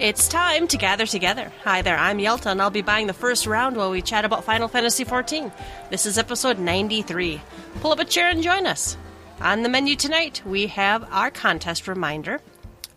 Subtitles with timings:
[0.00, 1.52] It's time to gather together.
[1.62, 4.44] Hi there, I'm Yelta, and I'll be buying the first round while we chat about
[4.44, 5.52] Final Fantasy XIV.
[5.90, 7.38] This is episode 93.
[7.82, 8.96] Pull up a chair and join us.
[9.42, 12.40] On the menu tonight, we have our contest reminder,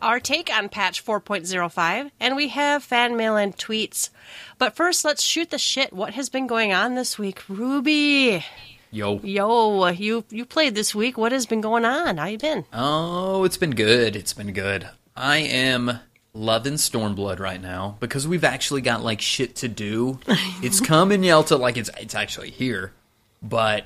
[0.01, 4.09] our take on patch 4.05, and we have fan mail and tweets.
[4.57, 5.91] But first, let's shoot the shit.
[5.91, 7.43] What has been going on this week?
[7.49, 8.45] Ruby.
[8.91, 9.19] Yo.
[9.19, 11.17] Yo, you you played this week.
[11.17, 12.15] What has been going on?
[12.15, 12.63] How you been?
[12.71, 14.15] Oh, it's been good.
[14.15, 14.87] It's been good.
[15.17, 15.99] I am
[16.33, 20.19] loving Stormblood right now because we've actually got like shit to do.
[20.61, 22.93] it's coming Yelta like it's it's actually here.
[23.41, 23.85] But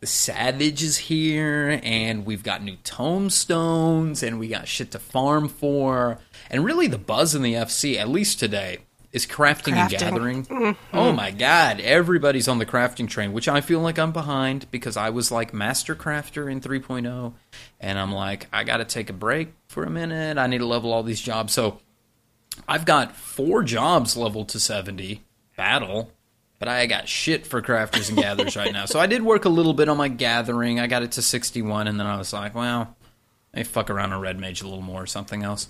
[0.00, 5.48] the Savage is here and we've got new tomestones and we got shit to farm
[5.48, 6.18] for.
[6.50, 8.78] And really the buzz in the FC, at least today,
[9.10, 9.98] is crafting, and Crafting.
[9.98, 10.44] gathering.
[10.44, 10.96] Mm-hmm.
[10.96, 14.96] Oh my god, everybody's on the crafting train, which I feel like I'm behind because
[14.96, 17.32] I was like master crafter in 3.0
[17.80, 20.36] and I'm like I got to take a break for a minute.
[20.38, 21.54] I need to level all these jobs.
[21.54, 21.80] So
[22.66, 25.22] I've got four jobs leveled to 70
[25.56, 26.10] battle,
[26.58, 28.86] but I got shit for crafters and gatherers right now.
[28.86, 30.80] So I did work a little bit on my gathering.
[30.80, 32.96] I got it to 61 and then I was like, well,
[33.54, 35.68] I fuck around on red mage a little more or something else.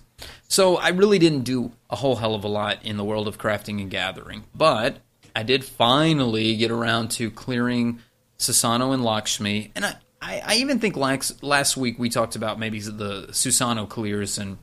[0.48, 3.39] So I really didn't do a whole hell of a lot in the world of
[3.39, 4.98] crafting and gathering, but
[5.34, 8.00] I did finally get around to clearing
[8.39, 12.58] Susano and Lakshmi, and I, I, I even think last last week we talked about
[12.58, 14.58] maybe the Susano clears and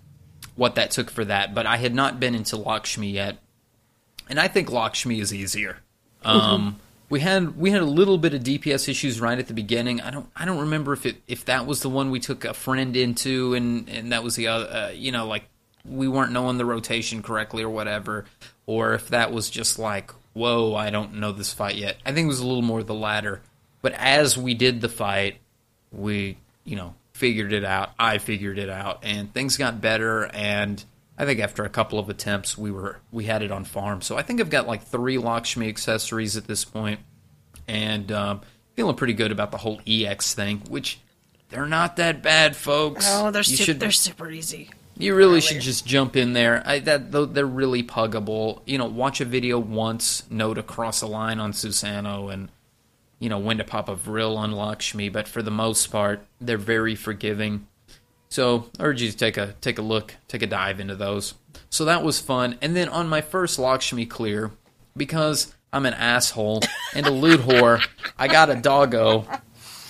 [0.56, 3.38] what that took for that, but I had not been into Lakshmi yet,
[4.30, 5.80] and I think Lakshmi is easier.
[6.23, 10.02] Um, we had we had a little bit of DPS issues right at the beginning.
[10.02, 12.53] I don't I don't remember if it if that was the one we took a
[12.53, 15.44] friend into, and and that was the other uh, you know like
[15.83, 18.26] we weren't knowing the rotation correctly or whatever,
[18.66, 21.98] or if that was just like whoa I don't know this fight yet.
[22.06, 23.42] I think it was a little more the latter.
[23.81, 25.38] But as we did the fight,
[25.92, 27.91] we you know figured it out.
[27.97, 30.25] I figured it out, and things got better.
[30.33, 30.83] And
[31.17, 34.02] I think after a couple of attempts, we were we had it on farm.
[34.02, 36.99] So I think I've got like three Lakshmi accessories at this point,
[37.67, 38.42] and um,
[38.75, 40.61] feeling pretty good about the whole EX thing.
[40.67, 40.99] Which
[41.49, 43.05] they're not that bad, folks.
[43.09, 44.70] Oh, they're su- should they're super easy.
[44.98, 46.61] you really should just jump in there.
[46.65, 48.61] I, that they're really puggable.
[48.65, 52.49] You know, watch a video once, note to cross a line on Susano, and
[53.20, 55.09] you know when to pop a vril on Lakshmi.
[55.09, 57.67] But for the most part, they're very forgiving.
[58.30, 61.36] So I urge you to take a take a look, take a dive into those.
[61.70, 62.58] So that was fun.
[62.61, 64.52] And then on my first Lakshmi clear,
[64.98, 66.61] because I'm an asshole
[66.93, 67.86] and a loot whore,
[68.17, 69.27] I got a doggo.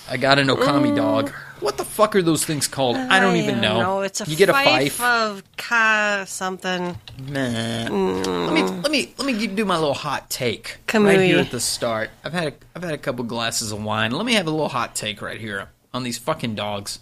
[0.08, 0.96] I got an Okami mm.
[0.96, 1.30] dog.
[1.60, 2.96] What the fuck are those things called?
[2.96, 4.02] I don't even know.
[4.02, 6.98] It's a you get a fife, of ka something.
[7.18, 7.88] Nah.
[7.88, 8.82] Let me mm.
[8.82, 11.06] let me let me do my little hot take Kamuy.
[11.06, 12.10] right here at the start.
[12.22, 14.12] I've had a, I've had a couple glasses of wine.
[14.12, 17.00] Let me have a little hot take right here on these fucking dogs.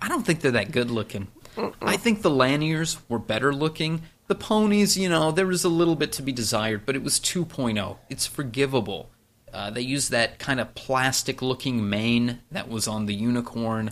[0.00, 1.28] I don't think they're that good looking.
[1.82, 4.02] I think the Lanners were better looking.
[4.28, 7.18] The ponies, you know, there was a little bit to be desired, but it was
[7.18, 7.96] 2.0.
[8.08, 9.10] It's forgivable.
[9.58, 13.90] Uh, they used that kind of plastic looking mane that was on the unicorn,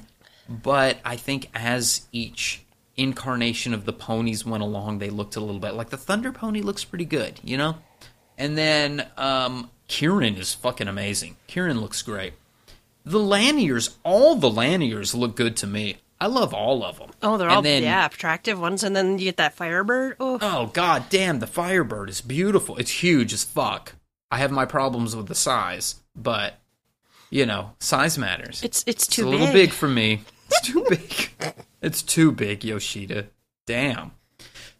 [0.48, 2.62] but I think as each
[2.96, 6.60] incarnation of the ponies went along, they looked a little bit like the Thunder Pony
[6.62, 7.78] looks pretty good, you know?
[8.38, 11.36] And then um, Kirin is fucking amazing.
[11.48, 12.34] Kirin looks great.
[13.04, 15.96] The Lanners, all the Lanners look good to me.
[16.20, 17.10] I love all of them.
[17.22, 20.14] Oh, they're And all then- yeah attractive ones, and then you get that Firebird.
[20.20, 22.76] Oh, Oh god damn, the Firebird is beautiful.
[22.76, 23.94] It's huge as fuck.
[24.30, 26.54] I have my problems with the size, but
[27.30, 28.62] you know, size matters.
[28.62, 29.54] it's it's It's too a little big.
[29.54, 30.22] big for me.
[30.48, 31.54] It's too big.
[31.82, 33.26] it's too big, Yoshida.
[33.66, 34.12] Damn.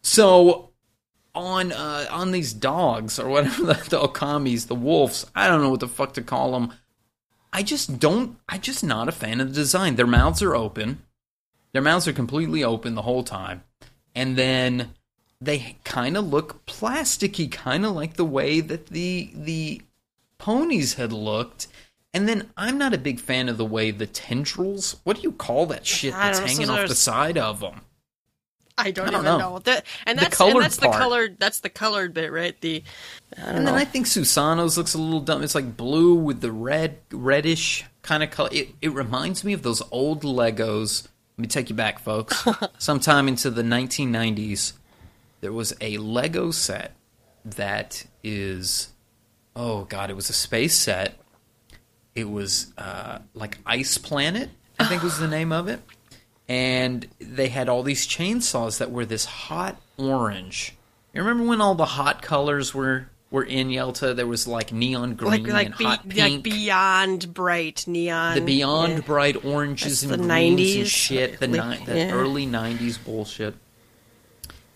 [0.01, 0.69] So
[1.35, 5.69] on uh, on these dogs or whatever the, the okamis, the wolves, I don't know
[5.69, 6.73] what the fuck to call them.
[7.53, 8.37] I just don't.
[8.47, 9.95] I just not a fan of the design.
[9.95, 11.01] Their mouths are open.
[11.73, 13.63] Their mouths are completely open the whole time,
[14.15, 14.91] and then
[15.41, 19.81] they kind of look plasticky, kind of like the way that the the
[20.37, 21.67] ponies had looked.
[22.13, 24.95] And then I'm not a big fan of the way the tendrils.
[25.03, 27.81] What do you call that shit that's know, hanging off the side of them?
[28.77, 29.37] I don't, I don't even know.
[29.37, 29.59] know.
[29.59, 30.97] That, and The that's colored and that's the part.
[31.01, 32.59] colored that's the colored bit, right?
[32.61, 32.83] The
[33.37, 33.71] I don't And know.
[33.71, 35.43] then I think Susano's looks a little dumb.
[35.43, 38.49] It's like blue with the red, reddish kind of color.
[38.51, 41.03] It, it reminds me of those old Legos.
[41.37, 42.45] Let me take you back, folks.
[42.77, 44.73] Sometime into the 1990s,
[45.41, 46.93] there was a Lego set
[47.45, 48.89] that is,
[49.55, 51.17] oh god, it was a space set.
[52.15, 54.49] It was uh, like Ice Planet,
[54.79, 55.79] I think was the name of it.
[56.49, 60.75] And they had all these chainsaws that were this hot orange.
[61.13, 64.13] You remember when all the hot colors were were in Yalta?
[64.13, 68.35] There was like neon green like like, and be, hot like beyond bright neon.
[68.35, 68.99] the beyond yeah.
[69.01, 71.39] bright oranges That's and the greens 90s, and shit.
[71.39, 72.11] The, like, ni- the yeah.
[72.11, 73.55] early '90s bullshit.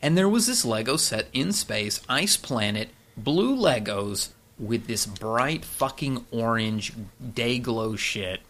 [0.01, 5.65] And there was this Lego set in space, Ice Planet, blue Legos with this bright
[5.65, 6.93] fucking orange
[7.33, 8.41] day glow shit.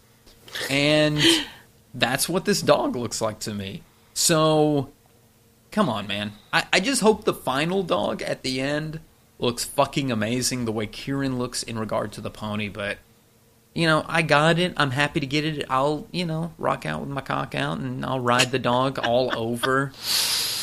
[0.69, 1.19] And
[1.93, 3.83] that's what this dog looks like to me.
[4.13, 4.89] So,
[5.71, 6.33] come on, man.
[6.51, 8.99] I, I just hope the final dog at the end
[9.39, 12.97] looks fucking amazing the way Kirin looks in regard to the pony, but
[13.73, 14.73] you know, I got it.
[14.77, 15.65] I'm happy to get it.
[15.69, 19.35] I'll, you know, rock out with my cock out and I'll ride the dog all
[19.37, 19.93] over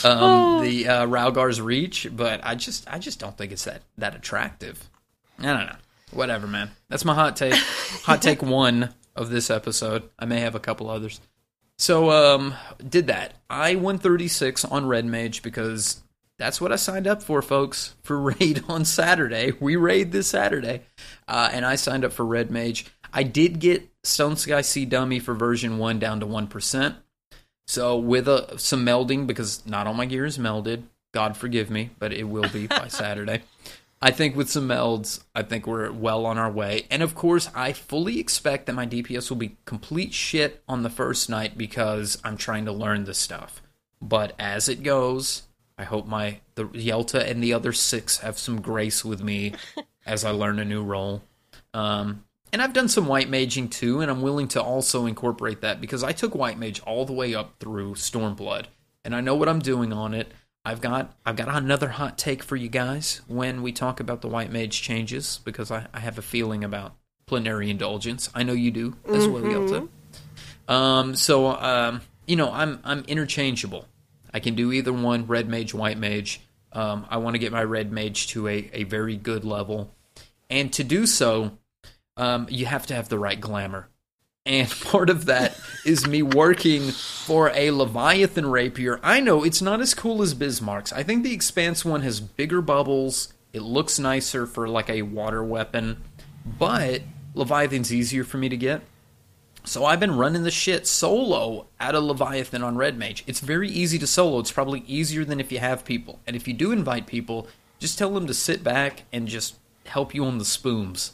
[0.04, 0.62] um, oh.
[0.62, 4.88] the uh, Rhalgr's reach, but I just I just don't think it's that that attractive.
[5.38, 5.76] I don't know.
[6.12, 6.70] Whatever, man.
[6.88, 7.54] That's my hot take.
[7.54, 10.08] hot take 1 of this episode.
[10.18, 11.20] I may have a couple others.
[11.78, 12.54] So um
[12.86, 13.34] did that.
[13.48, 16.02] I 136 on Red Mage because
[16.38, 19.52] that's what I signed up for, folks, for raid on Saturday.
[19.58, 20.82] We raid this Saturday,
[21.26, 22.86] uh, and I signed up for Red Mage.
[23.12, 26.96] I did get Stone Sky Sea Dummy for version one down to one percent.
[27.66, 30.84] So with a, some melding, because not all my gear is melded.
[31.12, 33.42] God forgive me, but it will be by Saturday.
[34.00, 36.86] I think with some melds, I think we're well on our way.
[36.90, 40.90] And of course, I fully expect that my DPS will be complete shit on the
[40.90, 43.60] first night because I'm trying to learn this stuff.
[44.00, 45.42] But as it goes,
[45.76, 49.54] I hope my the Yelta and the other six have some grace with me
[50.06, 51.22] as I learn a new role.
[51.74, 55.80] Um, and I've done some white maging too, and I'm willing to also incorporate that
[55.80, 58.66] because I took white mage all the way up through Stormblood,
[59.04, 60.32] and I know what I'm doing on it.
[60.64, 64.28] I've got I've got another hot take for you guys when we talk about the
[64.28, 66.94] white mage changes because I, I have a feeling about
[67.26, 68.28] plenary indulgence.
[68.34, 69.32] I know you do as mm-hmm.
[69.32, 69.88] well, Yelta.
[70.68, 73.86] Um, so um, you know I'm I'm interchangeable.
[74.32, 76.40] I can do either one, red mage, white mage.
[76.72, 79.94] Um, I want to get my red mage to a, a very good level,
[80.50, 81.52] and to do so,
[82.18, 83.88] um, you have to have the right glamour.
[84.44, 89.00] And part of that is me working for a Leviathan rapier.
[89.02, 90.92] I know it's not as cool as Bismarck's.
[90.92, 93.32] I think the Expanse one has bigger bubbles.
[93.52, 96.02] It looks nicer for like a water weapon,
[96.44, 97.02] but
[97.34, 98.82] Leviathan's easier for me to get.
[99.64, 103.22] So I've been running the shit solo out of Leviathan on Red Mage.
[103.26, 104.38] It's very easy to solo.
[104.38, 106.20] It's probably easier than if you have people.
[106.26, 107.48] And if you do invite people,
[107.78, 111.12] just tell them to sit back and just help you on the spoons.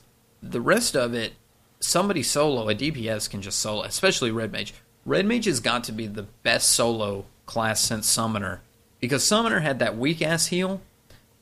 [0.50, 1.34] The rest of it,
[1.80, 4.74] somebody solo, a DPS can just solo, especially Red Mage.
[5.06, 8.60] Red Mage has got to be the best solo class since Summoner.
[9.00, 10.80] Because Summoner had that weak ass heal,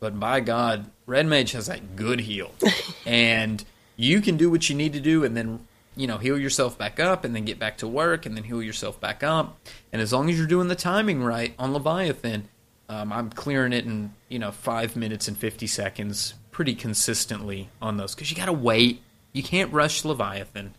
[0.01, 2.53] but by God, Red Mage has that good heal.
[3.07, 3.65] and
[3.97, 5.67] you can do what you need to do and then
[5.97, 8.63] you know, heal yourself back up and then get back to work and then heal
[8.63, 9.59] yourself back up.
[9.93, 12.49] And as long as you're doing the timing right on Leviathan,
[12.89, 17.97] um, I'm clearing it in, you know, five minutes and 50 seconds pretty consistently on
[17.97, 19.03] those because you got to wait.
[19.33, 20.75] You can't rush Leviathan.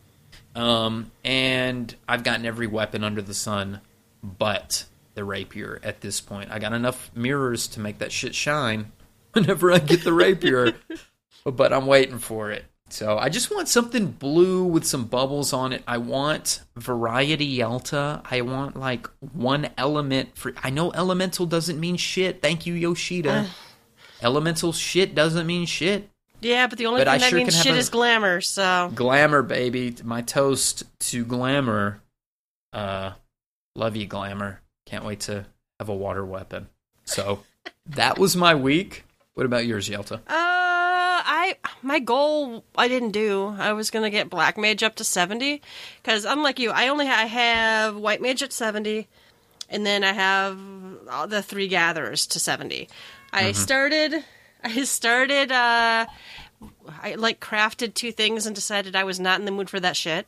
[0.55, 3.81] Um, and I've gotten every weapon under the sun
[4.23, 4.85] but
[5.15, 6.51] the rapier at this point.
[6.51, 8.91] I got enough mirrors to make that shit shine
[9.33, 10.73] whenever I get the rapier,
[11.43, 12.65] but I'm waiting for it.
[12.89, 15.83] So I just want something blue with some bubbles on it.
[15.87, 18.21] I want variety Yelta.
[18.29, 20.53] I want like one element for.
[20.63, 22.41] I know elemental doesn't mean shit.
[22.41, 23.47] Thank you, Yoshida.
[24.23, 26.09] Elemental shit doesn't mean shit.
[26.41, 28.41] Yeah, but the only but thing I that sure means shit is glamour.
[28.41, 29.95] So glamour, baby.
[30.03, 32.01] My toast to glamour.
[32.73, 33.13] Uh,
[33.75, 34.61] love you, glamour.
[34.85, 35.45] Can't wait to
[35.79, 36.67] have a water weapon.
[37.05, 37.43] So
[37.85, 39.05] that was my week.
[39.35, 40.15] What about yours, Yelta?
[40.15, 43.55] Uh, I my goal I didn't do.
[43.57, 45.61] I was gonna get black mage up to seventy
[46.01, 49.07] because unlike you, I only ha- I have white mage at seventy,
[49.69, 50.59] and then I have
[51.29, 52.39] the three gatherers to
[53.33, 53.47] 70 mm-hmm.
[53.47, 54.23] I started.
[54.63, 55.51] I started.
[55.51, 56.05] uh
[57.01, 59.97] I like crafted two things and decided I was not in the mood for that
[59.97, 60.27] shit.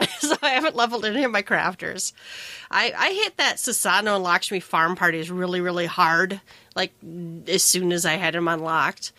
[0.18, 2.12] so I haven't leveled any of my crafters.
[2.70, 6.40] I, I hit that Susano and Lakshmi farm parties really, really hard,
[6.74, 6.92] like
[7.46, 9.12] as soon as I had them unlocked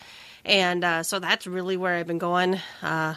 [0.44, 2.58] and uh, so that's really where I've been going.
[2.82, 3.14] Uh,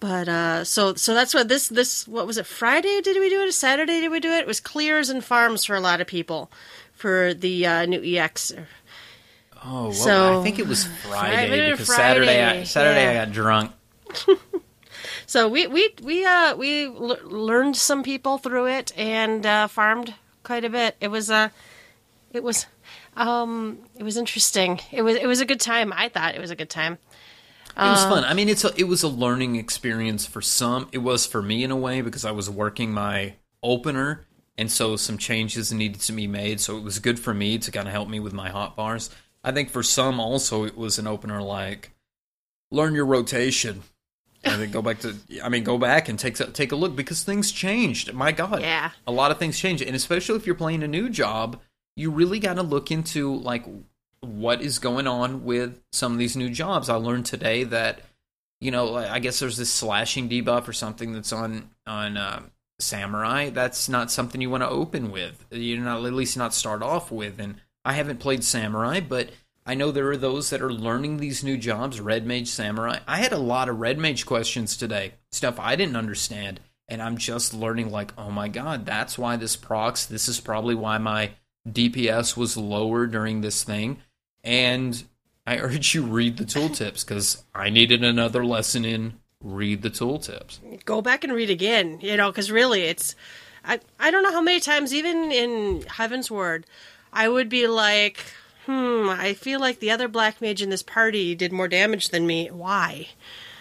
[0.00, 3.00] but uh, so so that's what this this what was it Friday?
[3.02, 3.52] Did we do it?
[3.52, 4.40] Saturday did we do it?
[4.40, 6.50] It was clears and farms for a lot of people
[6.92, 8.52] for the uh, new EX.
[9.70, 13.10] Oh, well, so I think it was Friday, Friday because Friday, Saturday I, Saturday yeah.
[13.10, 13.72] I got drunk.
[15.26, 20.14] so we we we uh we l- learned some people through it and uh, farmed
[20.42, 20.96] quite a bit.
[21.02, 21.50] It was uh
[22.32, 22.64] it was
[23.16, 24.80] um, it was interesting.
[24.90, 25.92] It was it was a good time.
[25.94, 26.98] I thought it was a good time.
[27.76, 28.24] It was fun.
[28.24, 30.88] I mean, it's a, it was a learning experience for some.
[30.90, 34.96] It was for me in a way because I was working my opener, and so
[34.96, 36.60] some changes needed to be made.
[36.60, 39.10] So it was good for me to kind of help me with my hot bars.
[39.44, 41.92] I think for some also it was an opener like
[42.70, 43.82] learn your rotation.
[44.44, 47.24] And then go back to, I mean, go back and take take a look because
[47.24, 48.14] things changed.
[48.14, 51.10] My God, yeah, a lot of things changed, and especially if you're playing a new
[51.10, 51.60] job,
[51.96, 53.64] you really got to look into like
[54.20, 56.88] what is going on with some of these new jobs.
[56.88, 58.00] I learned today that
[58.60, 62.42] you know, I guess there's this slashing debuff or something that's on on uh,
[62.78, 63.50] samurai.
[63.50, 65.44] That's not something you want to open with.
[65.50, 67.38] You're not at least not start off with.
[67.38, 67.56] And
[67.88, 69.30] I haven't played samurai, but
[69.64, 72.98] I know there are those that are learning these new jobs, red mage, samurai.
[73.06, 77.16] I had a lot of red mage questions today, stuff I didn't understand, and I'm
[77.16, 80.04] just learning like, oh my god, that's why this procs.
[80.04, 81.30] This is probably why my
[81.66, 84.02] DPS was lower during this thing,
[84.44, 85.02] and
[85.46, 90.58] I urge you read the tooltips because I needed another lesson in read the tooltips.
[90.84, 93.14] Go back and read again, you know, because really it's.
[93.64, 96.64] I, I don't know how many times, even in Heavensward,
[97.12, 98.24] I would be like,
[98.66, 102.26] hmm, I feel like the other black mage in this party did more damage than
[102.26, 102.48] me.
[102.48, 103.08] Why?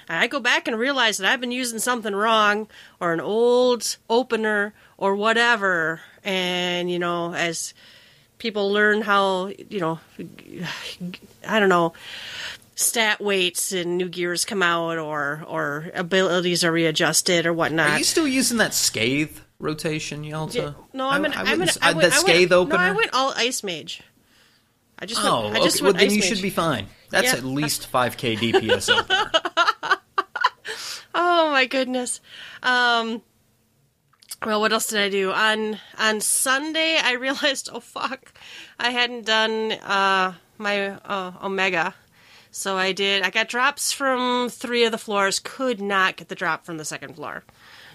[0.09, 2.67] And I go back and realize that I've been using something wrong
[2.99, 6.01] or an old opener or whatever.
[6.23, 7.73] And, you know, as
[8.37, 9.99] people learn how you know
[11.47, 11.93] i don't know
[12.75, 17.97] stat weights and new gears come out or or abilities are readjusted or whatnot are
[17.97, 22.11] you still using that scathe rotation yeah, no i'm an, I, am an, I went,
[22.11, 24.03] that scathe I went, opener no i went all ice mage
[24.99, 25.83] i just went, oh I just okay.
[25.85, 26.29] well then you mage.
[26.29, 27.37] should be fine that's yeah.
[27.37, 29.31] at least 5k dps opener
[31.15, 32.21] oh my goodness
[32.61, 33.21] um
[34.45, 36.97] well, what else did I do on on Sunday?
[37.01, 38.33] I realized, oh fuck,
[38.79, 41.95] I hadn't done uh, my uh, Omega,
[42.51, 43.23] so I did.
[43.23, 45.39] I got drops from three of the floors.
[45.39, 47.43] Could not get the drop from the second floor,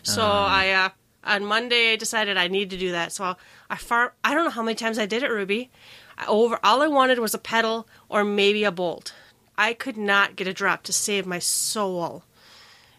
[0.02, 0.28] so um.
[0.28, 0.88] I uh,
[1.25, 3.12] on Monday I decided I need to do that.
[3.12, 3.37] So
[3.71, 5.71] I far I don't know how many times I did it, Ruby.
[6.19, 9.14] I, over all I wanted was a pedal or maybe a bolt.
[9.57, 12.25] I could not get a drop to save my soul.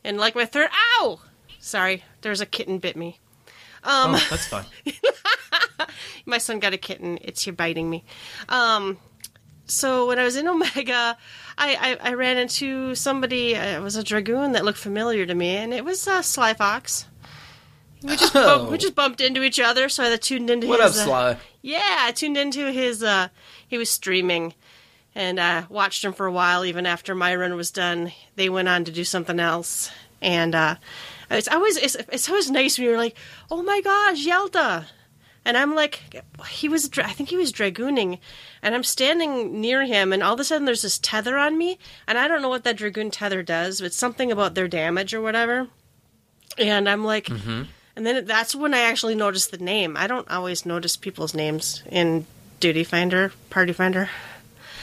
[0.03, 1.19] And like my third, ow!
[1.59, 3.19] Sorry, there's a kitten bit me.
[3.83, 4.65] Um, oh, that's fine.
[6.25, 7.19] my son got a kitten.
[7.21, 8.03] It's here biting me.
[8.49, 8.97] Um,
[9.65, 11.17] so when I was in Omega,
[11.57, 13.55] I, I, I ran into somebody.
[13.55, 16.53] Uh, it was a dragoon that looked familiar to me, and it was uh, Sly
[16.53, 17.07] Fox.
[18.03, 18.57] We just oh.
[18.57, 20.97] bumped, we just bumped into each other, so I tuned into what his.
[20.97, 21.31] What up, Sly?
[21.31, 23.01] Uh, yeah, I tuned into his.
[23.01, 23.29] Uh,
[23.67, 24.53] he was streaming,
[25.15, 26.65] and I watched him for a while.
[26.65, 29.89] Even after my run was done, they went on to do something else,
[30.21, 30.75] and uh,
[31.31, 33.15] it's always it's, it's always nice when you're like,
[33.49, 34.85] oh my gosh, Yelta,
[35.45, 38.19] and I'm like, he was I think he was dragooning,
[38.61, 41.79] and I'm standing near him, and all of a sudden there's this tether on me,
[42.05, 45.21] and I don't know what that dragoon tether does, but something about their damage or
[45.21, 45.69] whatever,
[46.57, 47.27] and I'm like.
[47.27, 47.63] Mm-hmm.
[47.95, 49.95] And then that's when I actually noticed the name.
[49.95, 52.25] I don't always notice people's names in
[52.59, 54.09] Duty Finder, Party Finder.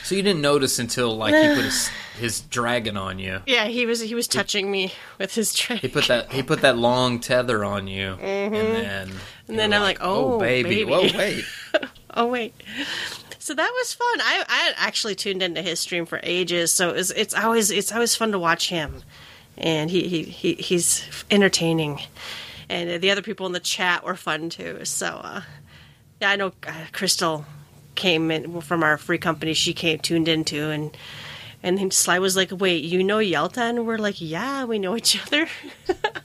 [0.04, 1.88] So you didn't notice until like he put his
[2.18, 3.40] his dragon on you.
[3.46, 5.80] Yeah, he was he was touching he, me with his dragon.
[5.80, 8.54] He put that he put that long tether on you, mm-hmm.
[8.54, 9.12] and then
[9.48, 10.84] and then I'm like, oh, oh baby.
[10.84, 11.44] baby, whoa, wait,
[12.14, 12.54] oh wait.
[13.38, 14.20] So that was fun.
[14.20, 18.14] I I actually tuned into his stream for ages, so it's it's always it's always
[18.14, 19.02] fun to watch him,
[19.56, 22.00] and he he, he he's entertaining,
[22.70, 24.84] and the other people in the chat were fun too.
[24.84, 25.42] So uh,
[26.20, 27.44] yeah, I know uh, Crystal
[27.96, 29.52] came in from our free company.
[29.54, 30.96] She came tuned into and
[31.62, 34.96] and then Sly was like, "Wait, you know Yelta?" And we're like, "Yeah, we know
[34.96, 35.46] each other."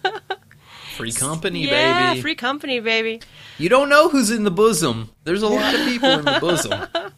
[0.96, 2.22] free company, yeah, baby.
[2.22, 3.22] free company, baby.
[3.58, 5.10] You don't know who's in the bosom.
[5.26, 7.12] There's a lot of people in the bosom.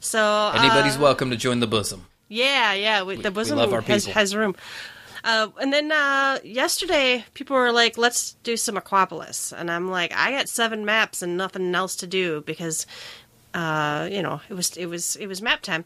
[0.00, 2.06] So anybody's uh, welcome to join the bosom.
[2.28, 3.02] Yeah, yeah.
[3.02, 4.56] We, the bosom has, has room.
[5.24, 10.12] Uh, and then uh, yesterday, people were like, "Let's do some Aquapolis," and I'm like,
[10.14, 12.86] "I got seven maps and nothing else to do because
[13.54, 15.84] uh, you know, it was it was it was map time.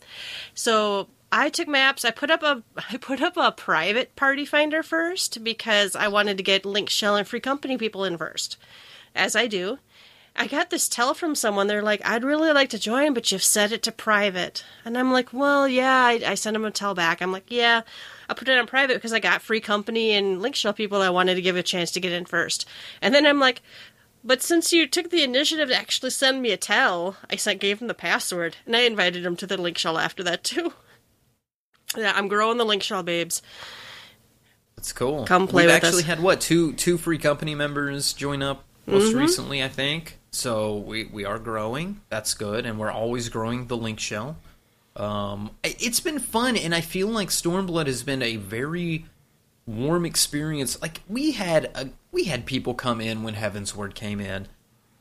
[0.55, 2.05] So I took maps.
[2.05, 6.37] I put up a I put up a private party finder first because I wanted
[6.37, 8.57] to get Link Shell and Free Company people in first,
[9.15, 9.79] as I do.
[10.35, 11.67] I got this tell from someone.
[11.67, 15.13] They're like, "I'd really like to join, but you've set it to private." And I'm
[15.13, 17.21] like, "Well, yeah." I, I sent them a tell back.
[17.21, 17.83] I'm like, "Yeah."
[18.33, 21.11] I put it on private because I got free company and link shell people I
[21.11, 22.67] wanted to give a chance to get in first.
[23.01, 23.63] And then I'm like,
[24.25, 27.81] but since you took the initiative to actually send me a tell, I sent gave
[27.81, 30.73] him the password, and I invited him to the link shell after that too.
[31.97, 33.43] yeah, I'm growing the link shell, babes.
[34.77, 35.27] That's cool.
[35.27, 36.09] Come play We've with actually us.
[36.09, 39.19] had what two two free company members join up most mm-hmm.
[39.19, 40.19] recently, I think.
[40.31, 42.01] So we we are growing.
[42.09, 44.37] That's good, and we're always growing the link shell.
[44.97, 49.07] Um, it's been fun, and I feel like Stormblood has been a very
[49.67, 50.81] warm experience.
[50.83, 54.49] Like we had a, we had people come in when Heavensward came in,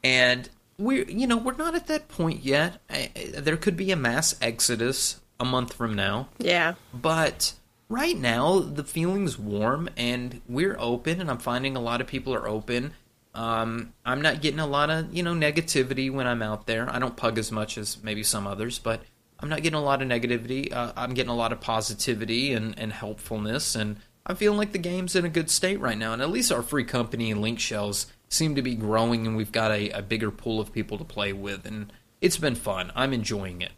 [0.03, 2.79] and we're you know we're not at that point yet.
[2.89, 6.29] I, there could be a mass exodus a month from now.
[6.37, 7.53] Yeah, but
[7.89, 12.33] right now the feeling's warm, and we're open, and I'm finding a lot of people
[12.33, 12.93] are open.
[13.33, 16.89] Um, I'm not getting a lot of you know negativity when I'm out there.
[16.89, 19.01] I don't pug as much as maybe some others, but
[19.41, 20.71] I'm not getting a lot of negativity.
[20.71, 24.77] Uh, I'm getting a lot of positivity and, and helpfulness, and I'm feeling like the
[24.77, 26.13] game's in a good state right now.
[26.13, 29.51] And at least our free company and link shells seem to be growing, and we've
[29.51, 32.91] got a, a bigger pool of people to play with, and it's been fun.
[32.95, 33.71] I'm enjoying it.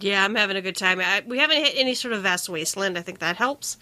[0.00, 0.98] Yeah, I'm having a good time.
[1.00, 2.98] I, we haven't hit any sort of vast wasteland.
[2.98, 3.76] I think that helps.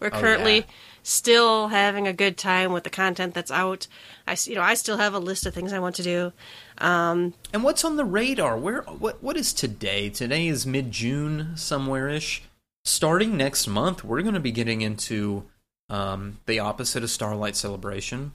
[0.00, 0.64] We're Oh, currently yeah.
[1.02, 3.86] still having a good time with the content that's out.
[4.26, 6.32] I, you know, I still have a list of things I want to do.
[6.78, 8.56] And what's on the radar?
[8.58, 10.10] Where what what is today?
[10.10, 12.42] Today is mid June somewhere ish.
[12.84, 15.44] Starting next month, we're going to be getting into
[15.88, 18.32] um, the opposite of Starlight Celebration.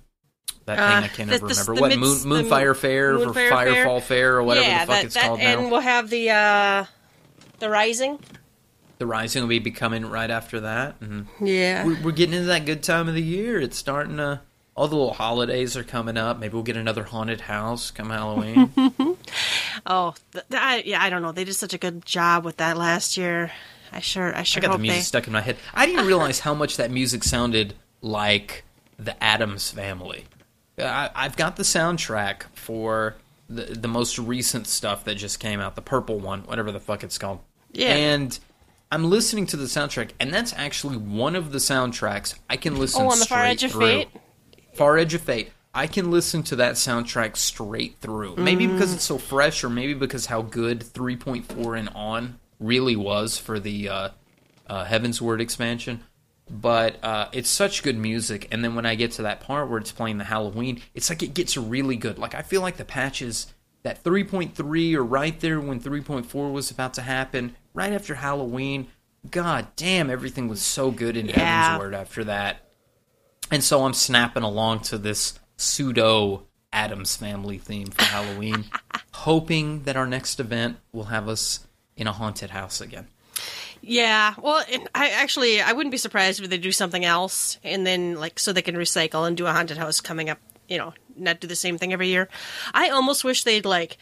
[0.66, 1.76] That thing Uh, I can't ever remember.
[1.76, 3.52] the what mids- Moon Moonfire Fair or Moonfire Fair?
[3.52, 5.70] Firefall Fair or whatever yeah, the fuck that, it's that, called and now.
[5.70, 6.86] we'll have the uh,
[7.60, 8.20] the Rising.
[8.98, 10.96] the Rising will be coming right after that.
[11.02, 13.60] And Yeah, we're, we're getting into that good time of the year.
[13.60, 14.42] It's starting to.
[14.80, 16.40] All the little holidays are coming up.
[16.40, 18.72] Maybe we'll get another haunted house come Halloween.
[19.86, 21.04] Oh, th- I, yeah.
[21.04, 21.34] I don't know.
[21.34, 23.52] They did such a good job with that last year.
[23.92, 24.62] I sure, I sure.
[24.64, 25.04] I got the music they.
[25.04, 25.58] stuck in my head.
[25.74, 28.64] I didn't realize how much that music sounded like
[28.98, 30.26] the Addams Family.
[30.78, 33.16] I, I've got the soundtrack for
[33.50, 37.04] the the most recent stuff that just came out, the purple one, whatever the fuck
[37.04, 37.40] it's called.
[37.74, 37.94] Yeah.
[37.96, 38.38] And
[38.92, 43.02] I'm listening to the soundtrack, and that's actually one of the soundtracks I can listen.
[43.02, 43.82] Oh, on the far edge of through.
[43.82, 44.10] fate.
[44.80, 45.52] Far Edge of Fate.
[45.74, 48.38] I can listen to that soundtrack straight through.
[48.38, 48.74] Maybe Mm.
[48.74, 53.60] because it's so fresh, or maybe because how good 3.4 and on really was for
[53.60, 54.10] the uh,
[54.68, 56.00] uh, Heavensward expansion.
[56.50, 59.80] But uh, it's such good music, and then when I get to that part where
[59.80, 62.18] it's playing the Halloween, it's like it gets really good.
[62.18, 66.94] Like I feel like the patches that 3.3 or right there when 3.4 was about
[66.96, 68.88] to happen, right after Halloween.
[69.30, 71.78] God damn, everything was so good in Yeah.
[71.78, 72.69] Heavensward after that.
[73.52, 78.66] And so I'm snapping along to this pseudo Addams family theme for Halloween,
[79.14, 81.66] hoping that our next event will have us
[81.98, 83.08] in a haunted house again.
[83.82, 87.88] Yeah, well, and I actually I wouldn't be surprised if they do something else, and
[87.88, 90.38] then like so they can recycle and do a haunted house coming up.
[90.68, 92.30] You know, not do the same thing every year.
[92.74, 93.98] I almost wish they'd like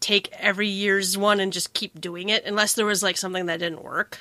[0.00, 3.60] take every year's one and just keep doing it, unless there was like something that
[3.60, 4.18] didn't work.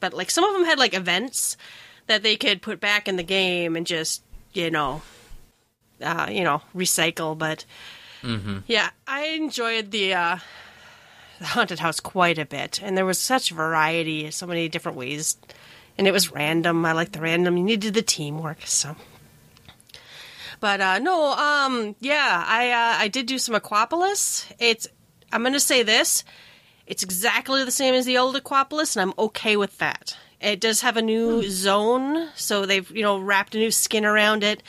[0.00, 1.56] But like some of them had like events
[2.06, 5.02] that they could put back in the game and just you know,
[6.02, 7.36] uh, you know, recycle.
[7.36, 7.64] But
[8.66, 10.14] yeah, I enjoyed the.
[10.14, 10.38] uh
[11.40, 15.36] the haunted house quite a bit, and there was such variety, so many different ways,
[15.98, 16.86] and it was random.
[16.86, 17.56] I like the random.
[17.56, 18.94] You needed the teamwork, so.
[20.60, 24.46] But uh, no, um, yeah, I uh, I did do some Aquapolis.
[24.60, 24.86] It's
[25.32, 26.22] I'm gonna say this,
[26.86, 30.16] it's exactly the same as the old Aquapolis, and I'm okay with that.
[30.44, 34.44] It does have a new zone, so they've you know wrapped a new skin around
[34.44, 34.62] it.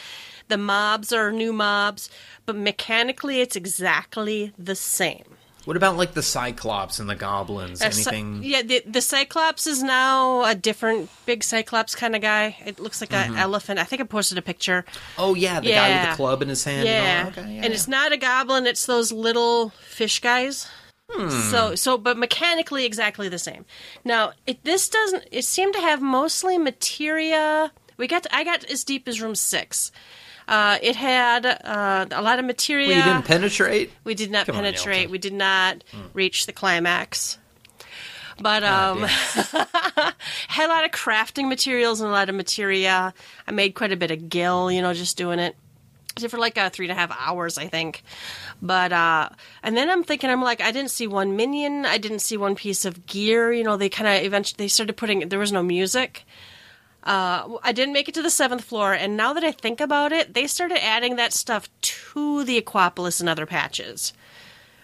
[0.48, 2.10] The mobs are new mobs,
[2.46, 5.24] but mechanically, it's exactly the same.
[5.66, 7.80] What about like the Cyclops and the goblins?
[7.80, 8.44] Cy- Anything?
[8.44, 12.56] yeah, the, the Cyclops is now a different big Cyclops kind of guy.
[12.64, 13.34] It looks like Mm-hmm.
[13.34, 13.80] an elephant.
[13.80, 14.86] I think I posted a picture.
[15.18, 16.88] Oh yeah, the guy with the club in his hand.
[16.88, 17.26] Yeah.
[17.28, 17.38] And?
[17.38, 18.68] Okay, yeah, and it's not a goblin.
[18.68, 20.68] It's those little fish guys.
[21.12, 21.30] Hmm.
[21.30, 23.65] So, so, but mechanically exactly the same.
[24.04, 25.26] Now, it this doesn't.
[25.32, 27.72] It seemed to have mostly materia.
[27.98, 28.26] We got.
[28.32, 29.91] I got as deep as room six.
[30.48, 32.89] Uh, it had uh, a lot of materia.
[32.89, 33.91] Well, you didn't penetrate.
[34.04, 35.08] We did not Come penetrate.
[35.08, 35.12] Yelton.
[35.12, 37.38] we did not reach the climax.
[38.38, 39.04] But God um,
[40.48, 43.13] had a lot of crafting materials and a lot of materia.
[43.48, 45.56] I made quite a bit of gill, you know, just doing it.
[46.15, 48.01] Did for like uh, three and a half hours, I think.
[48.62, 49.28] But uh,
[49.62, 51.86] and then I'm thinking, I'm like, I didn't see one minion.
[51.86, 53.51] I didn't see one piece of gear.
[53.51, 55.28] You know, they kind of eventually they started putting.
[55.28, 56.23] There was no music.
[57.04, 60.13] Uh, I didn't make it to the seventh floor, and now that I think about
[60.13, 64.13] it, they started adding that stuff to the Aquapolis and other patches.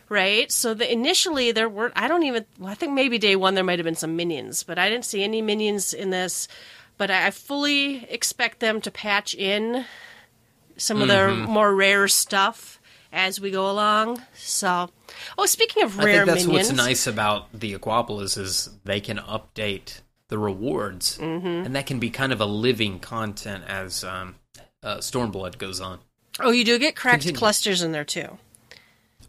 [0.10, 0.52] Right?
[0.52, 3.64] So the initially there were I don't even well, I think maybe day one there
[3.64, 6.50] might have been some minions, but I didn't see any minions in this.
[6.98, 9.86] But I, I fully expect them to patch in
[10.78, 12.80] some of the more rare stuff
[13.14, 14.22] as we go along.
[14.36, 14.90] So
[15.38, 16.68] Oh, speaking of I rare think that's minions.
[16.70, 21.66] what's nice about the Aquapolis is they can update the rewards, Mm-hmm.
[21.66, 24.36] and that can be kind of a living content as um,
[24.82, 26.00] uh, Stormblood goes on.
[26.40, 27.38] Oh, you do get cracked Continue.
[27.40, 28.38] clusters in there too.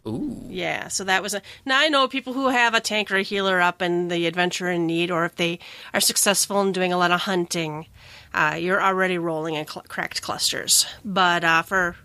[0.07, 1.41] Ooh, Yeah, so that was a.
[1.65, 4.69] Now I know people who have a tank or a healer up in the adventure
[4.69, 5.59] in need, or if they
[5.93, 7.85] are successful in doing a lot of hunting,
[8.33, 10.85] uh, you're already rolling in cl- cracked clusters.
[11.05, 11.95] But uh, for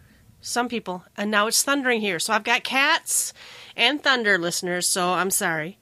[0.41, 3.33] some people, and now it's thundering here, so I've got cats
[3.77, 4.87] and thunder listeners.
[4.87, 5.79] So I'm sorry.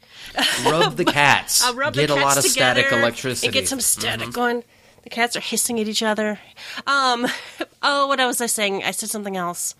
[0.64, 1.64] rub the cats.
[1.64, 3.46] I'll rub Get the a lot of together static electricity.
[3.48, 4.64] and get some static going.
[5.02, 6.38] The cats are hissing at each other.
[6.86, 7.26] Um,
[7.82, 8.82] oh, what was I saying?
[8.82, 9.74] I said something else.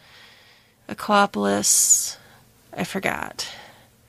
[0.88, 2.16] Aquapolis.
[2.72, 3.48] I forgot.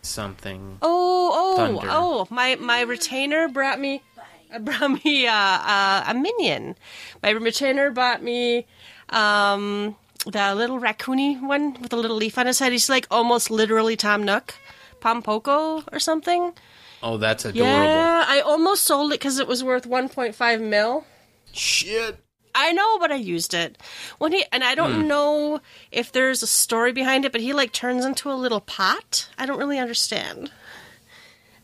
[0.01, 0.77] Something.
[0.81, 1.87] Oh, oh, Thunder.
[1.89, 2.27] oh!
[2.29, 4.03] My my retainer brought me
[4.61, 6.75] brought me uh, uh, a minion.
[7.23, 8.65] My retainer bought me
[9.09, 12.71] um, the little raccoony one with a little leaf on his head.
[12.71, 14.53] He's like almost literally Tom Nook,
[15.01, 16.53] Pompoko or something.
[17.03, 17.67] Oh, that's adorable.
[17.93, 21.05] Yeah, I almost sold it because it was worth 1.5 mil.
[21.53, 22.17] Shit.
[22.55, 23.77] I know, but I used it
[24.17, 25.07] when he and I don't Hmm.
[25.07, 29.29] know if there's a story behind it, but he like turns into a little pot.
[29.37, 30.51] I don't really understand.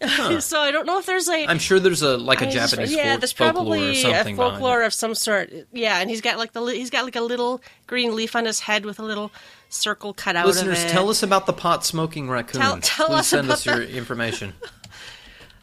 [0.42, 2.72] so I don't know if there's a I'm sure there's a like a I just-
[2.74, 5.52] Japanese yeah, folk- there's folklore probably or a folklore of some sort.
[5.72, 8.60] Yeah, and he's got like the he's got like a little green leaf on his
[8.62, 9.32] head with a little
[9.70, 10.92] circle cut out Listeners, of it.
[10.92, 12.62] tell us about the pot smoking raccoon.
[12.62, 14.54] Tell- tell Please us send us your information.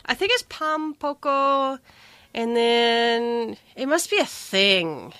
[0.06, 1.78] I think it's Pompoko,
[2.34, 5.12] and then it must be a thing.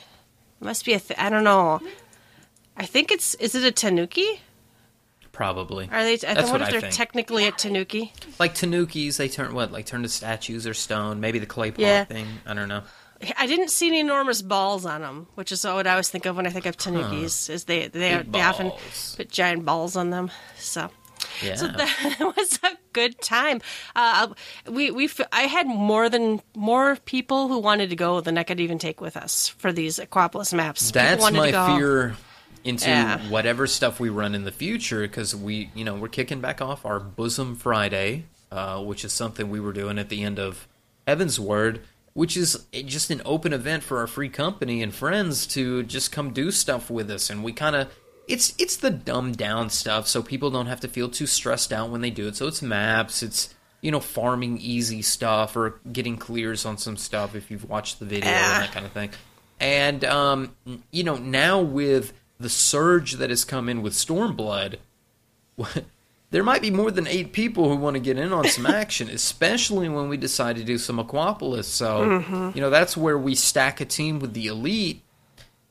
[0.61, 1.17] It must be a thing.
[1.21, 1.81] I don't know.
[2.77, 4.41] I think it's is it a tanuki?
[5.41, 5.89] Probably.
[5.91, 6.13] Are they?
[6.29, 6.93] I That's wonder what if they're think.
[6.93, 8.13] technically a tanuki.
[8.39, 9.73] like tanukis, they turn what?
[9.73, 11.19] Like turn to statues or stone?
[11.21, 12.05] Maybe the clay pot Yeah.
[12.05, 12.27] thing.
[12.45, 12.83] I don't know.
[13.39, 16.37] I didn't see any enormous balls on them, which is what I always think of
[16.37, 17.49] when I think of tanukis.
[17.49, 18.71] Is they they, they often
[19.17, 20.31] put giant balls on them.
[20.59, 20.91] So.
[21.43, 21.55] Yeah.
[21.55, 23.63] So that was a good time.
[23.97, 24.35] Uh,
[24.71, 28.43] we we f- I had more than more people who wanted to go than I
[28.43, 30.91] could even take with us for these Aquapolis maps.
[30.91, 31.77] That's wanted to my go.
[31.79, 32.17] fear
[32.65, 33.19] into Yeah.
[33.29, 36.85] whatever stuff we run in the future because we, you know, we're kicking back off
[36.85, 40.67] our Bosom Friday, uh, which is something we were doing at the end of
[41.07, 41.81] Heavensward,
[42.13, 46.33] which is just an open event for our free company and friends to just come
[46.33, 47.89] do stuff with us, and we kind of.
[48.29, 51.91] It's it's the dumbed down stuff, so people don't have to feel too stressed out
[51.91, 52.37] when they do it.
[52.37, 57.35] So it's maps, it's you know farming easy stuff or getting clears on some stuff
[57.35, 58.55] if you've watched the video Yeah.
[58.55, 59.11] and that kind of thing.
[59.59, 60.55] And um,
[60.93, 64.77] you know, now with the surge that has come in with Stormblood,
[66.31, 69.09] there might be more than eight people who want to get in on some action,
[69.11, 71.65] especially when we decide to do some Aquapolis.
[71.65, 72.51] So, mm-hmm.
[72.55, 75.03] you know, that's where we stack a team with the elite,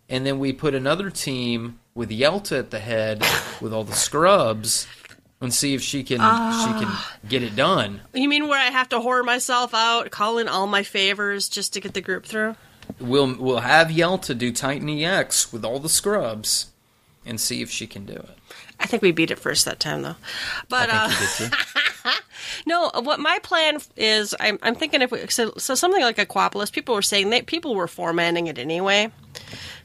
[0.08, 3.24] and then we put another team with Yelta at the head
[3.62, 4.88] with all the scrubs.
[5.42, 7.18] And see if she can she can ah.
[7.30, 8.02] get it done.
[8.14, 11.72] You mean where I have to whore myself out, call in all my favors just
[11.76, 12.58] to get the group through?
[13.00, 16.68] We'll we'll have Yelta do Titan EX with all the scrubs,
[17.26, 18.38] and see if she can do it.
[18.80, 20.16] I think we beat it first that time though.
[20.70, 21.54] But I uh, you did.
[22.66, 26.72] No, what my plan is, I'm, I'm thinking if we, so, so something like Aquapolis,
[26.72, 29.12] people were saying that people were formatting it anyway.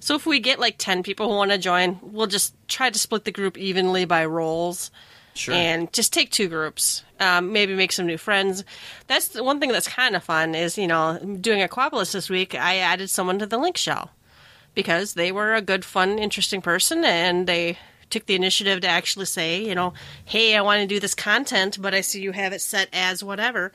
[0.00, 2.98] So if we get like 10 people who want to join, we'll just try to
[2.98, 4.90] split the group evenly by roles.
[5.34, 5.54] Sure.
[5.54, 8.64] And just take two groups, um, maybe make some new friends.
[9.08, 12.54] That's the one thing that's kind of fun is, you know, doing Aquapolis this week,
[12.54, 14.10] I added someone to the link shell
[14.74, 17.78] because they were a good, fun, interesting person and they
[18.10, 19.92] took the initiative to actually say, you know,
[20.24, 23.24] hey, I want to do this content, but I see you have it set as
[23.24, 23.72] whatever.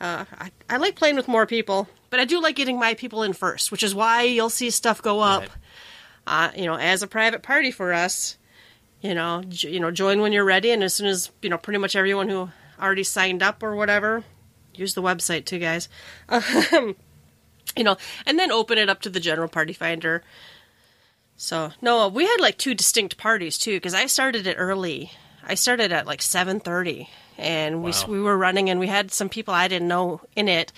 [0.00, 3.24] Uh, I, I like playing with more people, but I do like getting my people
[3.24, 5.50] in first, which is why you'll see stuff go up, Right.
[6.26, 8.36] uh, you know, as a private party for us.
[9.00, 11.58] You know, j- you know, join when you're ready, and as soon as you know,
[11.58, 14.24] pretty much everyone who already signed up or whatever,
[14.74, 15.88] use the website too, guys.
[16.72, 16.96] Um,
[17.76, 20.24] you know, and then open it up to the general party finder.
[21.36, 25.12] So no, we had like two distinct parties too, because I started it early.
[25.46, 27.08] I started at like seven thirty,
[27.38, 30.72] and we we were running, and we had some people I didn't know in it,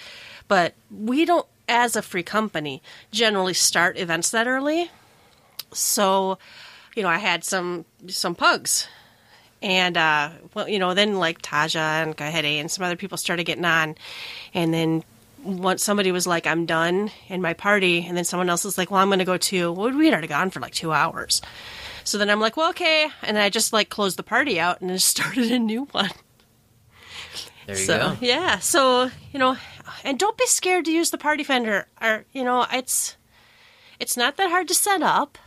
[0.48, 4.90] but we don't, as a free company, generally start events that early.
[5.72, 6.38] So,
[6.94, 8.86] you know, I had some some pugs,
[9.60, 13.44] and uh, well, you know, then like Taja and Kahede and some other people started
[13.44, 13.96] getting on,
[14.54, 15.04] and then
[15.42, 18.90] once somebody was like, "I'm done," in my party, and then someone else was like,
[18.90, 21.40] "Well, I'm going to go too." Well, we had already gone for like two hours,
[22.04, 24.90] so then I'm like, "Well, okay," and I just like closed the party out and
[24.90, 26.10] just started a new one.
[27.66, 28.16] There you so go.
[28.20, 29.56] yeah, so you know,
[30.04, 31.86] and don't be scared to use the party finder.
[32.00, 33.16] Or you know, it's
[34.00, 35.38] it's not that hard to set up.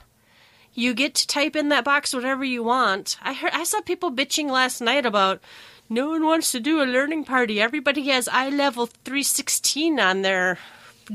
[0.76, 3.18] You get to type in that box whatever you want.
[3.24, 5.42] I heard I saw people bitching last night about
[5.90, 7.62] no one wants to do a learning party.
[7.62, 10.60] Everybody has eye level three sixteen on their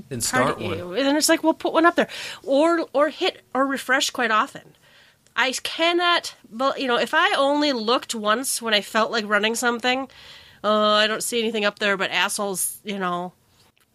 [0.09, 0.83] Then start party.
[0.83, 0.97] one.
[0.97, 2.09] And it's like, well, put one up there,
[2.43, 4.75] or or hit or refresh quite often.
[5.37, 9.55] I cannot, but you know, if I only looked once when I felt like running
[9.55, 10.09] something,
[10.65, 13.33] uh, I don't see anything up there but assholes, you know,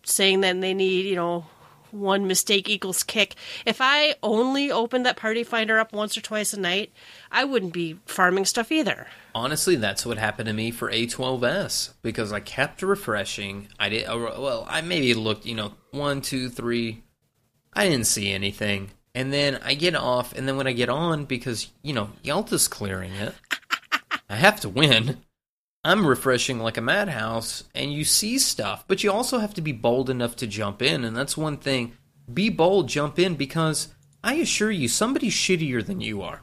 [0.04, 1.46] saying that they need, you know,
[1.96, 3.36] one mistake equals kick.
[3.66, 6.92] If I only opened that party finder up once or twice a night,
[7.32, 9.08] I wouldn't be farming stuff either.
[9.34, 13.70] Honestly, that's what happened to me for A12S because I kept refreshing.
[13.80, 14.66] I did uh, well.
[14.70, 17.04] I maybe looked, you know, one, two, three,
[17.74, 18.92] I didn't see anything.
[19.14, 22.68] And then I get off, and then when I get on, because, you know, Yelta's
[22.68, 23.34] clearing it,
[24.30, 25.22] I have to win.
[25.86, 29.72] I'm refreshing like a madhouse, and you see stuff, but you also have to be
[29.72, 31.94] bold enough to jump in, and that's one thing.
[32.34, 33.90] Be bold, jump in, because
[34.24, 36.42] I assure you, somebody's shittier than you are.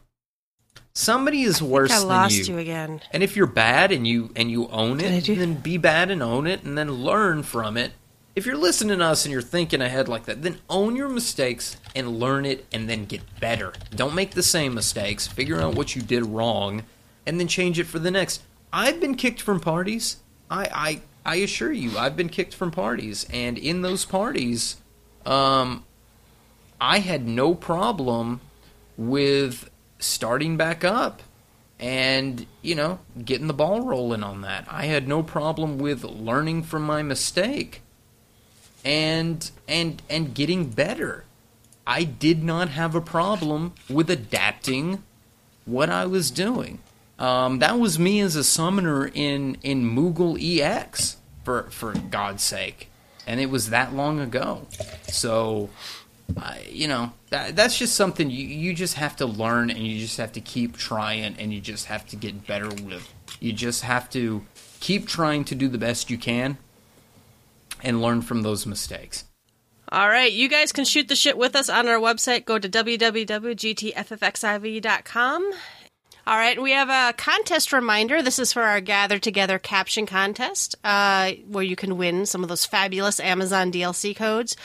[0.95, 2.13] Somebody is worse than you are.
[2.13, 2.55] I than lost you.
[2.55, 3.01] you again.
[3.11, 6.47] And if you're bad and you and you own it, then be bad and own
[6.47, 7.91] it, and then learn from it.
[8.37, 11.79] If you're listening to us and you're thinking ahead like that, then own your mistakes
[11.97, 13.73] and learn it, and then get better.
[13.91, 15.27] Don't make the same mistakes.
[15.27, 16.85] Figure out what you did wrong,
[17.27, 18.41] and then change it for the next.
[18.73, 20.17] I've been kicked from parties.
[20.51, 24.77] I I, I assure you, I've been kicked from parties, and in those parties,
[25.27, 25.85] um,
[26.81, 28.41] I had no problem
[28.97, 31.23] with starting back up
[31.79, 34.67] and you know getting the ball rolling on that.
[34.69, 37.83] I had no problem with learning from my mistake
[38.85, 41.25] and and and getting better.
[41.87, 45.03] I did not have a problem with adapting
[45.65, 46.79] what i was doing
[47.23, 52.91] um, that was me as a summoner in in moogle ex for for god's sake
[53.27, 54.67] and it was that long ago
[55.09, 55.71] so
[56.71, 60.19] you know that that's just something you you just have to learn and you just
[60.19, 63.13] have to keep trying and you just have to get better with.
[63.41, 64.45] You just have to
[64.81, 66.59] keep trying to do the best you can
[67.83, 69.25] and learn from those mistakes.
[69.91, 72.47] All right, you guys can shoot the shit with us on our website.
[72.47, 75.53] Go to www.gtffxiv.com.
[76.25, 78.23] All right, we have a contest reminder.
[78.23, 82.49] This is for our Gather Together caption contest, uh, where you can win some of
[82.49, 84.57] those fabulous Amazon DLC codes.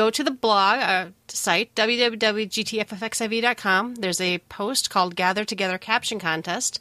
[0.00, 3.96] Go to the blog uh, site, www.gtffxiv.com.
[3.96, 6.80] There's a post called Gather Together Caption Contest.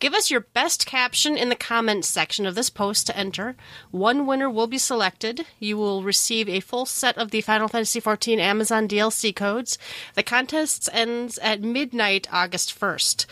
[0.00, 3.54] Give us your best caption in the comments section of this post to enter.
[3.90, 5.44] One winner will be selected.
[5.58, 9.76] You will receive a full set of the Final Fantasy XIV Amazon DLC codes.
[10.14, 13.26] The contest ends at midnight, August 1st.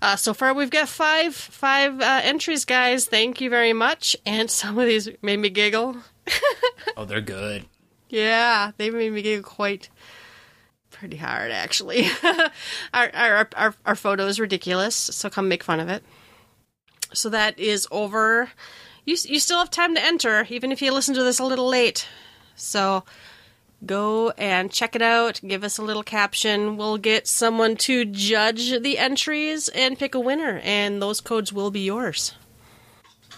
[0.00, 3.06] Uh, so far, we've got five five uh, entries, guys.
[3.06, 4.16] Thank you very much.
[4.24, 5.96] And some of these made me giggle.
[6.96, 7.66] Oh, they're good.
[8.08, 9.90] Yeah, they made me giggle quite
[10.90, 12.06] pretty hard, actually.
[12.94, 16.02] our, our our our photo is ridiculous, so come make fun of it.
[17.12, 18.50] So that is over.
[19.04, 21.68] You you still have time to enter, even if you listen to this a little
[21.68, 22.06] late.
[22.56, 23.04] So
[23.84, 25.40] go and check it out.
[25.46, 26.76] Give us a little caption.
[26.76, 31.70] We'll get someone to judge the entries and pick a winner, and those codes will
[31.70, 32.34] be yours.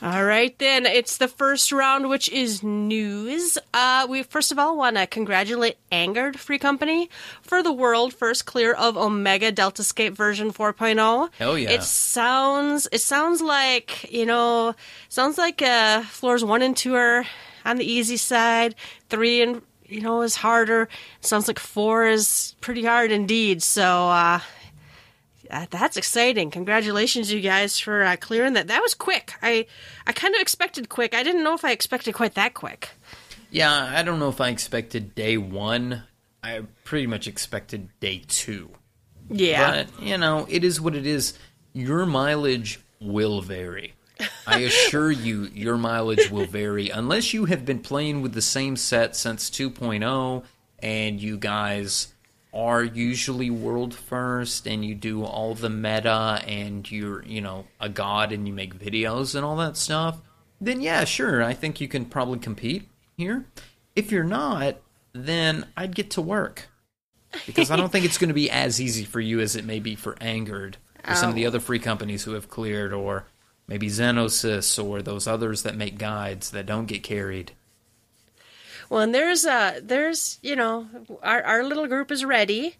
[0.02, 3.58] All right, then it's the first round, which is news.
[3.74, 7.10] Uh, we first of all want to congratulate Angered Free Company
[7.42, 11.28] for the world first clear of Omega Deltascape version 4.0.
[11.38, 11.70] Hell yeah.
[11.70, 14.74] It sounds it sounds like you know
[15.10, 17.26] sounds like uh, floors one and two are
[17.66, 18.74] on the easy side.
[19.10, 20.88] Three and you know is harder.
[21.20, 23.62] Sounds like four is pretty hard indeed.
[23.62, 24.08] So.
[24.08, 24.40] uh
[25.50, 26.50] uh, that's exciting.
[26.50, 28.68] Congratulations, you guys, for uh, clearing that.
[28.68, 29.34] That was quick.
[29.42, 29.66] I
[30.06, 31.14] I kind of expected quick.
[31.14, 32.90] I didn't know if I expected quite that quick.
[33.50, 36.04] Yeah, I don't know if I expected day one.
[36.42, 38.70] I pretty much expected day two.
[39.28, 39.84] Yeah.
[39.84, 41.34] But, you know, it is what it is.
[41.72, 43.94] Your mileage will vary.
[44.46, 48.76] I assure you, your mileage will vary unless you have been playing with the same
[48.76, 50.44] set since 2.0
[50.80, 52.12] and you guys
[52.52, 57.88] are usually world first and you do all the meta and you're, you know, a
[57.88, 60.20] god and you make videos and all that stuff.
[60.60, 63.46] Then, yeah, sure, I think you can probably compete here.
[63.96, 64.76] If you're not,
[65.12, 66.68] then I'd get to work
[67.46, 69.78] because I don't think it's going to be as easy for you as it may
[69.80, 71.48] be for Angered or some of the oh.
[71.48, 73.26] other free companies who have cleared, or
[73.66, 77.52] maybe Xenosys or those others that make guides that don't get carried.
[78.90, 80.88] Well, and there's uh there's you know
[81.22, 82.74] our our little group is ready.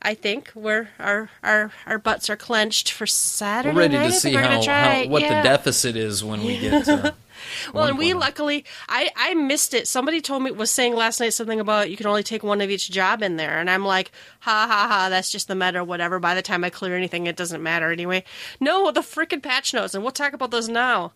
[0.00, 4.06] I think we're our our our butts are clenched for Saturday We're ready night.
[4.06, 5.42] To see how, how what yeah.
[5.42, 7.14] the deficit is when we get to.
[7.72, 9.86] Well, and we luckily, I I missed it.
[9.86, 12.70] Somebody told me was saying last night something about you can only take one of
[12.70, 16.18] each job in there, and I'm like, ha ha ha, that's just the meta, whatever.
[16.18, 18.24] By the time I clear anything, it doesn't matter anyway.
[18.58, 21.12] No, the freaking patch notes, and we'll talk about those now.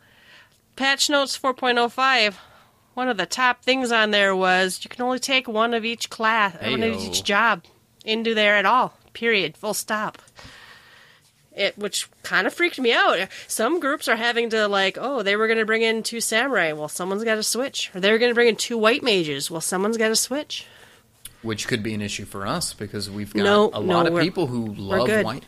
[0.76, 2.34] Patch notes 4.05.
[2.94, 6.10] One of the top things on there was you can only take one of each
[6.10, 7.64] class, one of each job
[8.04, 8.94] into there at all.
[9.12, 9.56] Period.
[9.56, 10.18] Full stop
[11.52, 13.28] it which kind of freaked me out.
[13.48, 16.72] Some groups are having to like, oh, they were going to bring in two samurai.
[16.72, 17.90] Well, someone's got to switch.
[17.94, 19.50] Or they were going to bring in two white mages.
[19.50, 20.66] Well, someone's got to switch.
[21.42, 24.20] which could be an issue for us because we've got No, a no, lot of
[24.20, 25.44] people who love white.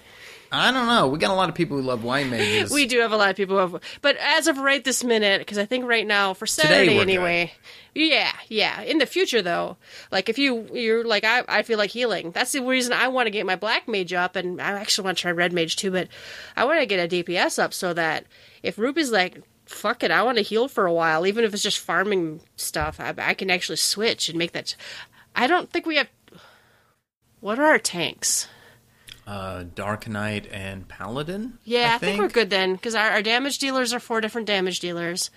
[0.52, 1.08] I don't know.
[1.08, 2.70] We got a lot of people who love wine mages.
[2.70, 5.40] We do have a lot of people who have, but as of right this minute,
[5.40, 7.52] because I think right now for Saturday anyway.
[7.94, 8.82] Yeah, yeah.
[8.82, 9.78] In the future though,
[10.10, 12.32] like if you you're like I, I feel like healing.
[12.32, 15.18] That's the reason I want to get my black mage up, and I actually want
[15.18, 15.90] to try red mage too.
[15.90, 16.08] But
[16.54, 18.26] I want to get a DPS up so that
[18.62, 19.42] if Ruby's like.
[19.64, 23.00] Fuck it, I want to heal for a while, even if it's just farming stuff.
[23.00, 24.76] I, I can actually switch and make that.
[25.34, 26.08] I don't think we have.
[27.40, 28.48] What are our tanks?
[29.26, 31.58] Uh, Dark Knight and Paladin.
[31.64, 32.20] Yeah, I, think.
[32.20, 35.30] we're good then, because our, our damage dealers are four different damage dealers.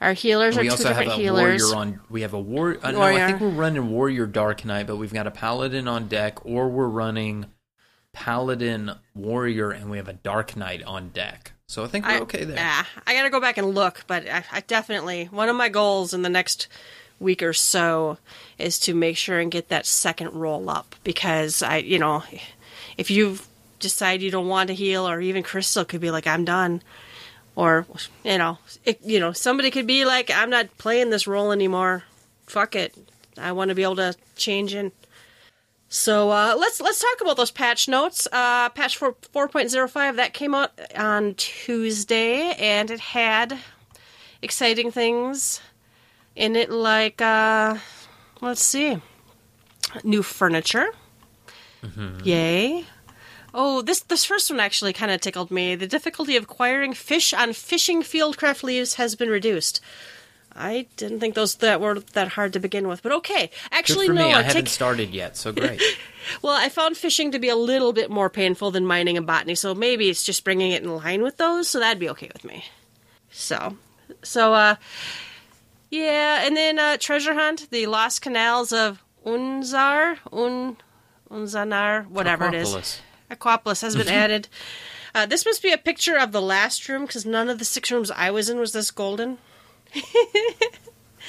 [0.00, 1.62] Our healers are two different a healers.
[1.62, 2.00] warrior on.
[2.10, 2.76] We have a war.
[2.82, 6.08] Uh, no, I think we're running warrior Dark Knight, but we've got a paladin on
[6.08, 7.46] deck, or we're running
[8.12, 11.52] paladin warrior, and we have a Dark Knight on deck.
[11.66, 12.56] So I think we're I, okay there.
[12.56, 16.12] Yeah, I gotta go back and look, but I, I definitely one of my goals
[16.12, 16.68] in the next
[17.20, 18.18] week or so
[18.58, 22.22] is to make sure and get that second roll up because I, you know,
[22.96, 23.38] if you
[23.78, 26.82] decide you don't want to heal, or even Crystal could be like, I'm done,
[27.56, 27.86] or
[28.24, 32.04] you know, it, you know, somebody could be like, I'm not playing this role anymore.
[32.46, 32.96] Fuck it,
[33.38, 34.92] I want to be able to change in.
[35.88, 38.26] So uh, let's let's talk about those patch notes.
[38.32, 43.58] Uh, patch four four point zero five that came out on Tuesday, and it had
[44.42, 45.60] exciting things
[46.34, 47.76] in it, like uh,
[48.40, 49.00] let's see,
[50.02, 50.88] new furniture.
[52.24, 52.84] Yay!
[53.52, 55.76] Oh, this this first one actually kind of tickled me.
[55.76, 59.80] The difficulty of acquiring fish on fishing fieldcraft leves has been reduced.
[60.56, 63.50] I didn't think those that were that hard to begin with, but okay.
[63.72, 64.26] Actually, no.
[64.26, 65.82] I I haven't take started yet, so great.
[66.42, 69.54] well, I found fishing to be a little bit more painful than mining and botany,
[69.54, 72.44] so maybe it's just bringing it in line with those, so that'd be okay with
[72.44, 72.64] me.
[73.30, 73.76] So,
[74.22, 74.76] so, uh,
[75.90, 80.76] yeah, and then uh, treasure hunt, the lost canals of Unzar, Un,
[81.30, 83.00] Unzanar, whatever it is.
[83.30, 84.48] Aquapolis has been added.
[85.14, 87.90] Uh, this must be a picture of the last room because none of the six
[87.90, 89.38] rooms I was in was this golden.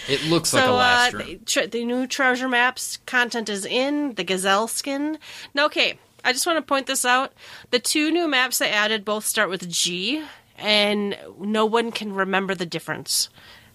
[0.07, 1.27] It looks like a last uh, room.
[1.27, 5.17] the, tre- the new treasure maps content is in the gazelle skin.
[5.53, 7.33] Now, okay, I just want to point this out.
[7.71, 10.23] The two new maps they added both start with G,
[10.57, 13.29] and no one can remember the difference,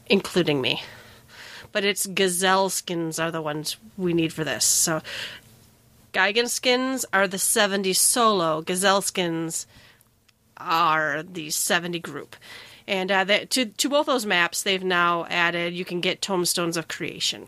[0.06, 0.82] including me.
[1.72, 4.64] But it's gazelle skins are the ones we need for this.
[4.64, 5.02] So,
[6.12, 8.62] Gaganaskins are the 70 solo.
[8.62, 9.66] Gazelle skins
[10.56, 12.36] are the 70 group.
[12.86, 16.76] And uh, that, to, to both those maps, they've now added you can get Tombstones
[16.76, 17.46] of creation,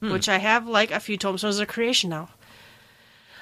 [0.00, 2.28] which I have like a few Tombstones of creation now.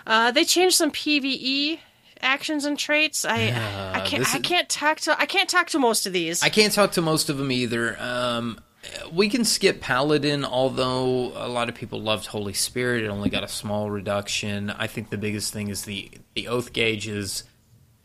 [0.07, 1.79] Uh, they changed some PVE
[2.23, 3.25] actions and traits.
[3.25, 6.43] I I can't this I can't talk to I can't talk to most of these.
[6.43, 7.97] I can't talk to most of them either.
[8.01, 8.59] Um,
[9.13, 13.05] we can skip Paladin, although a lot of people loved Holy Spirit.
[13.05, 14.71] It only got a small reduction.
[14.71, 17.45] I think the biggest thing is the the oath gauges,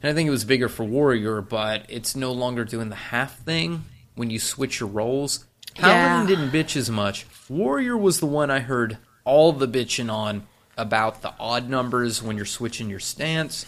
[0.01, 3.39] and I think it was bigger for Warrior, but it's no longer doing the half
[3.39, 3.83] thing
[4.15, 5.45] when you switch your roles.
[5.75, 6.35] Paladin Yeah.
[6.35, 7.25] didn't bitch as much.
[7.49, 10.45] Warrior was the one I heard all the bitching on
[10.77, 13.65] about the odd numbers when you're switching your stance,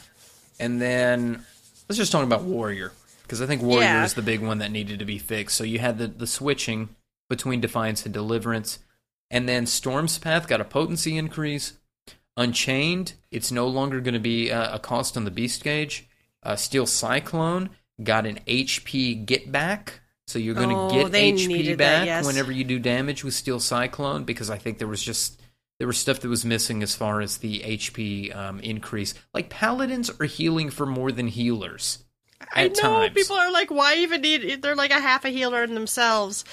[0.59, 1.45] and then
[1.87, 2.91] let's just talk about Warrior
[3.23, 4.05] because I think Warrior Yeah.
[4.05, 5.55] is the big one that needed to be fixed.
[5.57, 6.89] So you had the the switching
[7.29, 8.79] between Defiance and Deliverance,
[9.29, 11.73] and then Storm's Path got a potency increase.
[12.35, 16.07] Unchained, it's no longer going to be uh, a cost on the Beast gauge.
[16.43, 17.71] Uh, Steel Cyclone
[18.03, 22.25] got an HP get back, so you're going to Oh, get HP back that, yes.
[22.27, 24.23] whenever you do damage with Steel Cyclone.
[24.23, 25.41] Because I think there was just
[25.79, 29.15] there was stuff that was missing as far as the HP um, increase.
[29.33, 32.03] Like paladins are healing for more than healers.
[32.53, 33.13] I at know times.
[33.15, 34.61] people are like, why even need?
[34.61, 36.45] They're like a half a healer in themselves.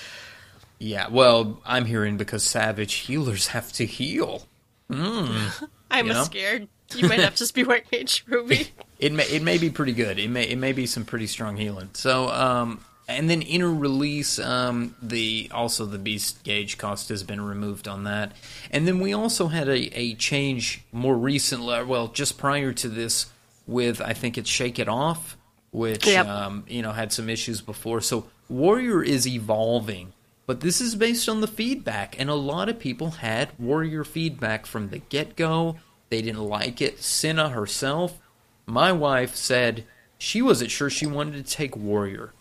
[0.78, 4.46] Yeah, well, I'm hearing because savage healers have to heal.
[4.90, 6.24] I'm You know?
[6.24, 6.68] scared.
[6.94, 8.68] You might have to be white mage Ruby.
[9.00, 10.18] It may it may be pretty good.
[10.18, 11.90] It may it may be some pretty strong healing.
[11.92, 17.40] So um and then inner release um the also the beast gauge cost has been
[17.40, 18.32] removed on that.
[18.70, 23.26] And then we also had a, a change more recently well just prior to this
[23.66, 25.37] with I think it's Shake It Off
[25.70, 26.26] which Yep.
[26.26, 28.00] um you know had some issues before.
[28.00, 30.13] So Warrior is evolving.
[30.47, 34.66] But this is based on the feedback, and a lot of people had Warrior feedback
[34.66, 35.76] from the get go.
[36.11, 37.03] They didn't like it.
[37.03, 38.20] Cinna herself,
[38.66, 39.84] my wife said
[40.18, 42.32] she wasn't sure she wanted to take Warrior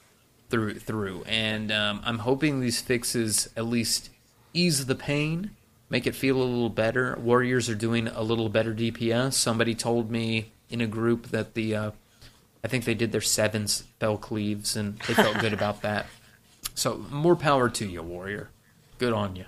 [0.49, 4.09] through through, and um, I'm hoping these fixes at least
[4.53, 5.51] ease the pain,
[5.89, 7.17] make it feel a little better.
[7.19, 9.33] Warriors are doing a little better DPS.
[9.33, 11.91] Somebody told me in a group that the uh,
[12.63, 16.05] I think they did their seven spell cleaves, and they felt good about that.
[16.75, 18.49] So more power to you, Warrior.
[18.97, 19.45] Good on you.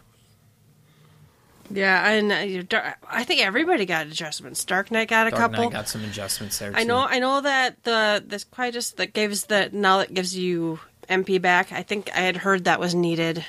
[1.71, 2.32] Yeah, and
[2.73, 4.63] uh, I think everybody got adjustments.
[4.65, 5.63] Dark Knight got a Dark couple.
[5.63, 6.71] Knight got some adjustments there.
[6.76, 6.88] I too.
[6.88, 6.99] know.
[6.99, 11.71] I know that the this Quietus that gives the now that gives you MP back.
[11.71, 13.43] I think I had heard that was needed.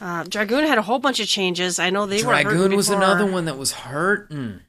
[0.00, 1.78] Uh, Dragoon had a whole bunch of changes.
[1.78, 4.60] I know they were Dragoon was another one that was hurting.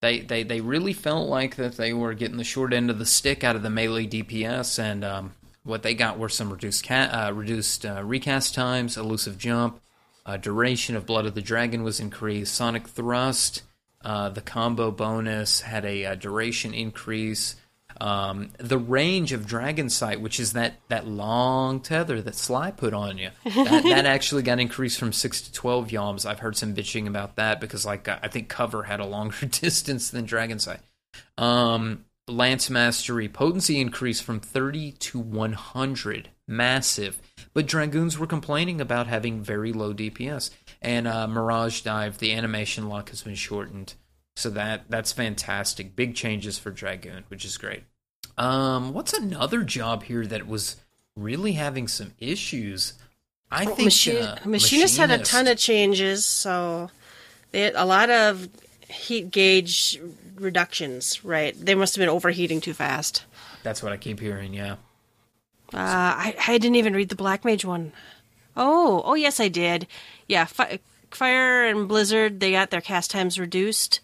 [0.00, 3.06] They, they they really felt like that they were getting the short end of the
[3.06, 5.34] stick out of the melee DPS, and um,
[5.64, 9.80] what they got were some reduced ca- uh, reduced uh, recast times, elusive jump,
[10.26, 13.62] uh, duration of Blood of the Dragon was increased, sonic thrust,
[14.04, 17.56] uh, the combo bonus had a, uh duration increase.
[18.00, 22.94] Um, the range of Dragon Sight, which is that, that long tether that Sly put
[22.94, 26.26] on you, that, that actually got increased from six to twelve yalms.
[26.26, 30.10] I've heard some bitching about that because, like, I think Cover had a longer distance
[30.10, 30.80] than Dragon Sight.
[31.36, 37.20] Um, Lance Mastery potency increased from thirty to one hundred, massive.
[37.54, 40.50] But Dragoons were complaining about having very low DPS,
[40.80, 43.94] and uh, Mirage Dive, the animation lock has been shortened.
[44.36, 45.96] So that that's fantastic.
[45.96, 47.82] Big changes for Dragoon, which is great.
[48.38, 50.76] Um, what's another job here that was
[51.16, 52.94] really having some issues?
[53.50, 56.90] I think Machi- uh, Machinist had a ton of changes, so
[57.50, 58.48] they had a lot of
[58.88, 60.00] heat gauge
[60.36, 61.24] reductions.
[61.24, 63.24] Right, they must have been overheating too fast.
[63.62, 64.54] That's what I keep hearing.
[64.54, 64.76] Yeah.
[65.74, 67.92] Uh, I I didn't even read the Black Mage one.
[68.56, 69.86] Oh, oh yes, I did.
[70.28, 70.80] Yeah, fi-
[71.10, 74.00] Fire and Blizzard they got their cast times reduced.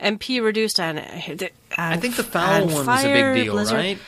[0.00, 0.98] MP reduced on.
[0.98, 3.98] I I think the foul one was a big deal, right?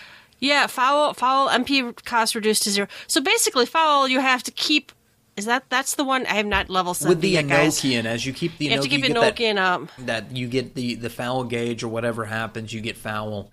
[0.41, 2.89] Yeah, foul foul MP cost reduced to zero.
[3.07, 4.93] So basically, foul you have to keep.
[5.39, 7.85] Is that that's the one I have not level set With the yet, guys.
[7.85, 9.89] As you keep the You have to keep you get that- up.
[10.01, 13.53] that you get the the foul gauge or whatever happens, you get foul.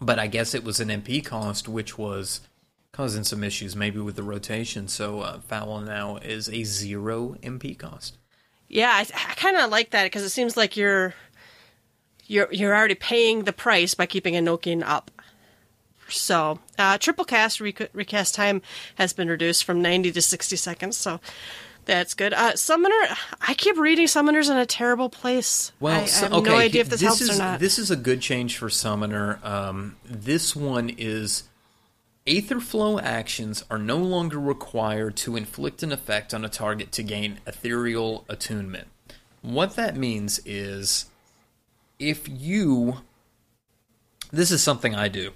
[0.00, 2.40] But I guess it was an MP cost, which was
[2.92, 4.86] causing some issues, maybe with the rotation.
[4.86, 8.16] So uh, foul now is a zero MP cost.
[8.68, 11.14] Yeah, I, I kind of like that because it seems like you're
[12.26, 15.10] you're you're already paying the price by keeping Enochian up.
[16.16, 18.62] So, uh, triple cast rec- recast time
[18.96, 21.20] has been reduced from 90 to 60 seconds, so
[21.84, 22.32] that's good.
[22.32, 25.72] Uh, Summoner, I keep reading Summoner's in a terrible place.
[25.80, 27.60] Well, I, so- I have okay, no idea if this, helps is, or not.
[27.60, 29.40] This is a good change for Summoner.
[29.42, 31.44] Um, this one is
[32.26, 37.02] Aether Flow actions are no longer required to inflict an effect on a target to
[37.02, 38.88] gain Aethertrail attunement.
[39.42, 41.06] What that means is
[41.98, 42.98] if you.
[44.32, 45.32] This is something I do.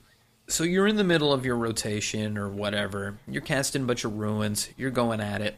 [0.47, 4.19] So you're in the middle of your rotation or whatever, you're casting a bunch of
[4.19, 5.57] ruins, you're going at it.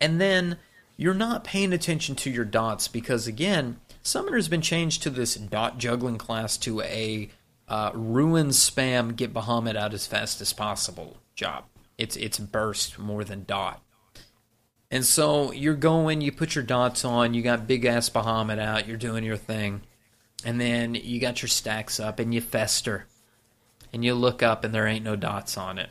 [0.00, 0.58] And then
[0.96, 5.78] you're not paying attention to your dots because again summoner's been changed to this dot
[5.78, 7.28] juggling class to a
[7.68, 11.64] uh, ruin spam get bahamut out as fast as possible job.
[11.98, 13.82] It's it's burst more than dot.
[14.90, 18.86] And so you're going you put your dots on you got big ass bahamut out
[18.86, 19.82] you're doing your thing.
[20.44, 23.06] And then you got your stacks up and you fester
[23.96, 25.88] and you look up and there ain't no dots on it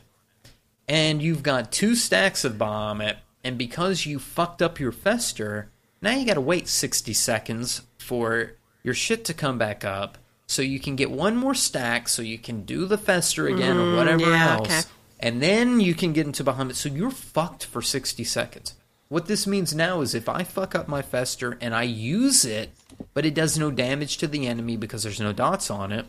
[0.88, 5.68] and you've got two stacks of Bahamut, and because you fucked up your Fester,
[6.00, 8.52] now you gotta wait 60 seconds for
[8.84, 12.38] your shit to come back up so you can get one more stack so you
[12.38, 14.66] can do the Fester again or whatever Mm, yeah, else.
[14.68, 14.80] okay.
[15.18, 16.74] And then you can get into Bahamut.
[16.76, 18.74] So you're fucked for 60 seconds.
[19.08, 22.70] What this means now is if I fuck up my Fester and I use it,
[23.12, 26.06] but it does no damage to the enemy because there's no dots on it,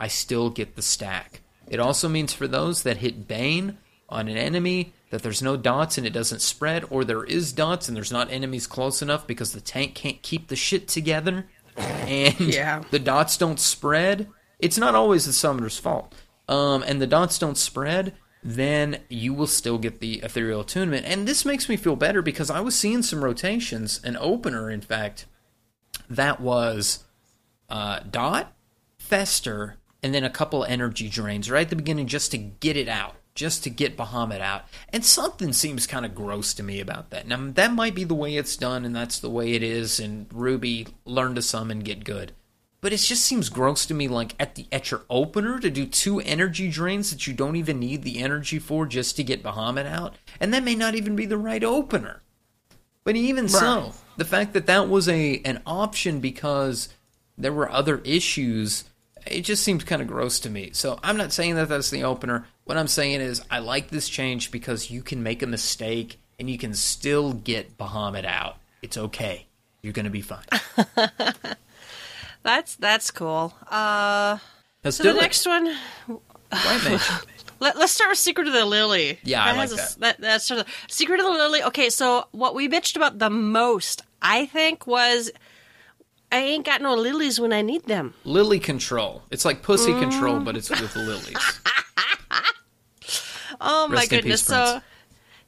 [0.00, 1.40] I still get the stack.
[1.68, 3.78] It also means for those that hit Bane
[4.08, 7.88] on an enemy that there's no dots and it doesn't spread, or there is dots
[7.88, 12.38] and there's not enemies close enough because the tank can't keep the shit together and
[12.40, 12.82] Yeah.
[12.90, 14.28] the dots don't spread.
[14.58, 16.14] It's not always the summoner's fault.
[16.48, 21.06] Um, and the dots don't spread, then you will still get the Aethertrail attunement.
[21.06, 24.82] And this makes me feel better because I was seeing some rotations, an opener, in
[24.82, 25.24] fact,
[26.10, 27.04] that was
[27.70, 28.52] uh, dot,
[28.98, 32.88] fester, and then a couple energy drains right at the beginning just to get it
[32.88, 34.64] out, just to get Bahamut out.
[34.90, 37.26] And something seems kind of gross to me about that.
[37.26, 40.26] Now, that might be the way it's done, and that's the way it is, and
[40.30, 42.32] Ruby learn to summon, get good.
[42.82, 45.86] But it just seems gross to me, like at the at your opener to do
[45.86, 49.86] two energy drains that you don't even need the energy for just to get Bahamut
[49.86, 52.20] out, and that may not even be the right opener.
[53.04, 56.90] But even so, the fact that that was a an option because
[57.38, 58.84] there were other issues,
[59.26, 60.70] it just seems kind of gross to me.
[60.72, 62.46] So I'm not saying that that's the opener.
[62.64, 66.48] What I'm saying is I like this change because you can make a mistake and
[66.50, 68.56] you can still get Bahamut out.
[68.82, 69.46] It's okay.
[69.82, 70.44] You're gonna be fine.
[72.44, 73.54] That's that's cool.
[73.70, 74.38] Uh,
[74.84, 75.16] Let's so the it.
[75.16, 75.74] next one,
[77.60, 79.18] Let, us start with Secret of the Lily.
[79.24, 79.96] Yeah, I like that.
[80.00, 80.20] That.
[80.20, 81.62] That's sort of Secret of the Lily.
[81.62, 85.30] Okay, so what we bitched about the most, I think, was
[86.34, 88.12] I ain't got no lilies when I need them.
[88.24, 89.22] Lily control.
[89.30, 90.00] It's like pussy mm.
[90.00, 91.36] control, but it's with lilies.
[93.60, 94.42] oh my goodness!
[94.42, 94.80] Peace, so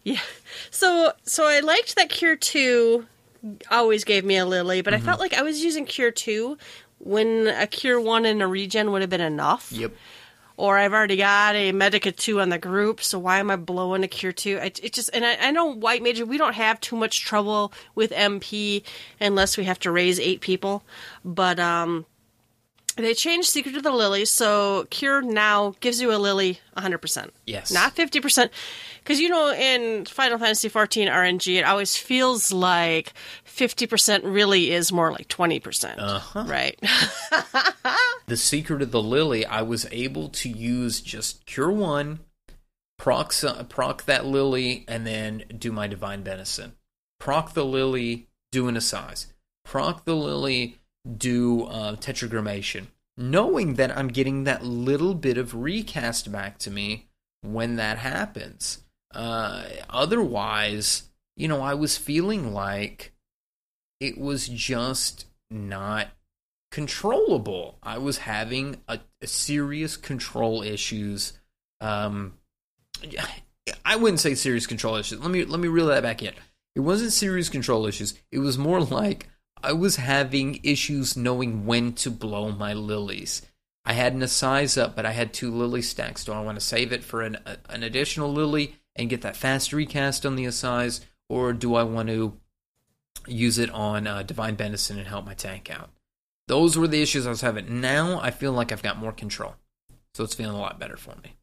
[0.05, 0.21] yeah,
[0.71, 3.05] so so I liked that Cure Two
[3.69, 5.03] always gave me a lily, but mm-hmm.
[5.03, 6.57] I felt like I was using Cure Two
[7.01, 9.73] when a Cure One and a Regen would have been enough.
[9.73, 9.93] Yep
[10.57, 14.05] or I've already got a Medica 2 on the group, so why am I blowing
[14.05, 14.57] a Cure 2?
[14.57, 17.73] It, it just, and I, I, know White Mage, we don't have too much trouble
[17.95, 18.83] with MP
[19.21, 20.83] unless we have to raise eight people,
[21.25, 22.07] but, um,
[22.97, 27.29] they changed Secret of the Lily, so Cure now gives you a lily 100%.
[27.45, 27.71] Yes.
[27.71, 28.49] Not 50%.
[29.03, 33.13] Because, you know, in Final Fantasy XIV RNG, it always feels like
[33.57, 35.95] 50% really is more like 20%.
[35.99, 36.45] Uh-huh.
[36.47, 36.79] Right.
[38.27, 42.21] the Secret of the Lily, I was able to use just Cure 1,
[42.99, 43.33] proc,
[43.69, 46.73] proc that lily, and then do my Divine Benison.
[47.19, 49.27] Proc the lily, do an Assize.
[49.65, 50.79] Proc the lily,
[51.17, 57.07] do uh, tetragrammaton, knowing that I'm getting that little bit of recast back to me
[57.43, 58.83] when that happens.
[59.15, 61.05] Uh, otherwise,
[61.37, 63.13] you know, I was feeling like
[64.01, 66.09] it was just not
[66.71, 67.79] controllable.
[67.83, 71.33] I was having a, a serious control issues.
[71.81, 72.35] Um,
[73.85, 75.21] I wouldn't say serious control issues.
[75.21, 76.35] Let me let me reel that back in.
[76.75, 78.15] It wasn't serious control issues.
[78.31, 79.29] It was more like
[79.63, 83.43] I was having issues knowing when to blow my lilies.
[83.85, 86.25] I had an Assize up, but I had two lily stacks.
[86.25, 89.37] Do I want to save it for an, a, an additional lily and get that
[89.37, 92.37] fast recast on the Assize, or do I want to
[93.27, 95.91] use it on uh, Divine Benison and help my tank out?
[96.49, 97.81] Those were the issues I was having.
[97.81, 99.57] Now I feel like I've got more control,
[100.15, 101.37] so it's feeling a lot better for me.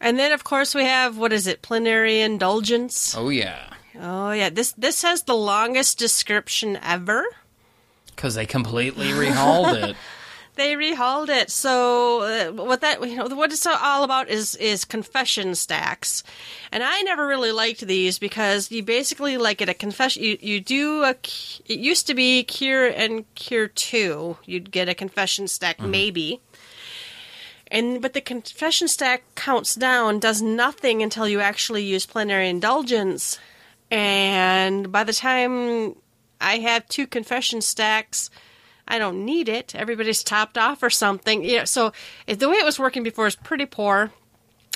[0.00, 1.62] And then, of course, we have what is it?
[1.62, 3.14] Plenary indulgence.
[3.16, 3.72] Oh yeah.
[4.00, 4.50] Oh yeah.
[4.50, 7.24] This this has the longest description ever.
[8.06, 9.96] Because they completely rehauled it.
[10.54, 11.50] they rehauled it.
[11.50, 16.22] So uh, what that you know what it's all about is is confession stacks,
[16.70, 20.60] and I never really liked these because you basically like at a confession you you
[20.60, 25.78] do a it used to be cure and cure two you'd get a confession stack
[25.78, 25.90] mm-hmm.
[25.90, 26.40] maybe.
[27.68, 33.38] And but the confession stack counts down, does nothing until you actually use plenary indulgence.
[33.90, 35.96] And by the time
[36.42, 38.28] I have two confession stacks.
[38.86, 39.74] I don't need it.
[39.74, 41.44] Everybody's topped off or something.
[41.44, 41.92] Yeah, so
[42.26, 44.10] the way it was working before is pretty poor.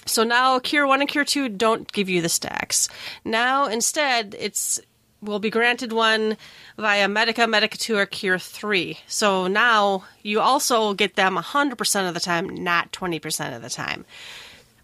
[0.07, 2.88] So now Cure 1 and Cure 2 don't give you the stacks.
[3.24, 4.80] Now instead it's
[5.20, 6.36] will be granted one
[6.78, 8.98] via Medica, Medica 2, or Cure 3.
[9.07, 14.04] So now you also get them 100% of the time, not 20% of the time.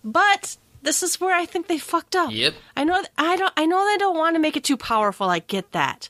[0.02, 2.32] But this is where I think they fucked up.
[2.32, 2.54] Yep.
[2.76, 5.28] I know I don't I know they don't want to make it too powerful.
[5.28, 6.08] I get that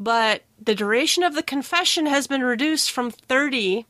[0.00, 3.84] but the duration of the confession has been reduced from 30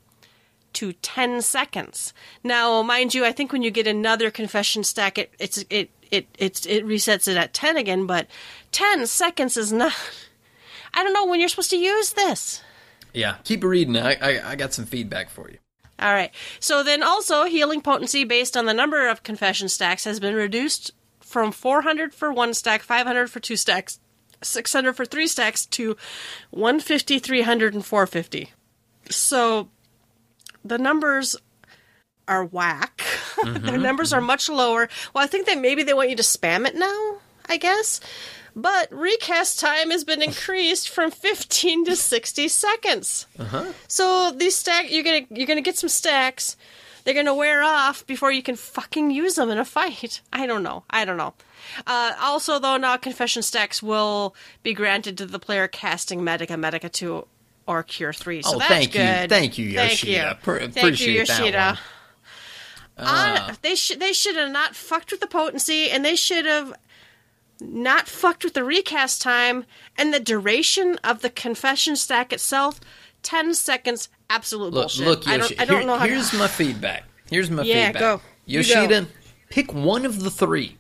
[0.72, 2.12] to 10 seconds.
[2.42, 6.26] Now, mind you, I think when you get another confession stack, it it's it it
[6.36, 8.26] it, it resets it at 10 again, but
[8.72, 9.92] 10 seconds is not
[10.94, 12.62] I don't know when you're supposed to use this.
[13.14, 13.96] Yeah, keep reading.
[13.96, 15.58] I, I, I got some feedback for you.
[16.00, 16.32] All right.
[16.58, 20.92] So then also healing potency based on the number of confession stacks has been reduced
[21.20, 24.00] from 400 for one stack, 500 for two stacks,
[24.42, 25.96] 600 for three stacks to
[26.50, 28.52] 150, 300, and 450.
[29.10, 29.68] So
[30.64, 31.36] the numbers
[32.28, 33.02] are whack.
[33.40, 34.18] Mm-hmm, the numbers mm-hmm.
[34.18, 34.88] are much lower.
[35.14, 38.00] Well, I think that maybe they want you to spam it now, I guess.
[38.54, 43.26] But recast time has been increased from 15 to 60 seconds.
[43.38, 43.72] Uh-huh.
[43.88, 46.56] So these stack you're gonna you're gonna get some stacks.
[47.04, 50.20] They're gonna wear off before you can fucking use them in a fight.
[50.32, 50.84] I don't know.
[50.90, 51.34] I don't know.
[51.86, 56.88] Uh, also, though, now confession stacks will be granted to the player casting Medica, Medica
[56.88, 57.26] 2,
[57.66, 58.42] or Cure 3.
[58.42, 59.22] So oh, that's thank good.
[59.22, 59.28] you.
[59.28, 60.38] Thank you, Yoshida.
[60.42, 61.78] Thank you, Pr- thank you, Yoshida.
[62.96, 66.74] Uh, they should they should have not fucked with the potency, and they should have
[67.60, 69.64] not fucked with the recast time
[69.96, 72.80] and the duration of the confession stack itself.
[73.22, 75.06] Ten seconds, absolute look, bullshit.
[75.06, 76.06] Look, Yoshi, I don't, I don't here, know how.
[76.06, 76.38] Here's to...
[76.38, 77.04] my feedback.
[77.28, 78.00] Here's my yeah, feedback.
[78.00, 78.20] Go.
[78.46, 79.06] Yoshida, go.
[79.50, 80.78] pick one of the three.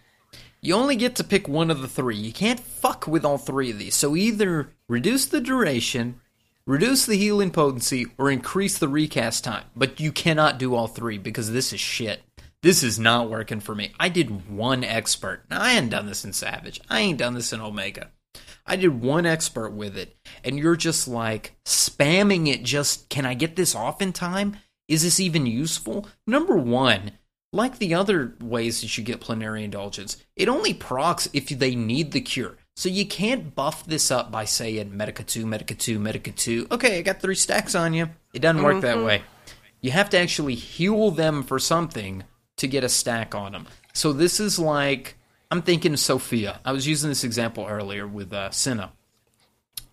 [0.62, 2.16] You only get to pick one of the three.
[2.16, 3.94] You can't fuck with all three of these.
[3.94, 6.20] So either reduce the duration,
[6.66, 9.64] reduce the healing potency, or increase the recast time.
[9.74, 12.20] But you cannot do all three because this is shit.
[12.62, 13.92] This is not working for me.
[13.98, 15.44] I did one expert.
[15.48, 16.78] Now, I ain't done this in Savage.
[16.90, 18.10] I ain't done this in Omega.
[18.66, 22.62] I did one expert with it, and you're just like spamming it.
[22.62, 24.56] Just can I get this off in time?
[24.88, 26.08] Is this even useful?
[26.26, 27.12] Number one,
[27.52, 32.12] like the other ways that you get plenary indulgence, it only procs if they need
[32.12, 32.56] the cure.
[32.76, 36.68] So you can't buff this up by saying Medica 2, Medica 2, Medica 2.
[36.70, 38.08] Okay, I got three stacks on you.
[38.32, 39.06] It doesn't work that mm-hmm.
[39.06, 39.22] way.
[39.80, 42.24] You have to actually heal them for something
[42.56, 43.66] to get a stack on them.
[43.92, 45.16] So this is like,
[45.50, 46.60] I'm thinking of Sophia.
[46.64, 48.92] I was using this example earlier with uh, Senna.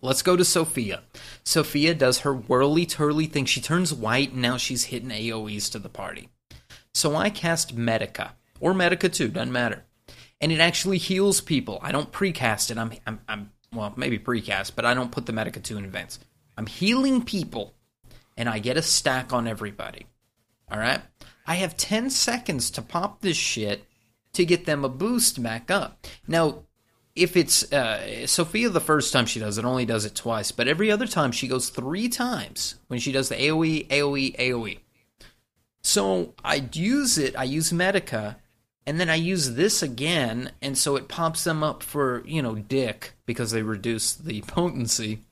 [0.00, 1.02] Let's go to Sophia.
[1.42, 3.44] Sophia does her whirly twirly thing.
[3.44, 6.28] She turns white and now she's hitting AoEs to the party.
[6.94, 9.84] So I cast Medica, or Medica 2, doesn't matter.
[10.40, 11.80] And it actually heals people.
[11.82, 12.78] I don't precast it.
[12.78, 16.20] I'm, I'm, I'm well, maybe precast, but I don't put the Medica 2 in advance.
[16.56, 17.74] I'm healing people,
[18.36, 20.06] and I get a stack on everybody.
[20.70, 21.00] All right?
[21.46, 23.84] I have 10 seconds to pop this shit
[24.32, 26.06] to get them a boost back up.
[26.26, 26.64] Now,
[27.14, 30.68] if it's uh, Sophia the first time she does it, only does it twice, but
[30.68, 34.78] every other time she goes three times when she does the AoE, AoE, AoE.
[35.82, 38.38] So I use it, I use Medica,
[38.86, 42.54] and then I use this again, and so it pops them up for, you know,
[42.54, 45.24] dick because they reduce the potency.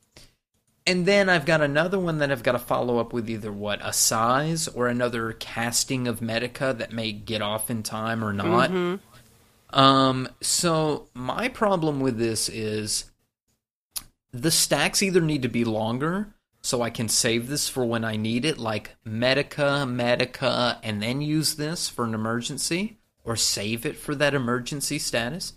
[0.87, 3.81] And then I've got another one that I've got to follow up with either what,
[3.81, 8.71] Assize or another casting of Medica that may get off in time or not.
[8.71, 9.79] Mm-hmm.
[9.79, 13.11] Um, so my problem with this is
[14.33, 18.17] the stacks either need to be longer so I can save this for when I
[18.17, 23.97] need it, like Medica, Medica, and then use this for an emergency, or save it
[23.97, 25.55] for that emergency status.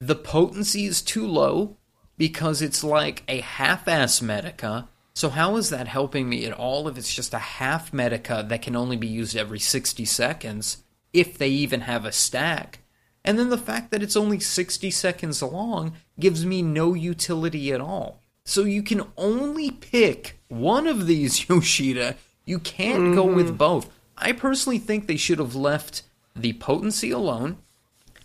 [0.00, 1.76] The potency is too low
[2.16, 4.88] because it's like a half ass Medica.
[5.14, 8.62] So, how is that helping me at all if it's just a half Medica that
[8.62, 12.80] can only be used every 60 seconds, if they even have a stack?
[13.24, 17.80] And then the fact that it's only 60 seconds long gives me no utility at
[17.80, 18.20] all.
[18.44, 22.16] So you can only pick one of these Yoshida.
[22.44, 23.14] You can't mm-hmm.
[23.14, 23.90] go with both.
[24.16, 26.02] I personally think they should have left
[26.34, 27.58] the potency alone,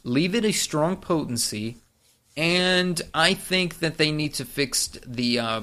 [0.03, 1.77] leave it a strong potency,
[2.37, 5.61] and I think that they need to fix the uh,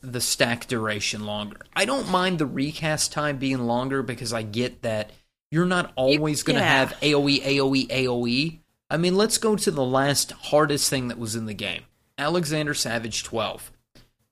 [0.00, 1.60] the stack duration longer.
[1.74, 5.10] I don't mind the recast time being longer because I get that
[5.50, 6.84] you're not always going to yeah.
[6.84, 8.58] have AOE, AOE, AOE.
[8.90, 11.82] I mean, let's go to the last hardest thing that was in the game
[12.18, 13.70] Alexander Savage 12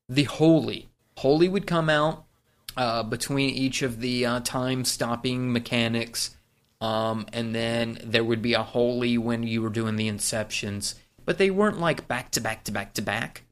[0.09, 0.89] the Holy.
[1.17, 2.25] Holy would come out
[2.77, 6.37] uh, between each of the uh, time stopping mechanics,
[6.81, 10.95] um, and then there would be a Holy when you were doing the Inceptions,
[11.25, 13.43] but they weren't like back to back to back to back.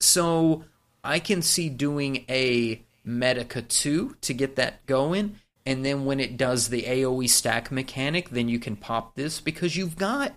[0.00, 0.64] So
[1.02, 5.36] I can see doing a Medica 2 to get that going.
[5.66, 9.76] And then when it does the AoE stack mechanic, then you can pop this because
[9.76, 10.34] you've got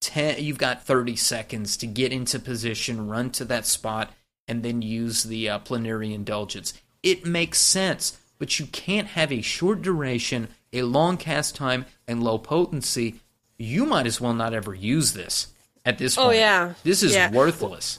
[0.00, 4.10] 10 you've got 30 seconds to get into position, run to that spot
[4.48, 6.74] and then use the uh, plenary indulgence.
[7.02, 12.22] It makes sense, but you can't have a short duration, a long cast time, and
[12.22, 13.20] low potency.
[13.56, 15.51] You might as well not ever use this
[15.84, 16.36] at this oh, point.
[16.36, 16.74] Oh, yeah.
[16.84, 17.30] This is yeah.
[17.30, 17.98] worthless.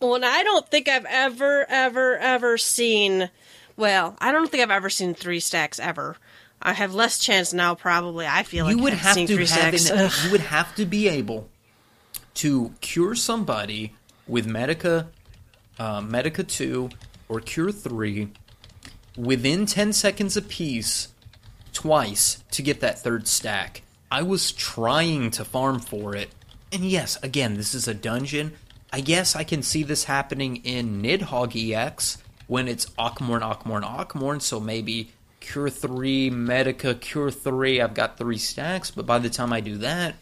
[0.00, 3.30] Well, and I don't think I've ever, ever, ever seen.
[3.76, 6.16] Well, I don't think I've ever seen three stacks ever.
[6.60, 7.74] I have less chance now.
[7.74, 10.86] Probably, I feel like you would I've have to have an, you would have to
[10.86, 11.48] be able
[12.34, 13.94] to cure somebody
[14.26, 15.08] with Medica
[15.78, 16.90] uh, Medica 2
[17.28, 18.28] or Cure 3
[19.16, 21.08] within 10 seconds apiece
[21.72, 23.82] twice to get that third stack.
[24.10, 26.30] I was trying to farm for it.
[26.74, 28.54] And yes, again, this is a dungeon.
[28.92, 32.18] I guess I can see this happening in Nidhogg EX
[32.48, 34.40] when it's Akh Morn, Akmorn, Akh Morn.
[34.40, 37.80] So maybe Cure 3, Medica, Cure 3.
[37.80, 40.16] I've got three stacks, but by the time I do that,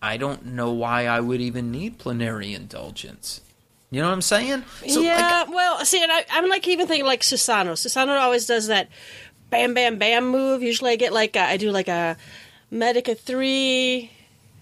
[0.00, 3.42] I don't know why I would even need Plenary Indulgence.
[3.90, 4.64] You know what I'm saying?
[4.88, 5.44] So, yeah.
[5.44, 7.72] Like, well, see, and I, am like even thinking like Susano.
[7.72, 8.88] Susano always does that
[9.50, 10.62] bam, bam, bam move.
[10.62, 12.16] Usually, I get like a, I do like a
[12.70, 14.10] Medica three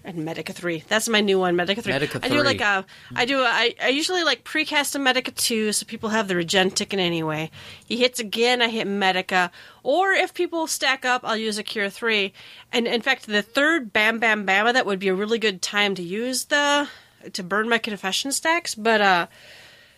[0.03, 0.83] and Medica three.
[0.87, 1.93] That's my new one, Medica three.
[1.93, 2.29] Medica 3.
[2.29, 2.85] I do like a,
[3.15, 6.35] I do a, I, I usually like precast a Medica two, so people have the
[6.35, 7.51] regen ticket anyway.
[7.85, 9.51] He hits again, I hit Medica,
[9.83, 12.33] or if people stack up, I'll use a Cure three.
[12.71, 15.95] And in fact, the third Bam Bam Bam that would be a really good time
[15.95, 16.87] to use the
[17.33, 19.27] to burn my confession stacks, but uh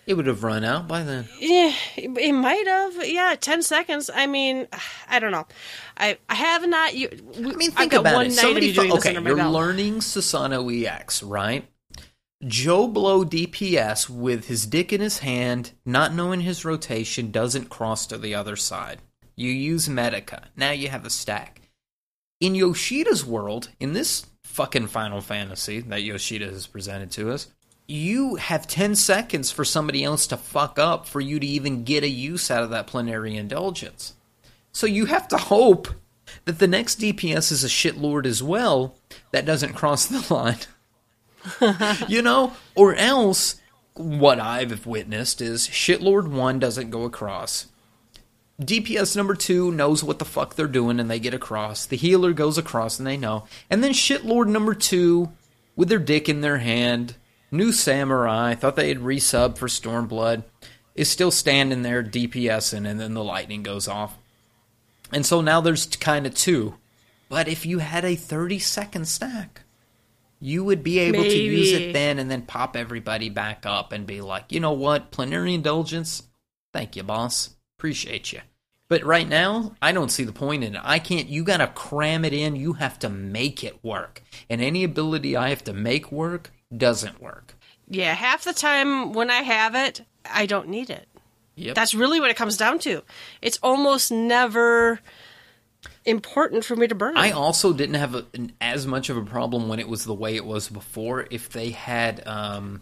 [0.05, 1.27] it would have run out by then.
[1.39, 3.07] Yeah, it might have.
[3.07, 4.09] Yeah, ten seconds.
[4.13, 4.67] I mean,
[5.09, 5.45] I don't know.
[5.97, 6.95] I I have not.
[6.95, 8.33] You, I mean, think about it.
[8.33, 9.53] Somebody, fu- okay, you're belt.
[9.53, 11.67] learning Susano EX, right?
[12.45, 18.05] Joe Blow DPS with his dick in his hand, not knowing his rotation, doesn't cross
[18.07, 18.99] to the other side.
[19.35, 20.49] You use Medica.
[20.55, 21.61] Now you have a stack.
[22.41, 27.47] In Yoshida's world, in this fucking Final Fantasy that Yoshida has presented to us,
[27.93, 32.03] you have 10 seconds for somebody else to fuck up for you to even get
[32.03, 34.15] a use out of that plenary indulgence.
[34.71, 35.87] So you have to hope
[36.45, 38.95] that the next DPS is a shitlord as well
[39.29, 40.57] that doesn't cross the line.
[42.09, 42.53] you know?
[42.73, 43.61] Or else,
[43.93, 47.67] what I've witnessed is shitlord 1 doesn't go across.
[48.59, 51.85] DPS number 2 knows what the fuck they're doing and they get across.
[51.85, 53.45] The healer goes across and they know.
[53.69, 55.31] And then shitlord number 2
[55.75, 57.17] with their dick in their hand,
[57.53, 60.43] new samurai, thought they had resub for Stormblood,
[60.95, 64.17] is still standing there DPSing and then the lightning goes off.
[65.11, 66.75] And so now there's kind of two.
[67.29, 69.61] But if you had a 30 second stack,
[70.39, 74.05] you would be able to use it then and then pop everybody back up and
[74.05, 76.23] be like, you know what, plenary indulgence,
[76.73, 77.51] thank you, boss.
[77.77, 78.41] Appreciate you.
[78.89, 80.81] But right now, I don't see the point in it.
[80.83, 84.21] I can't, you gotta cram it in, you have to make it work.
[84.49, 87.55] And any ability I have to make work doesn't work.
[87.87, 91.07] Yeah, half the time when I have it, I don't need it.
[91.55, 91.75] Yep.
[91.75, 93.03] That's really what it comes down to.
[93.41, 94.99] It's almost never
[96.05, 97.17] important for me to burn.
[97.17, 100.13] I also didn't have a, an, as much of a problem when it was the
[100.13, 101.27] way it was before.
[101.29, 102.81] If they had, um,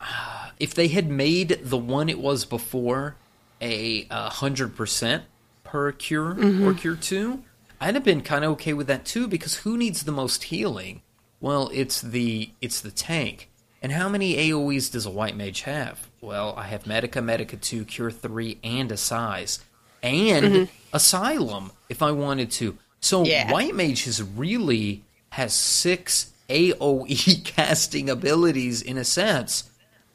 [0.58, 3.16] if they had made the one it was before
[3.60, 5.22] a hundred percent
[5.62, 7.44] per cure or cure two,
[7.80, 9.28] I'd have been kind of okay with that too.
[9.28, 11.02] Because who needs the most healing?
[11.42, 13.50] Well, it's the it's the tank.
[13.82, 16.08] And how many AOE's does a white mage have?
[16.20, 19.58] Well, I have Medica, Medica 2, Cure 3, and Assize.
[20.04, 20.64] And mm-hmm.
[20.92, 22.78] Asylum, if I wanted to.
[23.00, 23.52] So Yeah.
[23.52, 29.68] White Mage has really has six AOE casting abilities in a sense.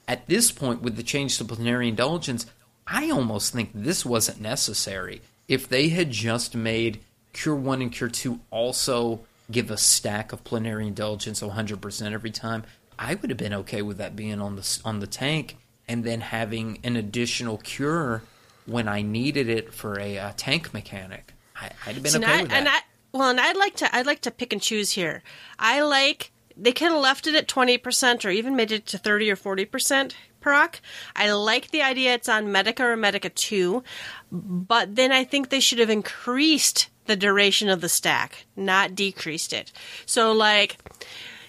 [0.07, 2.45] At this point, with the change to Plenary Indulgence,
[2.88, 5.21] I almost think this wasn't necessary.
[5.49, 7.01] If they had just made
[7.34, 12.63] Cure 1 and Cure 2 also give a stack of Plenary Indulgence 100% every time,
[12.99, 16.21] I would have been okay with that being on the on the tank and then
[16.21, 18.23] having an additional cure
[18.65, 21.33] when I needed it for a uh, tank mechanic.
[21.55, 22.57] I, I'd have been See, okay I- with that.
[22.57, 22.79] And I,
[23.13, 25.23] well, and I'd like to, I'd like to pick and choose here.
[25.57, 28.97] I like they could have left it at twenty percent or even made it to
[28.97, 30.81] thirty or forty percent proc.
[31.15, 33.83] I like the idea it's on Medica or Medica two,
[34.31, 39.53] but then I think they should have increased the duration of the stack, not decreased
[39.53, 39.72] it.
[40.05, 40.78] So like,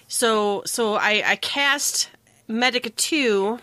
[0.07, 2.09] so so I, I cast
[2.47, 3.59] Medica two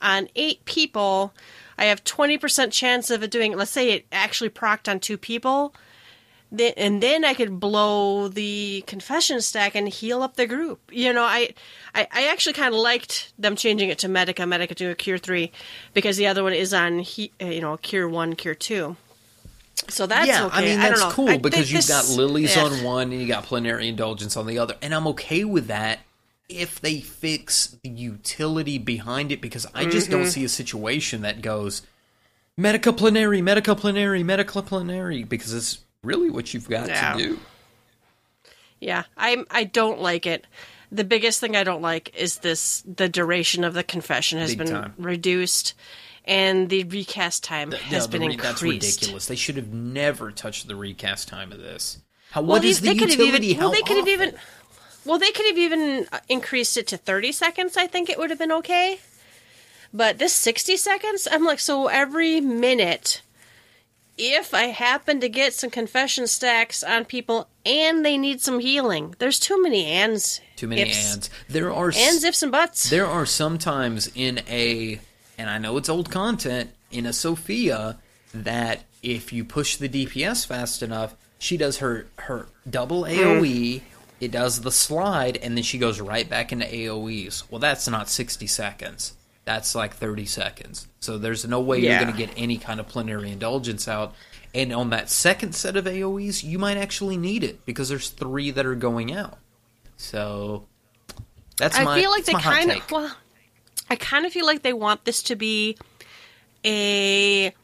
[0.00, 1.34] on eight people.
[1.76, 3.56] I have twenty percent chance of it doing.
[3.56, 5.74] Let's say it actually procced on two people
[6.52, 10.80] then, and then I could blow the confession stack and heal up the group.
[10.92, 11.54] You know, I
[11.94, 15.18] I, I actually kind of liked them changing it to Medica, Medica to a Cure
[15.18, 15.50] three,
[15.94, 18.96] because the other one is on he, uh, you know Cure one, Cure two.
[19.88, 20.56] So that's yeah, okay.
[20.56, 21.10] I mean that's know.
[21.10, 22.72] cool I because you've this- got lilies Ugh.
[22.72, 26.00] on one and you got plenary indulgence on the other, and I'm okay with that
[26.48, 30.20] if they fix the utility behind it because I just Mm-hmm.
[30.22, 31.82] don't see a situation that goes
[32.56, 37.12] medica plenary, medica plenary, medica plenary because it's really what you've got Yeah.
[37.14, 37.38] to do.
[38.80, 40.46] Yeah, I I don't like it.
[40.92, 44.58] The biggest thing I don't like is this: the duration of the confession has Big
[44.58, 44.94] been time.
[44.98, 45.74] reduced,
[46.24, 48.42] and the recast time No, has the been re- increased.
[48.42, 49.26] That's ridiculous.
[49.26, 51.98] They should have never touched the recast time of this.
[52.30, 53.46] How, Well, what they, is the they could have utility?
[53.48, 53.60] even.
[53.62, 54.34] Well, they could have even.
[55.04, 57.76] Well, they could have even increased it to thirty seconds.
[57.76, 58.98] I think it would have been okay.
[59.92, 63.20] But this sixty seconds, I'm like, so every minute,
[64.18, 69.14] if I happen to get some confession stacks on people and they need some healing,
[69.18, 70.40] there's too many ands.
[70.56, 71.12] Too many ifs.
[71.12, 71.30] ands.
[71.48, 72.88] There are Ands, ifs, and buts.
[72.90, 75.00] There are sometimes in a,
[75.38, 77.98] and I know it's old content, in a Sophia
[78.32, 83.12] that if you push the DPS fast enough, she does her, her double hmm.
[83.12, 83.82] AoE,
[84.20, 87.44] it does the slide, and then she goes right back into AoEs.
[87.50, 89.14] Well, that's not 60 seconds.
[89.44, 90.86] That's like 30 seconds.
[91.00, 91.90] So there's no way Yeah.
[91.90, 94.14] you're going to get any kind of plenary indulgence out.
[94.54, 98.50] And on that second set of AoEs, you might actually need it because there's three
[98.52, 99.38] that are going out.
[99.96, 100.66] So
[101.56, 103.14] that's I my, feel like that's they kind of well,
[103.94, 105.78] I kind of feel like they want this to be
[106.64, 107.54] a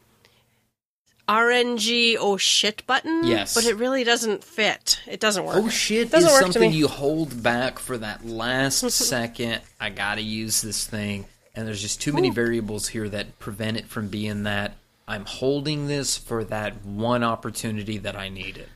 [1.27, 3.25] RNG oh shit button.
[3.25, 3.53] Yes.
[3.53, 5.01] but it really doesn't fit.
[5.07, 5.57] It doesn't work.
[5.57, 9.59] Oh shit Doesn't is work something you hold back for that last second.
[9.77, 13.87] I gotta use this thing, and there's just too many variables here that prevent it
[13.87, 14.77] from being that.
[15.09, 18.69] I'm holding this for that one opportunity that I needed.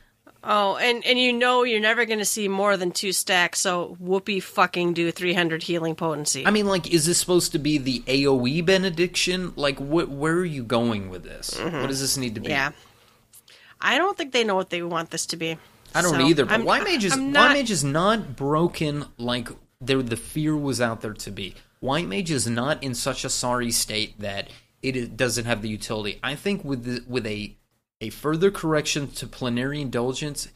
[0.48, 3.60] Oh, and and you know you're never going to see more than two stacks.
[3.60, 6.46] So whoopee fucking do 300 healing potency.
[6.46, 9.52] I mean, like, is this supposed to be the AOE benediction?
[9.56, 11.58] Like, wh- where are you going with this?
[11.60, 12.46] What does this need to be?
[12.48, 12.52] Mm-hmm.
[12.52, 12.72] yeah,
[13.80, 15.58] I don't think they know what they want this to be.
[15.94, 16.44] I don't So, either.
[16.44, 19.48] But I'm- White Mage is not- Mage is not broken like
[19.80, 21.54] there the fear was out there to be.
[21.80, 24.48] White Mage is not in such a sorry state that
[24.82, 26.18] it doesn't have the utility.
[26.22, 27.56] I think with the, with a
[28.00, 30.48] a further correction to plenary indulgence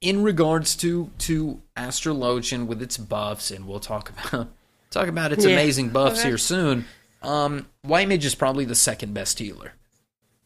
[0.00, 4.48] in regards to to astrologian with its buffs, and we'll talk about
[4.90, 5.52] talk about its Yeah.
[5.52, 6.28] amazing buffs Okay.
[6.30, 6.84] here soon.
[7.22, 9.72] Um, White Mage is probably the second best healer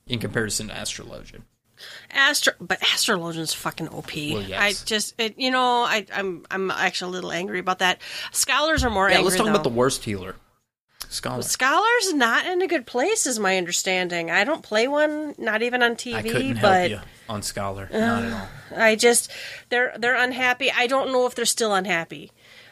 [0.07, 1.43] in comparison to astrologian.
[2.11, 4.13] Astro, but Astrologian's fucking OP.
[4.15, 4.59] Well, yes.
[4.61, 8.01] I just, it, you know, I, I'm, I'm actually a little angry about that.
[8.33, 9.27] Scholars are more Yeah, angry.
[9.31, 10.35] let's talk about the worst healer,
[11.09, 11.43] Scholar.
[11.43, 14.31] Scholars not in a good place, is my understanding.
[14.31, 16.15] I don't play one, not even on TV.
[16.15, 18.49] I couldn't help but you on Scholar, not at all.
[18.77, 19.31] I just
[19.71, 20.71] they're they're unhappy.
[20.71, 22.31] I don't know if they're still unhappy.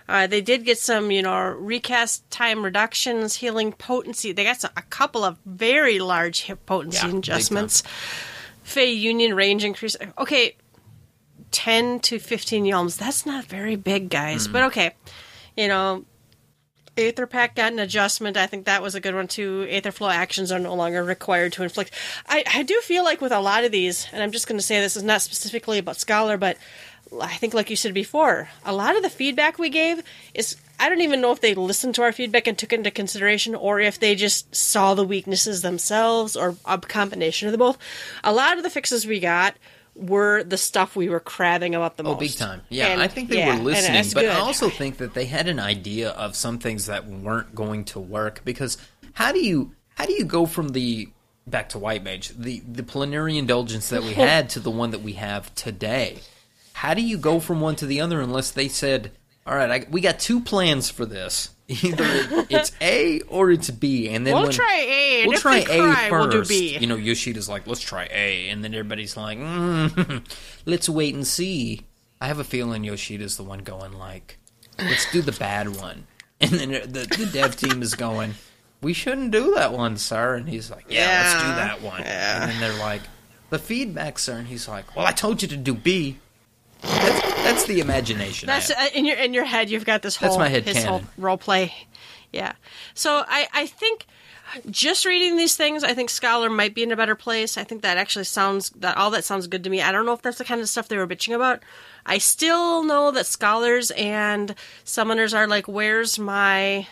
[0.09, 4.31] Uh, they did get some, you know, recast time reductions, healing potency.
[4.33, 7.83] They got some, a couple of very large hip potency Yeah, adjustments.
[8.63, 9.97] Fey Union range increase.
[10.19, 10.57] Okay,
[11.51, 12.99] ten to fifteen yalms.
[12.99, 14.47] That's not very big, guys.
[14.47, 14.53] Mm.
[14.53, 14.95] But okay,
[15.57, 16.05] you know,
[16.97, 18.37] Aetherpact got an adjustment.
[18.37, 19.67] I think that was a good one too.
[19.69, 21.91] Aether Flow actions are no longer required to inflict.
[22.27, 24.65] I, I do feel like with a lot of these, and I'm just going to
[24.65, 26.57] say this is not specifically about Scholar, but
[27.21, 30.03] I think, like you said before, a lot of the feedback we gave
[30.35, 30.57] is.
[30.79, 33.55] I don't even know if they listened to our feedback and took it into consideration,
[33.55, 37.79] or if they just saw the weaknesses themselves, or a combination of the both.
[38.23, 39.57] A lot of the fixes we got
[39.97, 42.17] were the stuff we were crabbing about the Oh, most.
[42.17, 42.63] Oh, big time.
[42.69, 45.49] Yeah, And- I think they yeah, were listening, but I also think that they had
[45.49, 48.77] an idea of some things that weren't going to work because
[49.15, 51.09] how do you how do you go from the
[51.47, 55.01] back to white mage, the the plenary indulgence that we had to the one that
[55.03, 56.19] we have today?
[56.75, 59.13] How do you go from one to the other unless they said,
[59.47, 61.49] "All right, I, we got two plans for this.
[61.69, 62.05] Either
[62.49, 65.65] it's A or it's B," and then We'll when, try A, and we'll try A
[65.65, 66.35] cry, first.
[66.35, 66.79] we'll do B.
[66.79, 70.23] You know, Yoshida's like, let's try A, and then everybody's like, mm,
[70.67, 71.83] let's wait and see.
[72.21, 74.39] I have a feeling Yoshida's the one going like,
[74.79, 76.07] let's do the bad one,
[76.41, 78.35] and then the the dev team is going,
[78.81, 82.51] we shouldn't do that one, sir, and he's like, yeah, let's do that one, and
[82.51, 83.03] then they're like,
[83.51, 86.19] the feedback, sir, and he's like, well, I told you to do B.
[86.83, 88.47] That's, that's the imagination.
[88.47, 89.71] That's uh, in your in your head.
[89.71, 91.73] You've got this whole That's my head his whole role play.
[92.33, 92.53] Yeah.
[92.95, 94.07] So I I think
[94.71, 97.57] just reading these things, I think Scholar might be in a better place.
[97.59, 99.83] I think that actually sounds that all that sounds good to me.
[99.83, 101.63] I don't know if that's the kind of stuff they were bitching about.
[102.05, 104.55] I still know that scholars and
[104.85, 106.87] summoners are like, where's my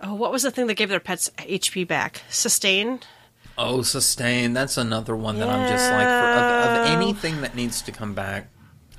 [0.00, 2.22] Oh, what was the thing that gave their pets HP back?
[2.28, 3.00] Sustain?
[3.56, 4.52] Oh, sustain.
[4.52, 8.12] That's another one that I'm just like for of, of anything that needs to come
[8.12, 8.48] back.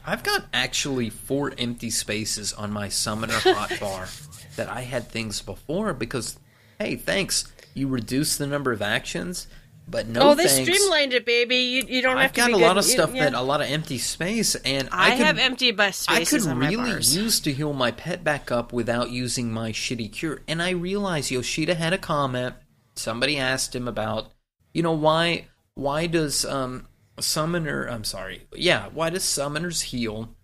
[0.08, 4.08] I've got actually four empty spaces on my summoner hotbar
[4.56, 6.40] that I had things before because
[6.80, 7.52] hey, thanks.
[7.74, 9.48] You reduce the number of actions,
[9.86, 10.70] but no oh, they thanks.
[10.70, 11.58] streamlined it, baby.
[11.58, 12.62] You you don't have I've got a good.
[12.62, 13.26] lot of You- stuff yeah.
[13.26, 16.28] that a lot of empty space, and I, I, could, have empty bus I could
[16.28, 20.12] spaces on my really use to heal my pet back up without using my shitty
[20.12, 20.42] cure.
[20.48, 22.56] And I realized Yoshida had a comment.
[22.96, 24.32] Somebody asked him about,
[24.74, 26.88] you know, why why does um
[27.20, 28.44] summoner I'm sorry.
[28.56, 30.36] Yeah, why does summoners heal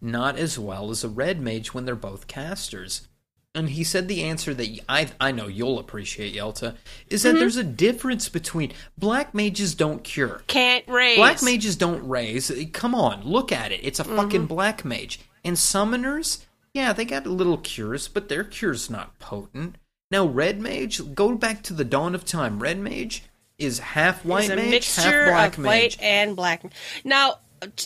[0.00, 3.08] not as well as a red mage when they're both casters?
[3.54, 6.76] And he said the answer that I I know you'll appreciate Yelta
[7.08, 7.34] is Mm-hmm.
[7.34, 10.42] that there's a difference between black mages don't cure.
[10.46, 11.16] Can't raise.
[11.16, 12.52] Black mages don't raise.
[12.72, 13.80] Come on, look at it.
[13.82, 14.46] It's a fucking Mm-hmm.
[14.46, 15.20] black mage.
[15.44, 19.76] And summoners, yeah, they got little cures, but their cure's not potent.
[20.10, 22.60] Now, red mage, go back to the dawn of time.
[22.62, 23.24] Red mage
[23.58, 25.66] is half white It's a mage, mixture half black of mage.
[25.96, 26.62] white and black.
[27.04, 27.38] Now,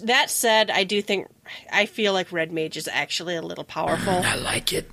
[0.04, 1.28] that said, I do think
[1.72, 4.12] I feel like red mage is actually a little powerful.
[4.24, 4.90] I like it.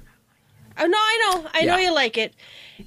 [0.78, 2.34] oh no, I know, I know you like it,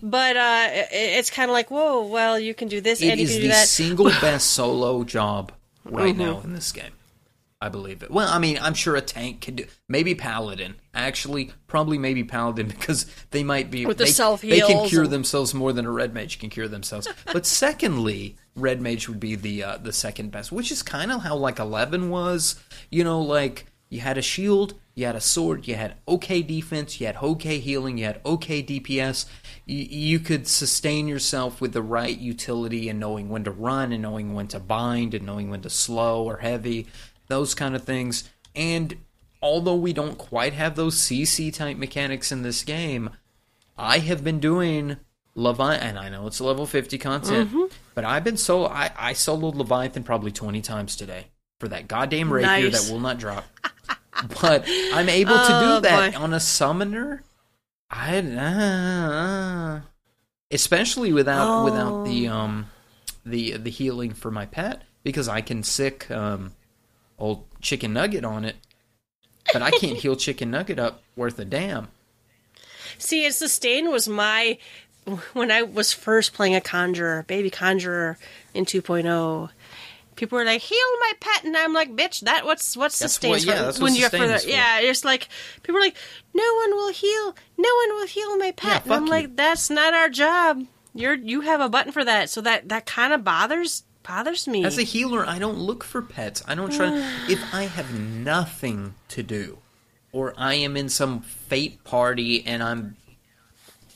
[0.03, 3.18] but uh, it, it's kind of like, whoa, well, you can do this It and
[3.20, 3.68] you is can the do that.
[3.68, 5.53] single best solo job
[5.84, 6.47] right now Mm-hmm.
[6.49, 6.93] in this game.
[7.61, 8.11] I believe it.
[8.11, 9.66] Well, I mean, I'm sure a tank could do.
[9.88, 10.74] Maybe paladin.
[10.95, 15.05] Actually, probably maybe paladin because they might be With the they, self-heals They can cure
[15.05, 17.09] and- themselves more than a red mage can cure themselves.
[17.32, 21.22] but secondly, red mage would be the uh, the second best, which is kind of
[21.22, 22.57] how like eleven was.
[22.90, 27.01] You know, like you had a shield, you had a sword, you had okay defense,
[27.01, 29.24] you had okay healing, you had okay DPS.
[29.64, 34.03] You, you could sustain yourself with the right utility and knowing when to run and
[34.03, 36.86] knowing when to bind and knowing when to slow or heavy,
[37.28, 38.28] those kind of things.
[38.55, 38.97] And
[39.43, 43.11] although we don't quite have those CC type mechanics in this game,
[43.76, 44.97] I have been doing
[45.34, 47.64] Leviathan, and I know it's level 50 content, Mm-hmm.
[47.95, 51.26] but I've been so I, I soloed Leviathan probably 20 times today
[51.59, 52.86] for that goddamn rapier Nice.
[52.86, 53.45] that will not drop.
[54.43, 56.18] but I'm able to Oh, do that boy.
[56.20, 57.22] on a summoner.
[57.90, 59.80] I uh,
[60.51, 62.32] especially without without the Oh.
[62.34, 62.66] um
[63.24, 66.53] the the healing for my pet because I can sick um
[67.18, 68.57] old chicken nugget on it,
[69.53, 71.88] but I can't heal chicken nugget up worth a damn.
[72.99, 74.59] See, and sustain was my
[75.32, 78.18] when I was first playing a conjurer, baby conjurer
[78.55, 79.51] in 2.0.
[80.14, 83.57] people were like, "Heal my pet," and I'm like, "Bitch, that what's what sustains what-
[83.57, 84.49] yeah, that's when you're sustain for.
[84.49, 85.28] Yeah, it's like
[85.62, 85.97] people are like,
[86.34, 87.34] "No one will heal.
[87.59, 89.11] No one will heal my pet," and I'm you.
[89.11, 90.66] like, "That's not our job.
[90.95, 94.64] You're you have a button for that." So that that kind of bothers bothers me.
[94.64, 96.42] As a healer, I don't look for pets.
[96.46, 96.90] I don't try.
[97.28, 99.59] if I have nothing to do,
[100.12, 102.96] or I am in some fate party and I'm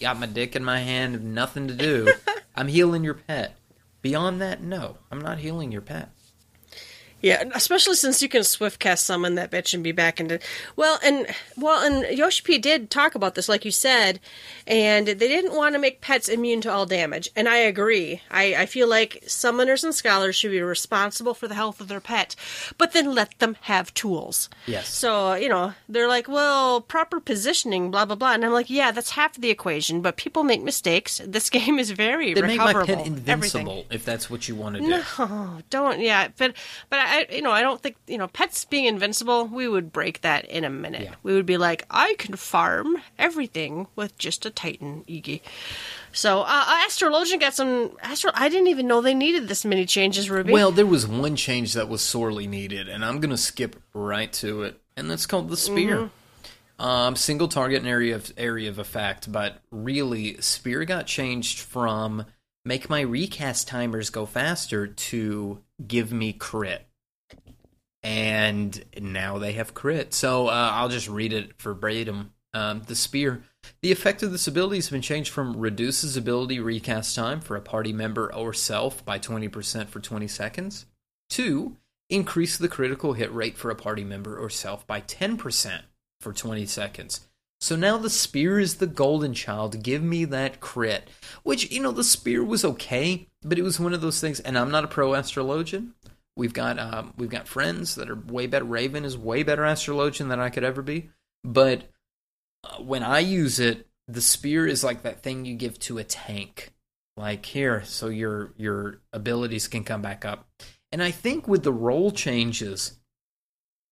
[0.01, 2.13] got my dick in my hand, nothing to do,
[2.55, 3.57] I'm healing your pet.
[4.03, 6.11] Beyond that, no, I'm not healing your pet.
[7.23, 10.39] Yeah, especially since you can swift cast summon that bitch and be back into
[10.77, 14.21] well, and well, and Yoshi P did talk about this, like you said,
[14.67, 18.21] and they didn't want to make pets immune to all damage, and I agree.
[18.31, 22.01] I, I feel like summoners and scholars should be responsible for the health of their
[22.01, 22.37] pet,
[22.77, 24.49] but then let them have tools.
[24.67, 24.89] Yes.
[24.89, 28.91] So you know they're like, well, proper positioning, blah blah blah, and I'm like, yeah,
[28.93, 31.21] that's half of the equation, but people make mistakes.
[31.27, 32.87] This game is very Then make my recoverable.
[32.87, 33.17] pet everything.
[33.17, 34.89] invincible if that's what you want to do.
[34.89, 36.01] No, don't.
[36.01, 36.55] Yeah, but
[36.91, 39.47] but I, you know, I don't think you know pets being invincible.
[39.47, 41.03] We would break that in a minute.
[41.03, 41.15] Yeah.
[41.23, 45.41] We would be like, I can farm everything with just a Titan Egi.
[46.13, 48.31] So uh, Astrologian got some Astro.
[48.35, 50.53] I didn't even know they needed this many changes, Ruby.
[50.53, 54.33] Well, there was one change that was sorely needed, and I'm going to skip right
[54.35, 56.11] to it, and that's called the spear.
[56.79, 62.27] Um, single target and area of area of effect, but really, spear got changed from
[62.67, 66.87] make my recast timers go faster to give me crit,
[68.07, 70.15] and now they have crit.
[70.15, 72.33] So uh, I'll just read it verbatim.
[72.55, 73.43] Um, the spear.
[73.83, 77.61] The effect of this ability has been changed from reduces ability recast time for a
[77.61, 80.87] party member or self by 20% for 20 seconds
[81.31, 81.77] to
[82.09, 85.81] increase the critical hit rate for a party member or self by 10%
[86.21, 87.27] for 20 seconds.
[87.61, 89.83] So now the spear is the golden child.
[89.83, 91.11] Give me that crit.
[91.43, 94.57] Which, you know, the spear was okay, but it was one of those things, and
[94.57, 95.95] I'm not a pro astrologian.
[96.37, 98.65] We've got um, we've got friends that are way better.
[98.65, 101.11] Raven is way better astrologian than I could ever be.
[101.43, 101.91] But
[102.63, 106.05] uh, when I use it, the spear is like that thing you give to a
[106.05, 106.73] tank.
[107.17, 110.47] Like here, so your your abilities can come back up.
[110.93, 112.99] And I think with the role changes,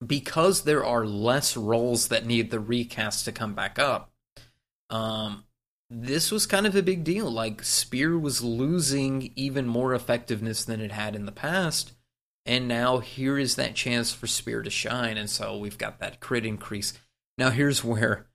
[0.07, 4.13] because there are less roles that need the recast to come back up,
[4.91, 5.45] um,
[5.89, 7.31] this was kind of a big deal.
[7.31, 11.95] Like Spear was losing even more effectiveness than it had in the past,
[12.47, 15.17] and now here is that chance for Spear to shine.
[15.17, 16.93] And so we've got that crit increase.
[17.39, 18.27] Now here's where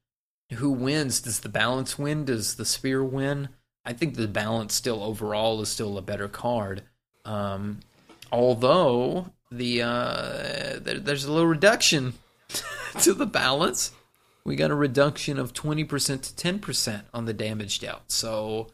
[0.53, 1.22] who wins?
[1.22, 2.26] Does the balance win?
[2.26, 3.49] Does the Spear win?
[3.86, 6.84] I think the balance still overall is still a better card.
[7.24, 7.80] Um,
[8.32, 12.14] although the uh, there, there's a little reduction
[13.01, 13.91] to the balance.
[14.43, 18.12] We got a reduction of 20% to 10% on the damage dealt.
[18.12, 18.70] So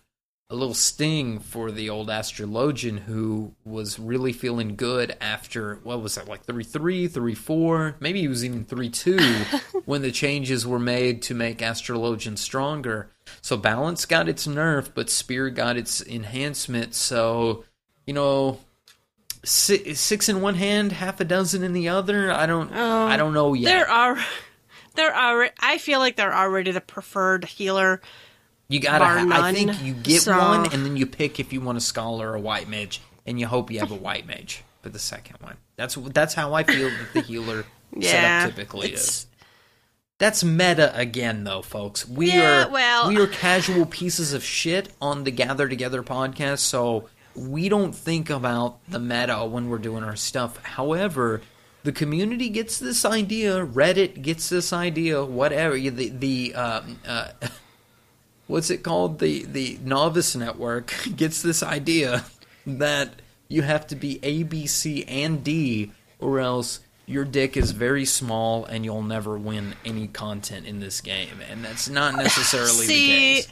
[0.50, 6.16] a little sting for the old astrologian who was really feeling good after what was
[6.16, 11.34] that like 3-3 3-4 maybe he was even 3-2 when the changes were made to
[11.34, 13.10] make astrologian stronger
[13.41, 17.66] so balance got its nerf but spear got its enhancement so
[18.06, 18.60] you know
[19.43, 23.18] six, six in one hand half a dozen in the other i don't oh, i
[23.18, 24.18] don't know yet there are
[24.96, 25.50] there are.
[25.60, 28.02] I feel like they're already the preferred healer.
[28.68, 29.05] You gotta.
[29.05, 31.82] Ha- I think you get So- one, and then you pick if you want a
[31.82, 34.99] scholar or a white mage, and you hope you have a white mage for the
[34.99, 35.57] second one.
[35.76, 39.28] That's that's how I feel that the healer Yeah, setup typically is.
[40.18, 42.07] That's meta again, though, folks.
[42.07, 46.59] We Yeah, are well- we are casual pieces of shit on the Gather Together podcast,
[46.59, 50.57] so we don't think about the meta when we're doing our stuff.
[50.63, 51.41] However,
[51.84, 55.78] the community gets this idea, Reddit gets this idea, whatever.
[55.78, 57.28] The the um, uh,
[58.48, 59.20] what's it called?
[59.20, 62.26] The the novice network gets this idea
[62.66, 67.72] that you have to be A, B, C, and D, or else your dick is
[67.72, 71.39] very small and you'll never win any content in this game.
[71.50, 73.48] And that's not necessarily the See, case.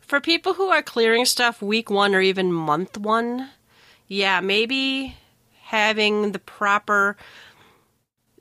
[0.00, 3.50] for people who are clearing stuff week one or even month one,
[4.06, 5.16] yeah, maybe
[5.64, 7.16] having the proper,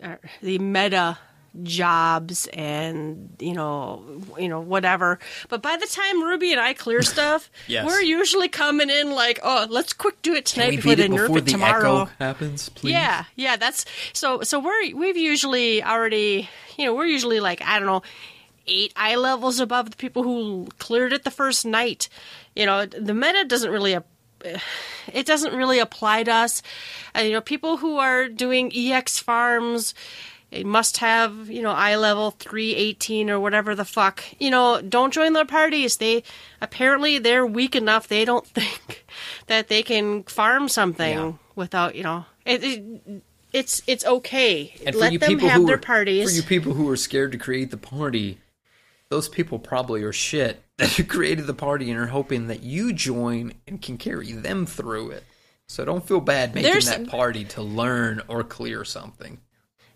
[0.03, 1.17] uh, the meta
[1.63, 4.03] jobs and you know
[4.37, 7.85] you know whatever but by the time ruby and i clear stuff Yes.
[7.85, 11.11] we're usually coming in like oh let's quick do it tonight before beat they it
[11.11, 12.91] nerf before it the tomorrow echo happens, please?
[12.91, 17.79] yeah, yeah, that's so so we're we've usually already you know, we're usually like, I
[17.79, 18.01] don't know,
[18.67, 22.09] eight eye levels above the people who cleared it the first night.
[22.53, 23.97] You know, the meta doesn't really
[25.13, 26.61] it doesn't really apply to us.
[27.15, 29.93] Uh, you know, people who are doing EX farms
[30.55, 34.23] it must have, you know, eye level 318 or whatever the fuck.
[34.39, 35.97] You know, don't join their parties.
[35.97, 36.23] They
[36.61, 39.05] apparently they're weak enough they don't think
[39.47, 41.31] that they can farm something Yeah.
[41.55, 43.21] without you know it, it,
[43.53, 44.73] it's it's okay.
[44.85, 46.29] And Let them have who their are, parties.
[46.29, 48.37] For you people who are scared to create the party,
[49.09, 53.53] those people probably are shit that created the party and are hoping that you join
[53.67, 55.23] and can carry them through it.
[55.67, 59.39] So don't feel bad making There's- that party to learn or clear something.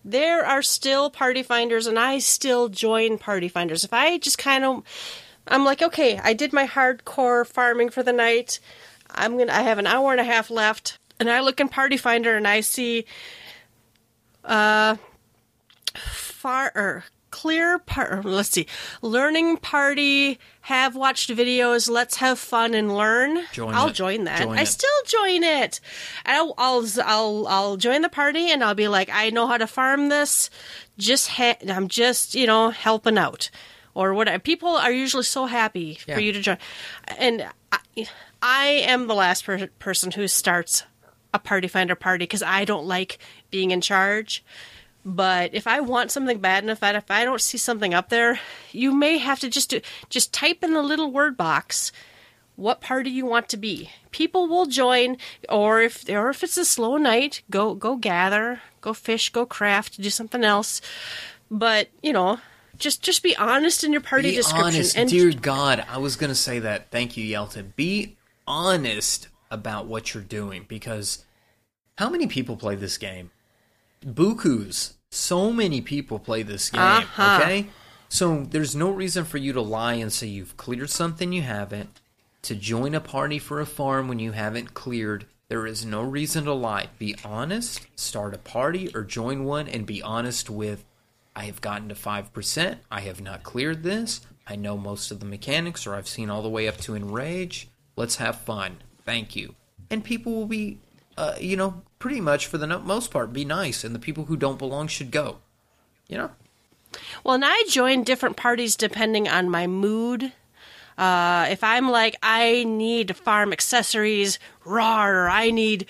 [0.03, 3.83] There are still party finders and I still join party finders.
[3.83, 4.83] If I just kind of
[5.47, 8.59] I'm like, okay, I did my hardcore farming for the night.
[9.11, 11.69] I'm going to I have an hour and a half left and I look in
[11.69, 13.05] party finder and I see
[14.43, 14.95] uh
[15.95, 18.65] far or clear part let's see
[19.01, 20.39] learning party
[20.69, 21.89] have watched videos.
[21.89, 23.39] Let's have fun and learn.
[23.51, 23.93] Join i'll it.
[23.93, 24.43] join that.
[24.43, 24.67] Join i it.
[24.67, 25.79] still join it.
[26.25, 29.67] I'll, I'll i'll i'll join the party and i'll be like i know how to
[29.67, 30.49] farm this.
[30.97, 33.49] Just ha- i'm just you know helping out
[33.95, 36.15] or what people are usually so happy Yeah.
[36.15, 36.57] for you to join.
[37.17, 38.07] And i,
[38.41, 40.83] I am the last per- person who starts
[41.33, 43.17] a party finder party because i don't like
[43.51, 44.43] being in charge
[45.15, 48.39] but if I want something bad enough that if I don't see something up there,
[48.71, 51.91] you may have to just do, just type in the little word box
[52.55, 53.89] what party you want to be.
[54.11, 58.93] People will join, or if or if it's a slow night, go go gather, go
[58.93, 60.81] fish, go craft, do something else.
[61.49, 62.39] But you know,
[62.77, 65.85] just just be honest in your party Be description honest, and dear God.
[65.89, 66.91] I was gonna say that.
[66.91, 67.63] Thank you, Yelta.
[67.75, 71.23] Be honest about what you're doing because
[71.97, 73.31] how many people play this game?
[74.05, 74.93] Bukus.
[75.11, 76.81] So many people play this game.
[76.81, 77.39] Uh-huh.
[77.41, 77.67] Okay,
[78.09, 82.01] so there's no reason for you to lie and say you've cleared something you haven't.
[82.43, 86.45] To join a party for a farm when you haven't cleared, there is no reason
[86.45, 86.89] to lie.
[86.97, 87.85] Be honest.
[87.95, 90.85] Start a party or join one, and be honest with
[91.35, 92.77] I have gotten to 5%.
[92.91, 94.21] I have not cleared this.
[94.45, 97.69] I know most of the mechanics, or I've seen all the way up to Enrage.
[97.95, 98.77] Let's have fun.
[99.05, 99.55] Thank you.
[99.89, 100.79] And people will be,
[101.17, 103.83] uh, you know, pretty much for the most part, be nice.
[103.83, 105.37] And the people who don't belong should go.
[106.07, 106.31] You know?
[107.23, 110.31] Well, and I join different parties depending on my mood.
[110.97, 115.85] Uh, if I'm like, I need farm accessories, raw, or I need,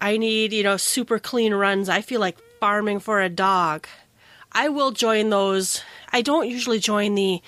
[0.00, 1.88] I need, you know, super clean runs.
[1.88, 3.86] I feel like farming for a dog.
[4.52, 5.82] I will join those.
[6.12, 7.40] I don't usually join the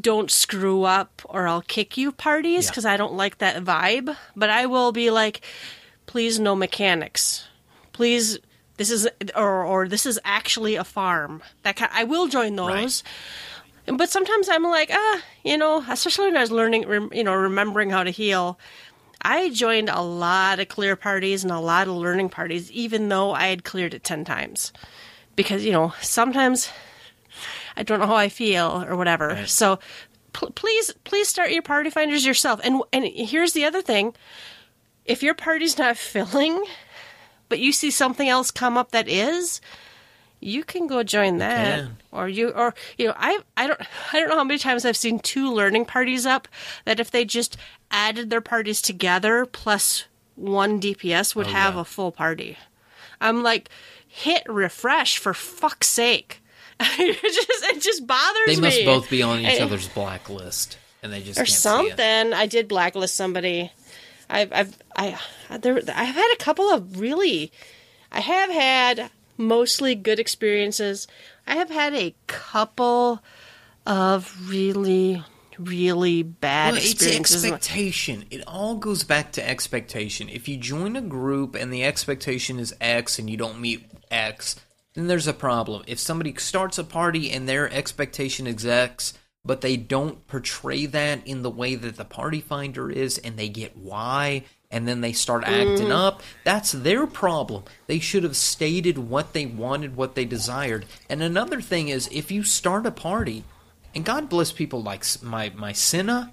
[0.00, 2.70] don't screw up or I'll kick you parties Yeah.
[2.70, 4.16] because I don't like that vibe.
[4.36, 5.40] But I will be like,
[6.10, 7.46] please no mechanics.
[7.92, 8.40] Please,
[8.78, 11.40] this is or or this is actually a farm.
[11.62, 13.04] That kind, I will join those.
[13.86, 17.34] But sometimes I'm like, ah, you know, especially when I was learning, rem, you know,
[17.34, 18.58] remembering how to heal.
[19.22, 23.30] I joined a lot of clear parties and a lot of learning parties, even though
[23.30, 24.72] I had cleared it 10 times.
[25.36, 26.70] Because, you know, sometimes
[27.76, 29.46] I don't know how I feel or whatever.
[29.46, 29.78] So
[30.32, 32.60] pl- please, please start your party finders yourself.
[32.64, 34.14] And, and here's the other thing
[35.10, 36.62] if your party's not filling,
[37.48, 39.60] but you see something else come up that is,
[40.40, 43.78] you can go join that or you or you know i i don't
[44.14, 46.48] i don't know how many times i've seen two learning parties up
[46.86, 47.58] that if they just
[47.90, 50.04] added their parties together plus
[50.36, 51.82] one dps would Oh, have yeah.
[51.82, 52.56] a full party
[53.20, 53.68] i'm like
[54.06, 56.42] hit refresh for fuck's sake
[56.80, 60.78] it just it just bothers They me must both be on each And- other's blacklist.
[61.02, 61.56] And they just or can't see it.
[61.96, 62.32] something.
[62.34, 63.72] I did blacklist somebody.
[64.30, 65.18] I've I've I
[65.58, 67.52] there I've had a couple of really
[68.12, 71.06] I have had mostly good experiences.
[71.46, 73.22] I have had a couple
[73.86, 75.22] of really
[75.58, 78.24] really bad Well, it's expectation.
[78.30, 80.28] It all goes back to expectation.
[80.28, 84.56] If you join a group and the expectation is X and you don't meet X,
[84.94, 85.82] then there's a problem.
[85.86, 91.26] If somebody starts a party and their expectation is X, but they don't portray that
[91.26, 95.12] in the way that the party finder is and they get why and then they
[95.12, 95.90] start acting mm.
[95.90, 97.64] up, that's their problem.
[97.86, 100.86] They should have stated what they wanted, what they desired.
[101.08, 103.44] And another thing is if you start a party,
[103.94, 106.32] and God bless people like my my Cinna,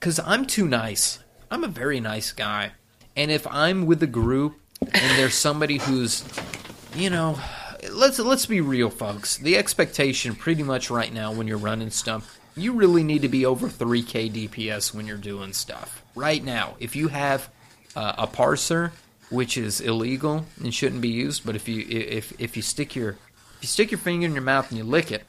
[0.00, 1.18] because I'm too nice.
[1.50, 2.72] I'm a very nice guy,
[3.14, 6.24] and if I'm with a group and there's somebody who's,
[6.96, 7.38] you know,
[7.90, 9.36] let's let's be real, folks.
[9.36, 13.46] The expectation, pretty much right now, when you're running stuff, you really need to be
[13.46, 16.02] over 3k DPS when you're doing stuff.
[16.14, 17.48] Right now, if you have
[17.96, 18.92] uh, a parser,
[19.30, 23.10] which is illegal and shouldn't be used, but if you if if you stick your
[23.56, 25.24] if you stick your finger in your mouth and you lick it,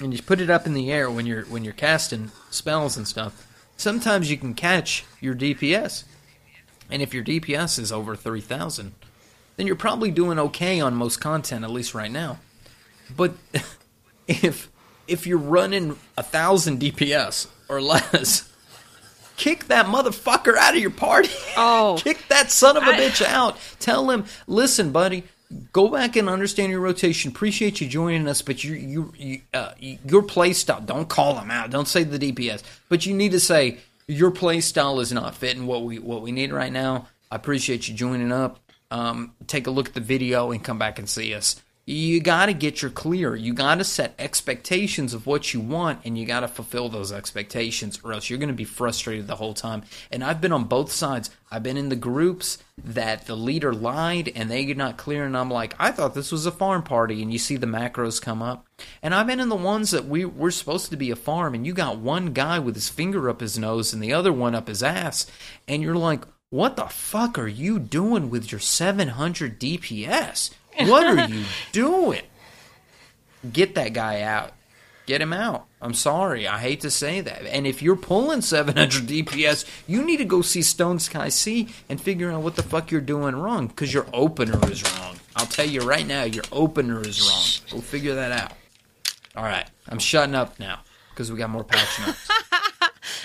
[0.00, 3.06] and you put it up in the air when you're when you're casting spells and
[3.06, 3.46] stuff,
[3.76, 6.04] sometimes you can catch your DPS.
[6.92, 8.94] And if your DPS is over 3000,
[9.60, 12.38] then you're probably doing okay on most content at least right now.
[13.14, 13.34] But
[14.26, 14.70] if
[15.06, 18.50] if you're running a 1000 DPS or less,
[19.36, 21.28] kick that motherfucker out of your party.
[21.58, 22.00] Oh.
[22.02, 23.58] kick that son of a I- bitch out.
[23.80, 25.24] Tell him, listen, buddy.
[25.74, 27.30] Go back and understand your rotation.
[27.30, 30.80] Appreciate you joining us, but you, you, you uh, your play style.
[30.80, 31.70] Don't call him out.
[31.70, 33.76] Don't say the DPS, but you need to say
[34.06, 37.08] your play style is not fitting what we what we need right now.
[37.30, 38.60] I appreciate you joining up.
[38.90, 41.62] Um, take a look at the video and come back and see us.
[41.86, 43.34] You got to get your clear.
[43.34, 47.10] You got to set expectations of what you want, and you got to fulfill those
[47.10, 49.82] expectations, or else you're going to be frustrated the whole time.
[50.12, 51.30] And I've been on both sides.
[51.50, 55.50] I've been in the groups that the leader lied and they not clear, and I'm
[55.50, 58.68] like, I thought this was a farm party, and you see the macros come up.
[59.02, 61.66] And I've been in the ones that we we're supposed to be a farm, and
[61.66, 64.68] you got one guy with his finger up his nose and the other one up
[64.68, 65.26] his ass,
[65.66, 70.50] and you're like, what the fuck are you doing with your 700 DPS?
[70.80, 72.22] What are you doing?
[73.52, 74.52] Get that guy out.
[75.06, 75.66] Get him out.
[75.80, 76.46] I'm sorry.
[76.46, 77.46] I hate to say that.
[77.46, 82.00] And if you're pulling 700 DPS, you need to go see Stone Sky Sea and
[82.00, 85.16] figure out what the fuck you're doing wrong because your opener is wrong.
[85.36, 87.78] I'll tell you right now, your opener is wrong.
[87.78, 88.52] Go figure that out.
[89.36, 89.66] All right.
[89.88, 92.28] I'm shutting up now because we got more patch notes.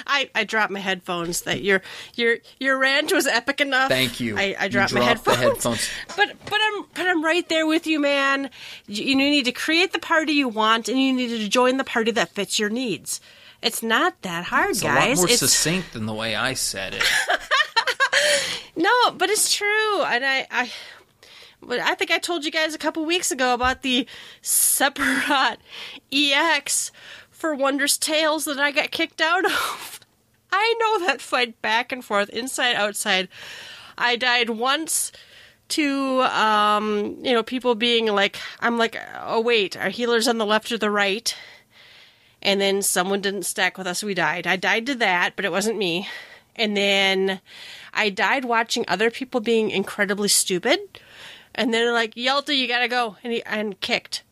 [0.08, 1.42] I, I dropped my headphones.
[1.42, 1.82] That your
[2.16, 3.90] your your rant was epic enough.
[3.90, 4.38] Thank you.
[4.38, 5.88] I, I You dropped my dropped the headphones.
[5.88, 5.90] headphones.
[6.18, 8.50] But but I'm but I'm right there with you, man.
[8.88, 11.84] You, you need to create the party you want, and you need to join the
[11.84, 13.20] party that fits your needs.
[13.62, 14.76] It's not that hard, guys.
[14.78, 15.18] It's a guys.
[15.18, 17.04] lot more it's succinct than the way I said it.
[18.76, 20.72] no, but it's true, and I I.
[21.62, 24.06] But I think I told you guys a couple weeks ago about the
[24.44, 25.58] Sephirot
[26.12, 26.92] EX
[27.46, 30.00] for Wondrous Tales that I got kicked out of.
[30.52, 33.28] I know that fight back and forth, inside, outside.
[34.00, 35.12] I died once
[35.68, 40.46] to, um, you know, people being like, I'm like, oh, wait, our healer's on the
[40.46, 41.36] left or the right?
[42.42, 44.48] And then someone didn't stack with us, we died.
[44.48, 46.10] I died to that, but it wasn't me.
[46.56, 47.42] And then
[47.94, 50.80] I died watching other people being incredibly stupid.
[51.54, 53.18] And then like, Yelta, you gotta go.
[53.24, 54.24] And, he, and kicked.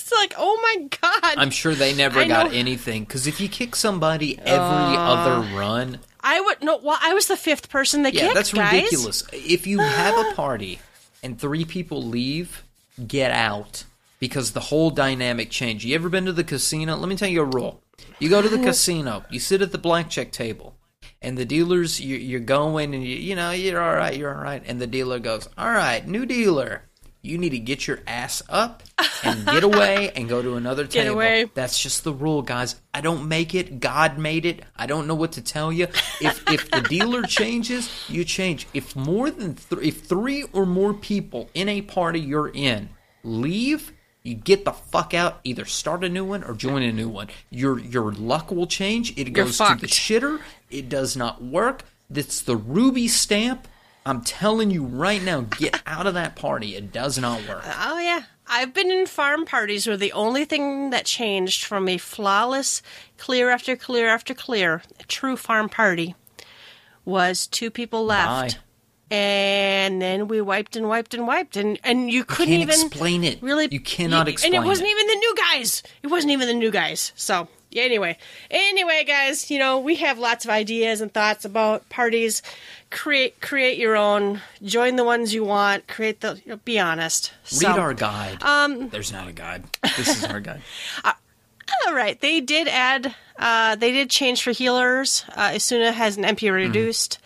[0.07, 1.35] it's like, oh my god.
[1.37, 2.57] I'm sure they never I got know.
[2.57, 7.27] anything because if you kick somebody every other run, I would, no, well, I was
[7.27, 8.73] the fifth person they yeah, kicked, that's guys.
[8.73, 9.24] ridiculous.
[9.33, 10.78] If you have a party
[11.24, 12.62] and three people leave,
[13.05, 13.83] get out
[14.20, 15.85] because the whole dynamic changed.
[15.85, 16.95] You ever been to the casino?
[16.95, 17.83] Let me tell you a rule.
[18.20, 20.77] You go to the casino, you sit at the blackjack table,
[21.20, 24.43] and the dealers, you, you're going, and you, you know, you're all right, you're all
[24.43, 24.62] right.
[24.66, 26.83] And the dealer goes, All right, new dealer,
[27.27, 28.82] you need to get your ass up
[29.23, 31.16] and get away and go to another Get table.
[31.16, 31.51] away.
[31.55, 32.77] That's just the rule, guys.
[32.94, 33.81] I don't make it.
[33.81, 34.62] God made it.
[34.77, 35.85] I don't know what to tell you.
[36.20, 38.66] If if the dealer changes, you change.
[38.73, 42.89] If more than th- if three or more people in a party you're in
[43.24, 43.93] leave,
[44.23, 45.40] you get the fuck out.
[45.44, 47.28] Either start a new one or join a new one.
[47.51, 49.16] Your your luck will change.
[49.19, 50.40] It goes to the shitter.
[50.70, 51.82] It does not work.
[52.09, 53.66] That's the ruby stamp.
[54.07, 56.77] I'm telling you right now, get out of that party.
[56.77, 57.65] It does not work.
[57.66, 58.23] Oh yeah.
[58.47, 62.81] I've been in farm parties where the only thing that changed from a flawless
[63.19, 66.15] clear after clear after clear, true farm party,
[67.05, 68.55] was two people left.
[68.57, 68.61] Bye.
[69.16, 73.24] And then we wiped and wiped and wiped and and you couldn't can't even explain
[73.24, 73.43] it.
[73.43, 74.93] Really You cannot and explain And it wasn't it.
[74.93, 75.83] even the new guys.
[76.05, 77.12] It wasn't even the new guys.
[77.16, 78.16] So yeah, anyway.
[78.51, 82.41] Anyway, guys, you know, we have lots of ideas and thoughts about parties.
[82.90, 84.40] Create create your own.
[84.62, 85.86] Join the ones you want.
[85.88, 87.32] Create the you know, be honest.
[87.44, 88.42] So- Read our guide.
[88.42, 89.64] Um, There's not a guide.
[89.96, 90.62] This is our guide.
[91.86, 95.24] All right, they did add, uh, they did change for healers.
[95.34, 96.54] Uh, Esuna has an MP Mm-hmm.
[96.54, 97.18] reduced.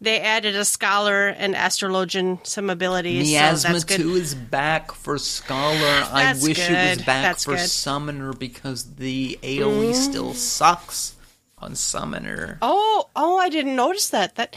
[0.00, 3.28] They added a scholar and astrologian some abilities.
[3.28, 3.98] so Miasma that's good.
[4.00, 5.76] 2 is back for Scholar.
[6.10, 7.68] I wish it was back That's for good.
[7.68, 11.14] Summoner because the AoE still sucks
[11.58, 12.58] on Summoner.
[12.62, 14.34] Oh, oh, I didn't notice that.
[14.34, 14.56] That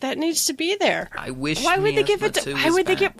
[0.00, 1.10] that needs to be there.
[1.16, 2.44] I wish Why would they give Miasma it?
[2.44, 3.12] To, 2 why was would they give?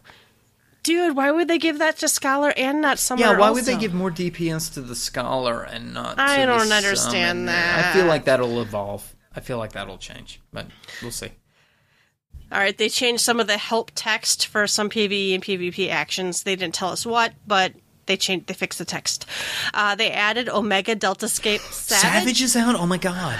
[0.83, 3.27] Dude, why would they give that to scholar and not someone?
[3.29, 3.35] Else?
[3.35, 6.73] Yeah, why would they give more DPS to the Scholar and not I the don't
[6.73, 6.97] understand
[7.41, 7.53] Summoner?
[7.53, 7.95] that.
[7.95, 9.15] I feel like that'll evolve.
[9.37, 10.67] I feel like that'll change, but
[11.03, 11.31] we'll see.
[12.51, 16.43] All right, they changed some of the help text for some PvE and PvP actions.
[16.43, 17.75] They didn't tell us what, but
[18.07, 18.47] they changed.
[18.47, 19.27] They fixed the text.
[19.75, 22.03] Uh, they added Omega Deltascape Savage.
[22.03, 22.75] Savage is out?
[22.75, 23.39] Oh my god.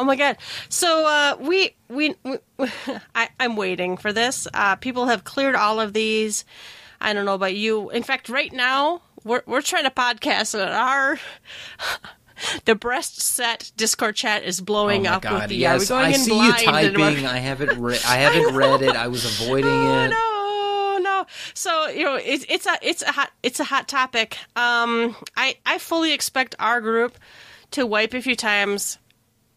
[0.00, 0.38] Oh my god!
[0.70, 2.38] So uh, we, we we
[3.14, 4.48] I, I'm waiting for this.
[4.54, 6.46] Uh, people have cleared all of these.
[7.02, 7.90] I don't know about you.
[7.90, 11.18] In fact, right now we're we're trying to podcast, and our
[12.64, 15.48] the breast set Discord chat is Oh blowing my up with god.
[15.50, 15.56] the.
[15.56, 17.26] Yes, I see you blind and we're- typing.
[17.26, 18.96] I haven't re- I haven't read it.
[18.96, 20.08] I was avoiding Oh it.
[20.08, 21.26] no, no.
[21.52, 24.38] So you know, it's it's a it's a hot it's a hot topic.
[24.56, 27.18] Um, I I fully expect our group
[27.72, 28.96] to wipe a few times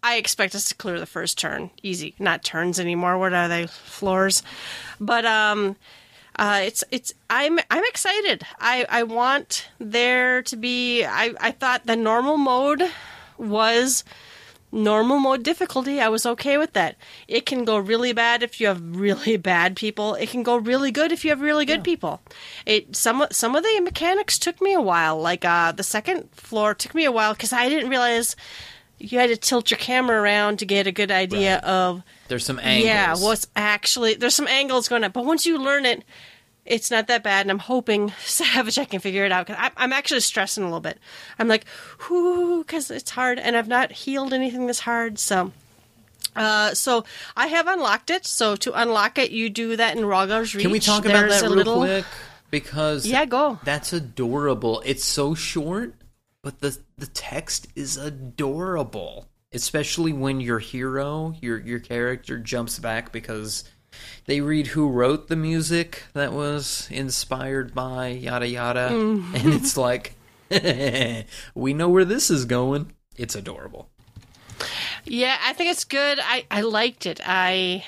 [0.03, 1.71] I expect us to clear the first turn.
[1.81, 2.13] Easy.
[2.19, 3.17] Not turns anymore.
[3.17, 3.67] What are they?
[3.67, 4.43] Floors.
[4.99, 5.77] But um
[6.37, 8.43] uh, it's it's I'm I'm excited.
[8.59, 11.03] I I want there to be.
[11.03, 12.83] I I thought the normal mode
[13.37, 14.03] was
[14.71, 16.01] normal mode difficulty.
[16.01, 16.97] I was okay with that.
[17.27, 20.15] It can go really bad if you have really bad people.
[20.15, 22.21] It can go really good if you have really good people.
[22.65, 25.19] It some some of the mechanics took me a while.
[25.21, 28.35] Like uh, the second floor took me a while because I didn't realize
[29.03, 31.63] you had to tilt your camera around to get a good idea Right.
[31.63, 32.85] of There's some angles.
[32.85, 36.03] yeah, what's actually there's some angles going on, but once you learn it,
[36.65, 37.41] it's not that bad.
[37.41, 40.79] And I'm hoping Savage I can figure it out because I'm actually stressing a little
[40.79, 40.97] bit.
[41.37, 41.65] I'm like,
[42.09, 45.51] whoo, because it's hard, and I've not healed anything this hard, so.
[46.35, 47.05] Uh, so
[47.37, 48.25] I have unlocked it.
[48.25, 50.63] So to unlock it, you do that in Rhalgr's Reach.
[50.63, 52.05] Can we talk about There's that a real little- quick?
[52.49, 53.59] Because Yeah, go.
[53.63, 54.81] That's adorable.
[54.85, 55.93] It's so short,
[56.43, 59.27] but the the text is adorable.
[59.55, 63.63] Especially when your hero, your your character jumps back because
[64.25, 69.35] they read who wrote the music that was inspired by yada yada, Mm-hmm.
[69.35, 70.15] and it's like
[71.55, 72.91] we know where this is going.
[73.15, 73.89] It's adorable.
[75.05, 76.19] Yeah, I think it's good.
[76.21, 77.19] I, I liked it.
[77.23, 77.83] I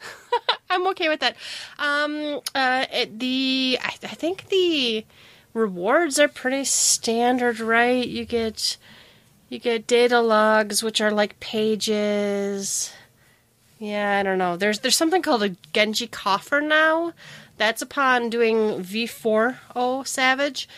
[0.70, 1.36] I'm okay with that.
[1.78, 5.04] Um, uh, it, the I, I think the
[5.54, 8.06] rewards are pretty standard, right?
[8.06, 8.76] You get
[9.48, 12.92] you get data logs, which are like pages.
[13.78, 14.56] Yeah, I don't know.
[14.56, 17.12] There's there's something called a Genji coffer now.
[17.58, 20.68] That's upon doing V4O Savage.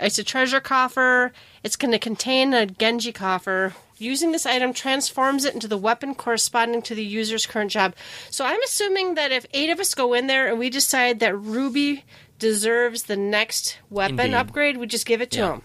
[0.00, 1.32] It's a treasure coffer.
[1.62, 3.74] It's going to contain a Genji coffer.
[3.96, 7.94] Using this item transforms it into the weapon corresponding to the user's current job.
[8.28, 11.38] So I'm assuming that if eight of us go in there and we decide that
[11.38, 12.04] Ruby
[12.38, 14.34] deserves the next weapon Indeed.
[14.34, 15.52] upgrade, we just give it to Yeah.
[15.54, 15.62] him.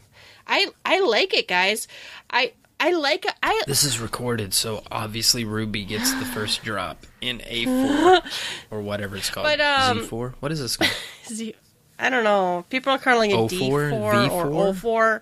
[0.47, 1.87] I I like it, guys.
[2.29, 3.33] I I like it.
[3.43, 8.21] I This is recorded, so obviously Ruby gets the first drop in A4
[8.71, 9.45] or whatever it's called.
[9.45, 10.33] But, um, Z4?
[10.39, 10.91] What is this called?
[11.25, 11.55] Z-
[11.99, 12.63] I don't know.
[12.69, 14.73] People are calling it O4, D4 or V4?
[14.81, 15.21] O4.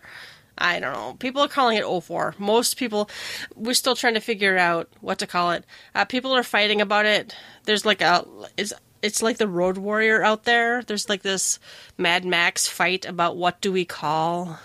[0.59, 1.15] I don't know.
[1.19, 2.37] People are calling it O4.
[2.39, 3.09] Most people,
[3.55, 5.65] we're still trying to figure out what to call it.
[5.95, 7.35] Uh, people are fighting about it.
[7.65, 8.23] There's like a,
[8.57, 10.83] it's, it's like the Road Warrior out there.
[10.83, 11.59] There's like this
[11.97, 14.59] Mad Max fight about what do we call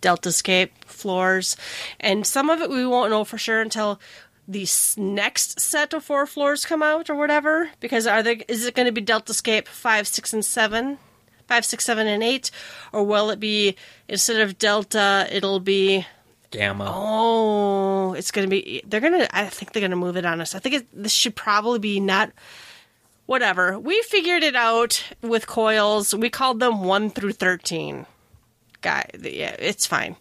[0.00, 1.56] Deltascape floors,
[2.00, 4.00] and some of it we won't know for sure until
[4.48, 4.66] the
[4.96, 7.70] next set of four floors come out or whatever.
[7.80, 8.42] Because are they?
[8.48, 10.98] Is it going to be Deltascape five, six, and seven?
[11.48, 12.50] Five, six, seven, and eight,
[12.92, 13.76] or will it be
[14.08, 16.06] instead of Delta, it'll be
[16.52, 16.84] Gamma.
[16.86, 18.82] Oh, it's gonna be.
[18.86, 19.26] They're gonna.
[19.32, 20.54] I think they're gonna move it on us.
[20.54, 22.30] I think it, this should probably be not.
[23.32, 23.78] Whatever.
[23.78, 26.14] We figured it out with coils.
[26.14, 28.04] We called them one through thirteen.
[28.82, 30.16] Guy, yeah, it's fine.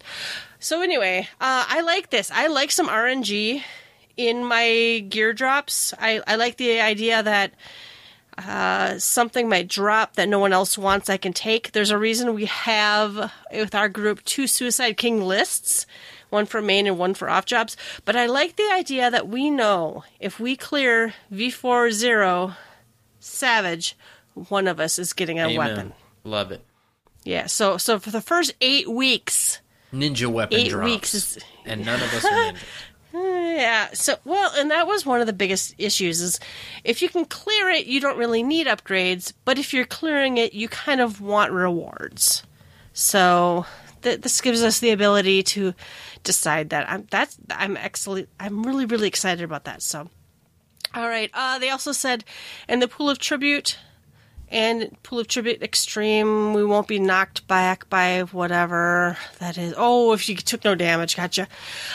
[0.60, 2.32] So anyway, uh, I like this.
[2.32, 3.64] I like some RNG
[4.16, 5.94] in my gear drops.
[6.00, 7.52] I, I like the idea that
[8.38, 11.74] uh, something might drop that no one else wants I can take.
[11.74, 15.86] There's a reason we have with our group two Suicide King lists,
[16.30, 17.76] one for main and one for off jobs.
[18.06, 22.56] But I like the idea that we know if we clear V40
[23.22, 23.95] Savage,
[24.34, 25.56] one of us is getting a Amen.
[25.57, 25.93] weapon.
[26.26, 26.61] Love it.
[27.23, 29.60] Yeah, so so for the first eight weeks,
[29.93, 30.85] Ninja weapon Eight drops.
[30.91, 32.57] weeks is- and none of us are ninjas.
[33.14, 33.89] Yeah.
[33.93, 36.39] So, well, and that was one of the biggest issues is
[36.85, 40.53] if you can clear it, you don't really need upgrades, but if you're clearing it,
[40.53, 42.43] you kind of want rewards.
[42.93, 43.65] So,
[44.02, 45.73] th- this gives us the ability to
[46.23, 46.89] decide that.
[46.89, 48.30] I'm that's I'm excellent.
[48.39, 49.81] I'm really really excited about that.
[49.81, 50.10] So,
[50.95, 51.30] all right.
[51.34, 52.23] Uh, they also said
[52.68, 53.77] in the pool of tribute
[54.49, 59.73] and pool of tribute extreme, we won't be knocked back by whatever that is.
[59.77, 61.47] Oh, if you took no damage, gotcha.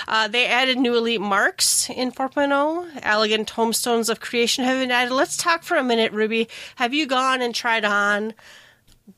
[0.09, 3.01] Uh, they added new elite marks in 4.0.
[3.02, 5.12] Allagan tombstones of creation have been added.
[5.12, 6.48] Let's talk for a minute, Ruby.
[6.77, 8.32] Have you gone and tried on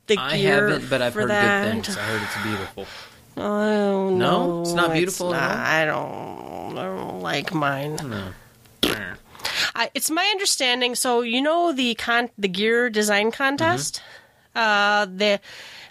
[0.08, 0.24] the gear?
[0.24, 1.64] I haven't, but I've heard that?
[1.74, 1.96] good things.
[1.96, 2.86] I heard it's beautiful.
[3.36, 4.16] Oh No?
[4.56, 5.64] no, It's not beautiful at not.
[5.64, 6.76] I don't.
[6.76, 7.94] I don't like mine.
[8.02, 8.32] No.
[9.74, 10.94] I, it's my understanding.
[10.94, 14.02] So you know the con the gear design contest.
[14.54, 15.40] Uh, the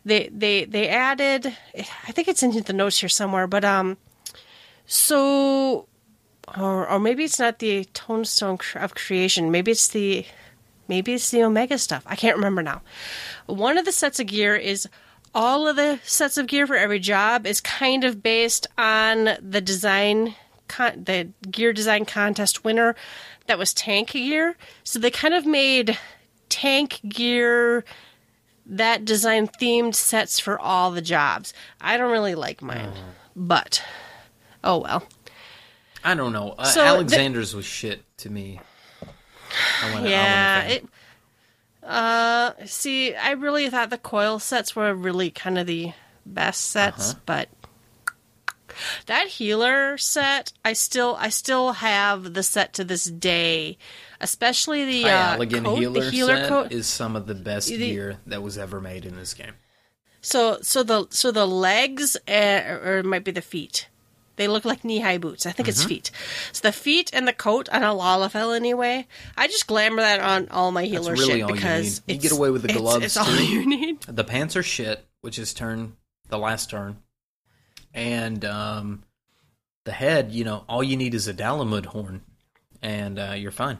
[0.05, 1.55] they they they added.
[1.75, 3.47] I think it's in the notes here somewhere.
[3.47, 3.97] But um,
[4.85, 5.87] so
[6.57, 9.51] or or maybe it's not the Tombstone cr- of Creation.
[9.51, 10.25] Maybe it's the
[10.87, 12.03] maybe it's the Omega stuff.
[12.05, 12.81] I can't remember now.
[13.45, 14.87] One of the sets of gear is
[15.35, 19.61] all of the sets of gear for every job is kind of based on the
[19.61, 20.35] design
[20.67, 22.95] con- the gear design contest winner
[23.47, 24.55] that was tank gear.
[24.83, 25.97] So they kind of made
[26.49, 27.83] tank gear
[28.65, 31.53] that design themed sets for all the jobs.
[31.81, 32.91] I don't really like mine,
[33.35, 33.83] but
[34.63, 35.03] oh well.
[36.03, 36.55] I don't know.
[36.57, 38.59] Uh, So the- Alexander's was shit to me.
[39.83, 40.85] I went, Yeah, it.
[41.83, 45.93] Uh, see, I really thought the coil sets were really kind of the
[46.25, 47.19] best sets, Uh-huh.
[47.25, 47.49] but
[49.07, 53.77] that healer set, I still, I still have the set to this day,
[54.21, 56.71] especially the uh, coat, healer, the healer set coat.
[56.71, 59.53] is some of the best The- gear that was ever made in this game.
[60.21, 63.87] So, so the so the legs, uh, or it might be the feet.
[64.35, 65.45] They look like knee high boots.
[65.45, 65.89] I think it's Mm-hmm.
[65.89, 66.11] feet.
[66.51, 69.07] So the feet and the coat on a Lalafell anyway.
[69.37, 72.15] I just glamour that on all my healer really shit you because need.
[72.15, 74.01] You get away with the gloves, It's, all you need.
[74.01, 75.93] The pants are shit, which is turn
[76.29, 76.97] the last turn,
[77.97, 79.03] and um,
[79.83, 80.31] the head.
[80.31, 82.21] You know, all you need is a Dalamud horn,
[82.81, 83.79] and uh, you're fine.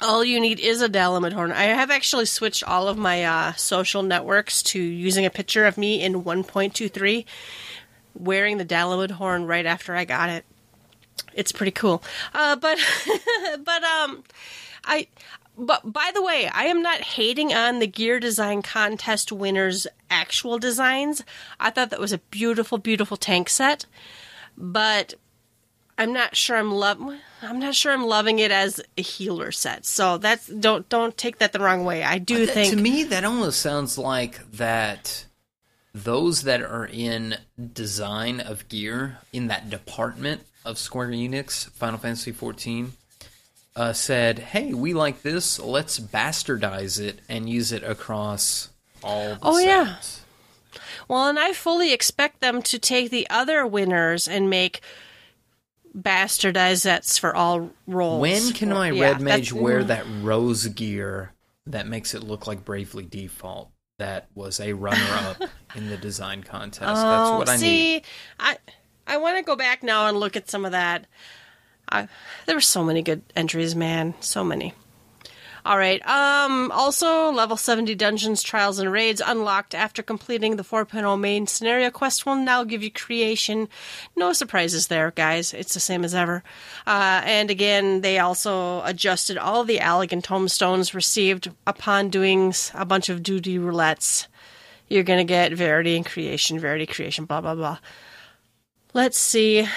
[0.00, 1.52] All you need is a Dalamud horn.
[1.52, 5.76] I have actually switched all of my uh, social networks to using a picture of
[5.76, 7.24] me in 1.23
[8.14, 10.44] wearing the Dalamud horn right after I got it.
[11.34, 12.02] It's pretty cool.
[12.34, 12.78] Uh, but
[13.64, 14.22] but um
[14.84, 15.08] I
[15.56, 20.58] but by the way, I am not hating on the gear design contest winners' actual
[20.58, 21.22] designs.
[21.58, 23.86] I thought that was a beautiful, beautiful tank set,
[24.56, 25.14] but
[25.98, 27.00] I'm not sure I'm love.
[27.42, 29.86] I'm not sure I'm loving it as a healer set.
[29.86, 32.02] So that's don't don't take that the wrong way.
[32.02, 35.24] I do That- think to me that almost sounds like that
[35.94, 37.38] those that are in
[37.72, 42.90] design of gear in that department of Square Enix Final Fantasy XIV
[43.76, 45.60] uh, said, "Hey, we like this.
[45.60, 48.70] Let's bastardize it and use it across
[49.04, 49.96] all." The Oh, yeah.
[51.08, 54.80] Well, and I fully expect them to take the other winners and make
[55.96, 58.20] bastardized sets for all roles.
[58.20, 61.32] When can my Yeah, red mage wear that rose gear
[61.66, 63.70] that makes it look like Bravely Default?
[63.98, 65.42] That was a runner-up
[65.74, 66.80] in the design contest.
[66.80, 68.02] That's Oh, what I see, need.
[68.38, 68.58] I
[69.06, 71.06] I want to go back now and look at some of that.
[71.90, 72.08] I,
[72.46, 74.74] there were so many good entries, man, so many.
[75.64, 76.00] All right.
[76.06, 76.70] Um.
[76.70, 82.24] Also, level seventy dungeons, trials, and raids unlocked after completing the 4.0 main scenario quest
[82.24, 83.68] will now give you creation.
[84.14, 85.52] No surprises there, guys.
[85.52, 86.44] It's the same as ever.
[86.86, 93.08] Uh, and again, they also adjusted all the Allagan tombstones received upon doing a bunch
[93.08, 94.28] of duty roulettes
[94.88, 97.78] you're going to get Verity and creation, Verity creation, blah, blah, blah.
[98.96, 99.68] Let's see.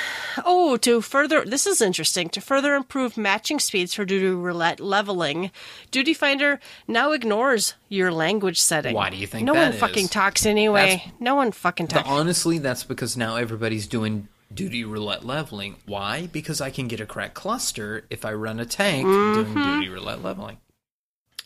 [0.45, 2.29] Oh, to further, this is interesting.
[2.29, 5.51] To further improve matching speeds for Duty Roulette leveling,
[5.91, 8.95] Duty Finder now ignores your language setting.
[8.95, 9.79] Why do you think No one is?
[9.79, 10.89] fucking talks anyway.
[11.03, 12.07] That's- no one fucking The- talks.
[12.09, 15.75] honestly, that's because now everybody's doing duty roulette leveling.
[15.85, 16.27] Why?
[16.31, 19.53] Because I can get a crack cluster if I run a tank Mm-hmm.
[19.53, 20.59] doing duty roulette leveling.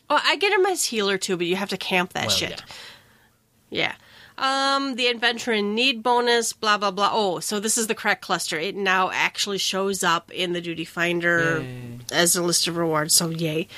[0.08, 2.50] Oh, I get him as healer too, but you have to camp that Well, shit.
[2.50, 2.66] yeah.
[3.70, 3.94] Yeah.
[4.36, 7.10] Um, the adventure in need bonus, blah blah blah.
[7.12, 8.58] Oh, so this is the correct cluster.
[8.58, 11.64] It now actually shows up in the duty finder
[12.10, 13.14] as a list of rewards.
[13.14, 13.68] So yay.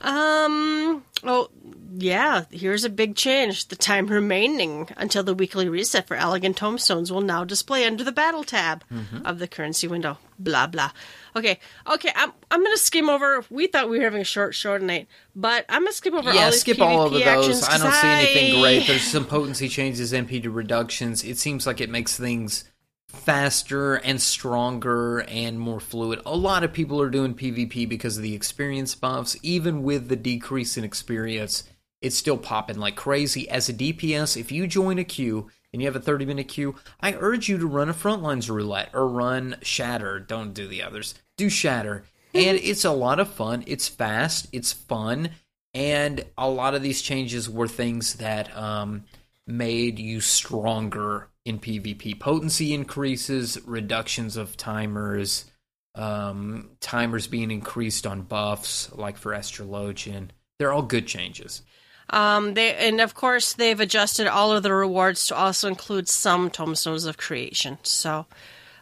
[0.00, 1.02] Um.
[1.24, 1.48] Oh,
[1.96, 2.44] yeah.
[2.50, 3.68] Here's a big change.
[3.68, 8.12] The time remaining until the weekly reset for Allagan tombstones will now display under the
[8.12, 9.24] battle tab mm-hmm.
[9.26, 10.18] of the currency window.
[10.38, 10.90] Blah blah.
[11.36, 11.58] Okay.
[11.88, 12.10] Okay.
[12.14, 13.44] I'm I'm gonna skim over.
[13.50, 16.46] We thought we were having a short show tonight, but I'm gonna skip over Yeah,
[16.46, 17.68] all these skip PvP all actions those.
[17.68, 18.86] I 'cause don't see anything I- great.
[18.86, 21.22] There's some potency changes, MP reductions.
[21.22, 22.64] It seems like it makes things
[23.08, 26.20] faster and stronger and more fluid.
[26.26, 29.36] A lot of people are doing PvP because of the experience buffs.
[29.42, 31.64] Even with the decrease in experience,
[32.04, 33.48] it's still popping like crazy.
[33.48, 36.74] As a DPS, if you join a queue and you have a 30 minute queue,
[37.00, 40.20] I urge you to run a Frontlines roulette or run Shatter.
[40.20, 41.14] Don't do the others.
[41.38, 42.04] Do Shatter.
[42.34, 43.64] And it's a lot of fun.
[43.66, 44.48] It's fast.
[44.52, 45.30] It's fun.
[45.72, 49.04] And a lot of these changes were things that um,
[49.46, 52.20] made you stronger in PvP.
[52.20, 55.46] Potency increases, reductions of timers,
[55.94, 60.28] um, timers being increased on buffs, like for Astrologian.
[60.58, 61.62] They're all good changes.
[62.10, 66.50] Um, they and of course they've adjusted all of the rewards to also include some
[66.50, 67.78] tombstones of creation.
[67.82, 68.26] So,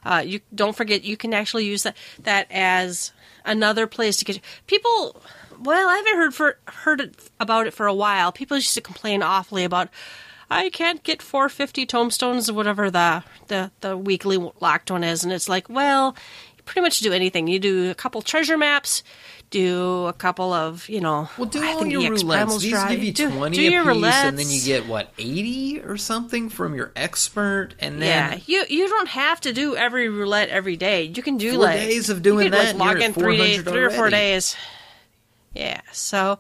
[0.05, 3.13] uh, you don't forget you can actually use that that as
[3.45, 5.23] another place to get people.
[5.61, 8.33] Well, I haven't heard for heard it, about it for a while.
[8.33, 9.89] People used to complain awfully about.
[10.51, 15.33] I can't get 450 tombstones or whatever the, the the weekly locked one is, and
[15.33, 16.17] it's like, well,
[16.57, 17.47] you pretty much do anything.
[17.47, 19.03] You do a couple treasure maps,
[19.53, 21.29] do a couple of you know.
[21.39, 22.61] Well, do I all think your EX roulettes.
[22.61, 25.97] These give you Do- twenty do your piece, and then you get what eighty or
[25.97, 30.49] something from your expert, and then Yeah, you you don't have to do every roulette
[30.49, 31.05] every day.
[31.05, 33.37] You can do Four like days of doing you can, that, Like, log in three
[33.37, 34.57] days, three or four days.
[35.55, 35.81] Yeah.
[35.93, 36.39] So,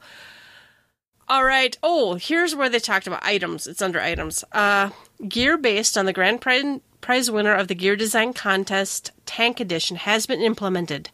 [1.32, 1.74] All right.
[1.82, 3.66] Oh, here's where they talked about items.
[3.66, 4.44] It's under items.
[4.52, 4.90] Uh,
[5.26, 9.96] gear based on the grand prize, prize winner of the gear design contest tank edition
[9.96, 11.08] has been implemented.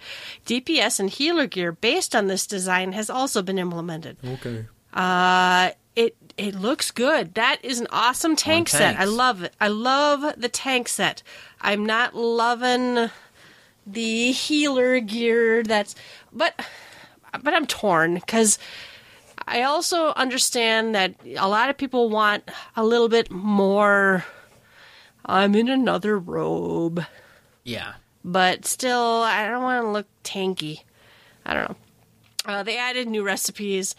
[0.45, 4.17] DPS and healer gear based on this design has also been implemented.
[4.27, 4.67] Okay.
[4.93, 7.35] Uh, it it looks good.
[7.35, 8.99] That is an awesome tank set.
[8.99, 9.55] I love it.
[9.61, 11.23] I love the tank set.
[11.61, 13.09] I'm not loving
[13.87, 15.63] the healer gear.
[15.63, 15.95] That's
[16.33, 16.61] but
[17.41, 18.59] but I'm torn because
[19.51, 24.25] I also understand that a lot of people want a little bit more.
[25.25, 27.05] I'm in another robe,
[27.65, 27.95] Yeah.
[28.25, 30.83] but still, I don't want to look tanky.
[31.45, 31.77] I don't know.
[32.47, 33.95] Uh, they added new recipes.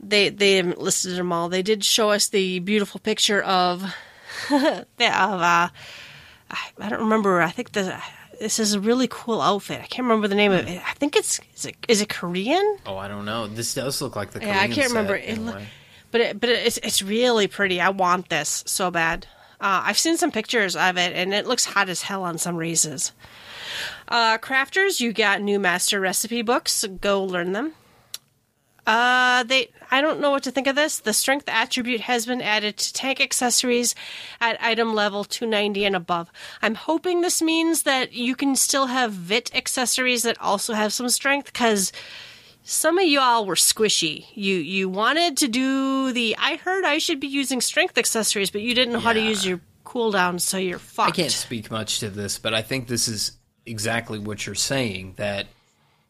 [0.00, 1.48] They they listed them all.
[1.48, 3.82] They did show us the beautiful picture of
[4.50, 5.68] the of uh,
[6.50, 7.40] I, I don't remember.
[7.40, 7.96] I think the
[8.42, 9.78] this is a really cool outfit.
[9.80, 10.82] I can't remember the name of it.
[10.84, 12.78] I think it's is it is it Korean?
[12.84, 13.46] Oh, I don't know.
[13.46, 15.14] This does look like the Korean Yeah, I can't remember.
[15.16, 15.62] It look-
[16.10, 17.80] But it, but it's it's really pretty.
[17.80, 19.26] I want this so bad.
[19.60, 22.56] Uh, I've seen some pictures of it, and it looks hot as hell on some
[22.56, 23.12] races.
[24.08, 26.84] Uh, crafters, you got new master recipe books.
[27.00, 27.72] Go learn them.
[28.86, 29.70] Uh, they.
[29.90, 31.00] I don't know what to think of this.
[31.00, 33.94] The strength attribute has been added to tank accessories
[34.40, 36.30] at item level 290 and above.
[36.62, 41.10] I'm hoping this means that you can still have VIT accessories that also have some
[41.10, 41.92] strength, because
[42.64, 44.26] some of y'all were squishy.
[44.34, 48.62] You you wanted to do the I heard I should be using strength accessories, but
[48.62, 51.10] you didn't know how to use your cooldown, so you're fucked.
[51.10, 53.32] I can't speak much to this, but I think this is
[53.66, 55.46] exactly what you're saying that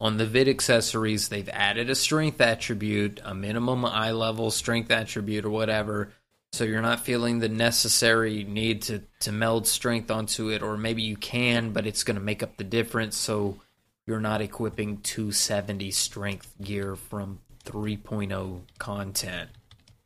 [0.03, 5.45] on the VIT accessories they've added a strength attribute, a minimum eye level strength attribute
[5.45, 6.11] or whatever.
[6.51, 11.03] So you're not feeling the necessary need to, to meld strength onto it, or maybe
[11.03, 13.15] you can, but it's going to make up the difference.
[13.15, 13.61] So
[14.05, 19.51] you're not equipping 270 strength gear from 3.0 content.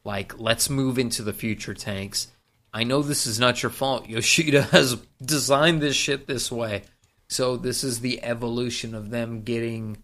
[0.03, 2.28] Like, let's move into the future tanks.
[2.72, 4.07] I know this is not your fault.
[4.07, 4.95] Yoshida has
[5.26, 6.84] designed this shit this way.
[7.30, 10.04] So this is the evolution of them getting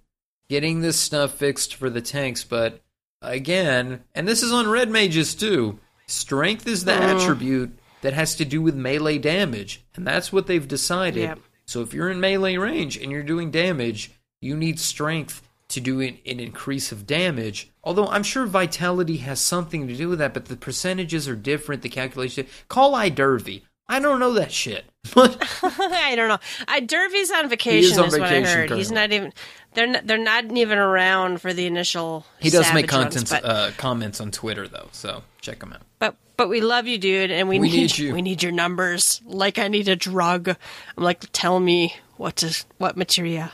[0.49, 2.81] getting this stuff fixed for the tanks, but
[3.21, 5.79] again, and this is on red mages too.
[6.05, 6.99] Strength is the mm.
[6.99, 11.21] attribute that has to do with melee damage, and that's what they've decided.
[11.21, 11.39] Yep.
[11.65, 16.01] So if you're in melee range and you're doing damage, you need strength to do
[16.01, 17.71] an, an increase of damage.
[17.83, 21.81] Although I'm sure vitality has something to do with that, but the percentages are different.
[21.81, 22.47] The calculation.
[22.67, 23.63] Call I Dervy.
[23.89, 24.85] I don't know that shit.
[25.13, 26.39] But I don't know.
[26.67, 27.99] I Dervy's on vacation.
[27.99, 28.71] on is what I vacation heard.
[28.71, 29.33] He's not even.
[29.75, 32.25] They're not, they're not even around for the initial.
[32.39, 35.81] he does make ones, but, uh, comments on Twitter though, so check him out.
[35.97, 38.13] but but we love you, dude, and we, We need, need you.
[38.13, 39.19] We need your numbers.
[39.25, 40.49] Like I need a drug.
[40.49, 43.51] I'm like, tell me what to what materia.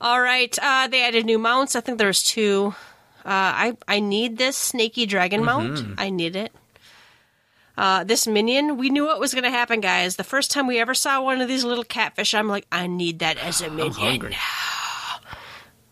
[0.00, 0.56] All right.
[0.60, 1.74] Uh, they added new mounts.
[1.74, 2.74] I think there's two.
[3.24, 5.74] Uh, I I need this snaky dragon Mm-hmm.
[5.86, 5.94] mount.
[5.98, 6.52] I need it.
[7.76, 10.16] Uh, this minion, we knew what was going to happen, guys.
[10.16, 13.18] The first time we ever saw one of these little catfish, I'm like, I need
[13.18, 13.86] that as a minion.
[13.86, 14.36] I'm hungry.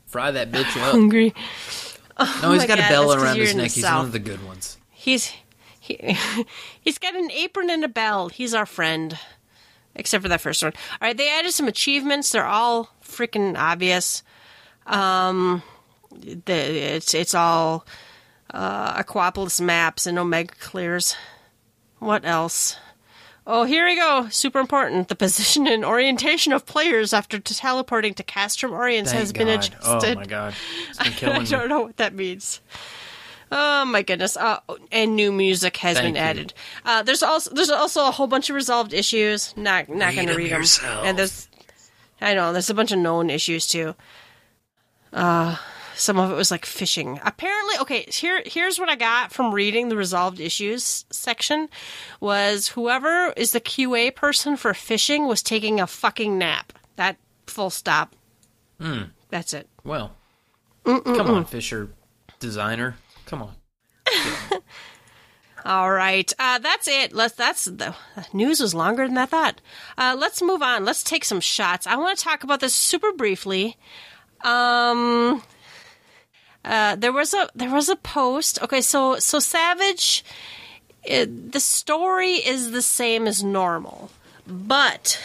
[0.07, 0.93] Fry that bitch up.
[0.93, 1.35] Hungry.
[2.43, 3.71] No, he's got God, a bell around his neck.
[3.71, 4.79] He's one of the good ones.
[4.91, 5.33] He's
[5.81, 5.99] he,
[6.81, 8.29] he's got an apron and a bell.
[8.29, 9.19] He's our friend,
[9.95, 10.73] except for that first one.
[10.93, 12.31] All right, they added some achievements.
[12.31, 14.23] They're all freaking obvious.
[14.87, 15.63] Um,
[16.13, 17.87] the, it's it's all
[18.53, 21.17] uh, Aquapolis maps and Omega clears.
[22.03, 22.77] What else?
[23.47, 24.29] Oh, here we go.
[24.29, 25.07] Super important.
[25.09, 30.17] The position and orientation of players after teleporting to Castrum Oriens Thank has been adjusted.
[30.17, 30.55] Oh my god,
[30.91, 32.61] it's been I don't know what that means.
[33.53, 34.37] Oh my goodness!
[34.37, 34.59] Uh,
[34.91, 36.29] and new music has Thank been you.
[36.29, 36.55] added.
[36.85, 39.55] Uh, there's also there's also a whole bunch of resolved issues.
[39.57, 40.61] Not not Read going to read them.
[40.61, 41.05] yourself.
[41.05, 41.49] And there's
[42.21, 43.95] I know there's a bunch of known issues too.
[45.13, 45.57] Uh,
[45.95, 47.21] some of it was like fishing.
[47.25, 48.05] Apparently, okay.
[48.09, 51.69] Here here's what I got from reading the resolved issues section
[52.21, 56.73] was whoever is the QA person for fishing was taking a fucking nap.
[56.97, 57.17] That
[57.47, 58.15] full stop.
[58.81, 59.03] Hmm.
[59.31, 59.69] That's it.
[59.85, 60.15] Well,
[60.85, 61.91] come on, Fisher
[62.39, 62.97] designer.
[63.27, 63.55] Come on.
[65.65, 67.13] All right, uh, that's it.
[67.13, 67.35] Let's.
[67.35, 67.95] That's the
[68.33, 69.61] news was longer than I thought.
[69.97, 70.85] Uh, let's move on.
[70.85, 71.87] Let's take some shots.
[71.87, 73.77] I want to talk about this super briefly.
[74.43, 75.41] Um,
[76.65, 78.63] uh, there was a there was a post.
[78.63, 80.25] Okay, so so Savage,
[81.03, 84.11] it, the story is the same as normal,
[84.47, 85.21] but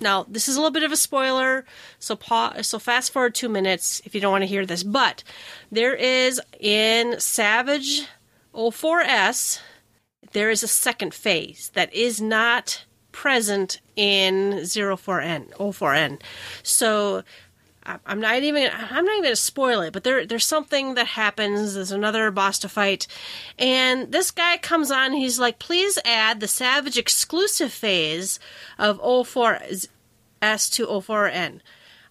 [0.00, 1.64] now this is a little bit of a spoiler.
[1.98, 4.82] So pa- so fast forward two minutes if you don't want to hear this.
[4.82, 5.24] But
[5.72, 8.06] there is in Savage
[8.54, 9.60] O4S,
[10.32, 16.20] there is a second phase that is not present in O4N, O4N.
[16.62, 17.22] So
[17.86, 21.74] I'm not even I'm not even gonna spoil it, but there there's something that happens.
[21.74, 23.06] There's another boss to fight,
[23.58, 25.12] and this guy comes on.
[25.12, 28.40] He's like, "Please add the Savage exclusive phase
[28.78, 29.88] of O4S
[30.70, 31.60] to O4N."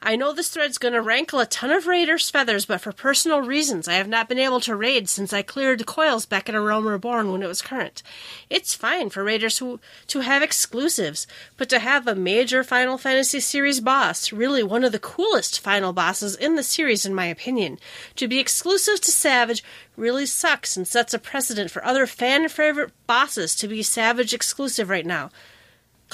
[0.05, 3.39] I know this thread's going to rankle a ton of raiders' feathers, but for personal
[3.39, 6.55] reasons, I have not been able to raid since I cleared the coils back in
[6.55, 8.03] A Realm Reborn when it was current.
[8.49, 11.25] It's fine for raiders who to have exclusives,
[11.55, 15.93] but to have a major Final Fantasy series boss, really one of the coolest final
[15.93, 17.79] bosses in the series in my opinion,
[18.17, 19.63] to be exclusive to Savage
[19.95, 24.89] really sucks and sets a precedent for other fan favorite bosses to be Savage exclusive
[24.89, 25.29] right now.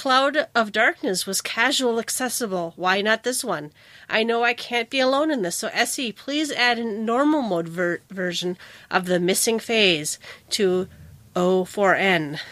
[0.00, 2.72] Cloud of Darkness was casual accessible.
[2.76, 3.70] Why not this one?
[4.08, 7.68] I know I can't be alone in this, so SE, please add a normal mode
[7.68, 8.56] ver- version
[8.90, 10.18] of the missing phase
[10.52, 10.88] to
[11.36, 12.40] O4N.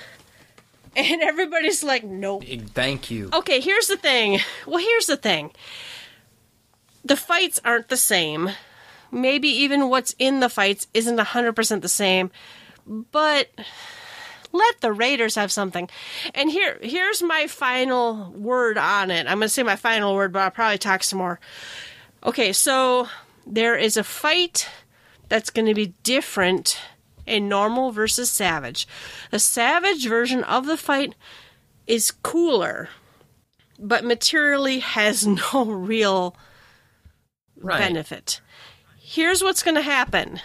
[0.95, 2.45] And everybody's like, nope.
[2.75, 3.31] Thank you.
[3.33, 4.41] Okay, here's the thing.
[4.67, 5.53] Well, here's the thing.
[7.05, 8.51] The fights aren't the same.
[9.11, 12.31] Maybe even what's in the fights isn't 100% the same.
[12.87, 13.49] But
[14.53, 15.89] let the Raiders have something.
[16.35, 19.27] And here here's my final word on it.
[19.27, 21.39] I'm going to say my final word, but I'll probably talk some more.
[22.25, 23.09] Okay, so
[23.47, 24.69] there is a fight
[25.29, 26.79] that's going to be different
[27.27, 28.89] in normal versus savage.
[29.31, 31.15] The savage version of the fight
[31.87, 32.89] is cooler,
[33.79, 36.35] but materially has no real
[37.61, 37.79] Right.
[37.81, 38.41] benefit.
[39.01, 40.41] Here's what's going to happen.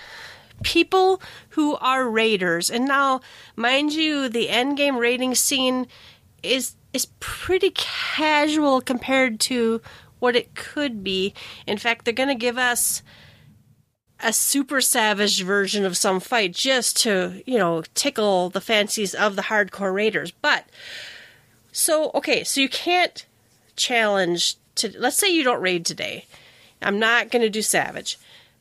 [0.64, 3.22] People who are raiders, and now,
[3.56, 5.88] mind you, the endgame raiding scene
[6.41, 9.81] is is pretty casual compared to
[10.19, 11.34] what it could be.
[11.68, 13.02] In fact, they're going to give us
[14.19, 19.35] a super savage version of some fight just to, you know, tickle the fancies of
[19.35, 20.31] the hardcore raiders.
[20.31, 20.65] But
[21.72, 23.26] so okay, so you can't
[23.76, 26.26] challenge to let's say you don't raid today.
[26.81, 28.18] I'm not going to do savage.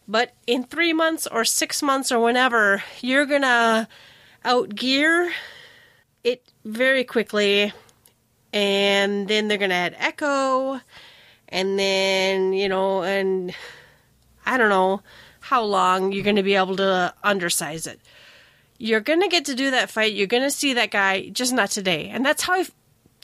[0.09, 3.89] But in 3 months or 6 months or whenever, you're going to
[4.45, 5.31] outgear
[6.25, 7.73] it very quickly
[8.53, 10.81] and then they're going to add echo
[11.49, 13.55] and then, you know, and
[14.45, 15.03] I don't know
[15.41, 18.01] how long you're going to be able to undersize it.
[18.79, 20.15] You're going to get to do that fight.
[20.15, 22.09] You're going to see that guy, just not today.
[22.09, 22.67] And that's how I,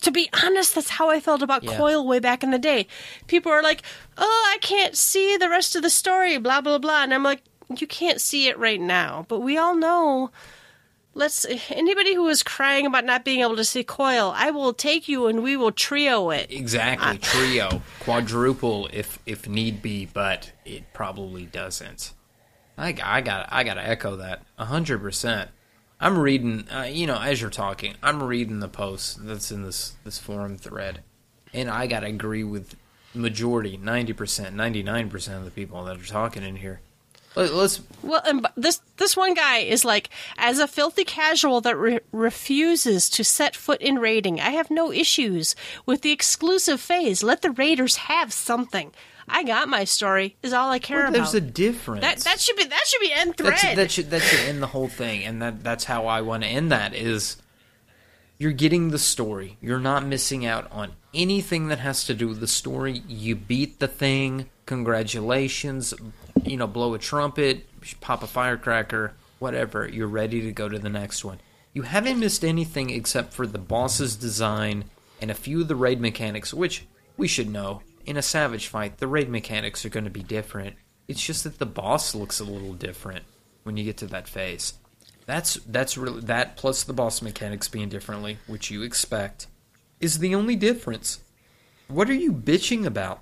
[0.02, 1.76] to be honest, that's how I felt about Yeah.
[1.76, 2.86] Coil way back in the day.
[3.26, 3.82] People are like,
[4.16, 7.02] oh, I can't see the rest of the story, blah, blah, blah.
[7.02, 7.42] And I'm like,
[7.76, 9.26] you can't see it right now.
[9.28, 10.30] But we all know.
[11.14, 15.08] Let's anybody who is crying about not being able to see Coil, I will take
[15.08, 16.52] you and we will trio it.
[16.52, 22.12] Exactly, trio, quadruple if if need be, but it probably doesn't.
[22.76, 25.50] I I got I got to echo that hundred percent.
[26.00, 29.94] I'm reading, uh, you know, as you're talking, I'm reading the post that's in this
[30.04, 31.02] this forum thread,
[31.52, 32.76] and I got to agree with
[33.14, 36.80] majority, ninety percent, ninety nine percent of the people that are talking in here.
[37.34, 41.76] Let- Let's Well, and this this one guy is like, as a filthy casual that
[41.76, 47.22] re- refuses to set foot in raiding, I have no issues with the exclusive phase.
[47.24, 48.92] Let the raiders have something.
[49.30, 50.36] I got my story.
[50.42, 51.32] Is all I care there's about.
[51.32, 52.00] There's a difference.
[52.02, 53.52] that that should be that should be end thread.
[53.52, 56.42] That's, that should that should end the whole thing, and that that's how I want
[56.42, 56.94] to end that.
[56.94, 57.36] Is
[58.38, 59.56] you're getting the story.
[59.60, 63.02] You're not missing out on anything that has to do with the story.
[63.08, 64.48] You beat the thing.
[64.66, 65.94] Congratulations.
[66.44, 67.66] You know, blow a trumpet,
[68.00, 69.88] pop a firecracker, whatever.
[69.88, 71.40] You're ready to go to the next one.
[71.72, 74.84] You haven't missed anything except for the boss's design
[75.20, 76.86] and a few of the raid mechanics, which
[77.16, 77.82] we should know.
[78.08, 80.76] In a savage fight, the raid mechanics are going to be different.
[81.08, 83.26] It's just that the boss looks a little different
[83.64, 84.72] when you get to that phase.
[85.26, 89.46] That's that's really that plus the boss mechanics being differently, which you expect,
[90.00, 91.20] is the only difference.
[91.88, 93.20] What are you bitching about?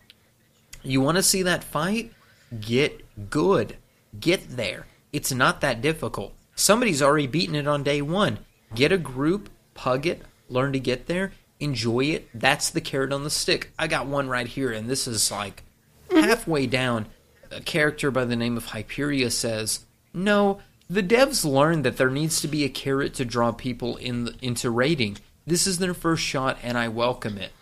[0.85, 2.13] You want to see that fight?
[2.61, 3.79] Get good.
[4.21, 4.87] Get there.
[5.13, 6.33] It's not that difficult.
[6.55, 8.39] Somebody's already beaten it on day one.
[8.73, 12.29] Get a group, pug it, learn to get there, enjoy it.
[12.35, 13.73] That's the carrot on the stick.
[13.79, 15.63] I got one right here, and this is like
[16.09, 16.23] mm-hmm.
[16.23, 17.07] halfway down.
[17.51, 20.61] A character by the name of Hyperia says, No,
[20.91, 24.35] the devs learned that there needs to be a carrot to draw people in the,
[24.43, 25.19] into raiding.
[25.47, 27.53] This is their first shot, and I welcome it.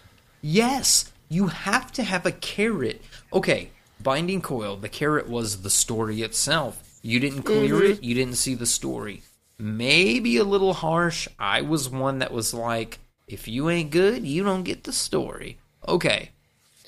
[0.41, 3.03] Yes, you have to have a carrot.
[3.33, 3.71] Okay,
[4.03, 6.81] Binding Coil, the carrot was the story itself.
[7.03, 7.93] You didn't clear mm-hmm.
[7.93, 9.23] it, you didn't see the story.
[9.59, 11.29] Maybe a little harsh.
[11.39, 15.59] I was one that was like, if you ain't good, you don't get the story.
[15.87, 16.31] Okay,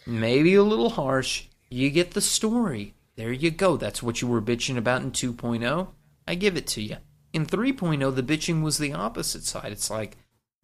[0.06, 1.44] maybe a little harsh.
[1.70, 2.94] You get the story.
[3.16, 3.76] There you go.
[3.76, 5.88] That's what you were bitching about in 2.0.
[6.28, 6.98] I give it to you.
[7.32, 9.72] In 3.0, the bitching was the opposite side.
[9.72, 10.16] It's like,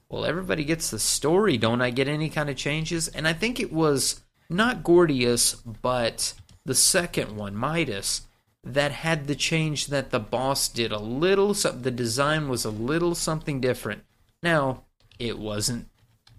[0.08, 1.56] well, everybody gets the story.
[1.56, 3.08] Don't I get any kind of changes?
[3.08, 6.34] And I think it was not Gordias, but
[6.64, 8.22] the second one, Midas,
[8.62, 11.54] that had the change that the boss did a little.
[11.54, 14.04] The design was a little something different.
[14.42, 14.84] Now,
[15.22, 15.88] it wasn't,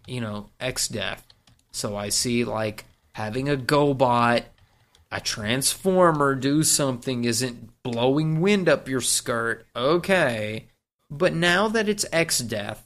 [0.06, 1.22] you know, Exdeath.
[1.72, 4.44] So I see like having a GoBot,
[5.12, 9.66] a Transformer do something isn't blowing wind up your skirt.
[9.76, 10.68] Okay.
[11.10, 12.82] But now that it's Exdeath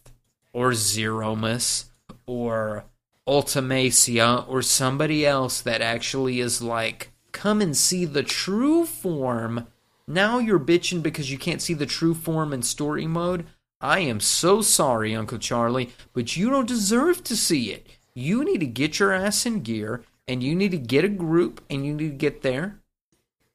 [0.53, 1.85] or Zeromus
[2.25, 2.85] or
[3.27, 9.67] Ultimecia or somebody else that actually is like, come and see the true form.
[10.07, 13.45] Now you're bitching because you can't see the true form in story mode.
[13.79, 17.87] I am so sorry, Uncle Charlie, but you don't deserve to see it.
[18.13, 21.63] You need to get your ass in gear and you need to get a group
[21.69, 22.79] and you need to get there.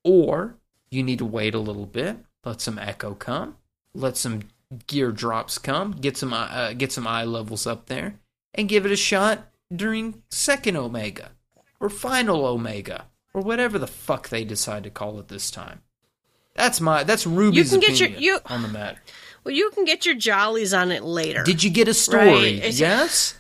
[0.05, 0.57] Or
[0.91, 3.57] you need to wait a little bit, let some echo come,
[3.95, 4.43] let some
[4.87, 8.15] gear drops come, get some uh, get some eye levels up there,
[8.55, 11.31] and give it a shot during second Omega
[11.81, 15.83] or final Omega or whatever the fuck they decide to call it this time.
[16.55, 18.99] That's my that's Ruby's you can get opinion your, you, on the matter.
[19.45, 21.43] Well, you can get your jollies on it later.
[21.43, 22.61] Did you get a story?
[22.61, 22.73] Right.
[22.79, 23.35] Yes.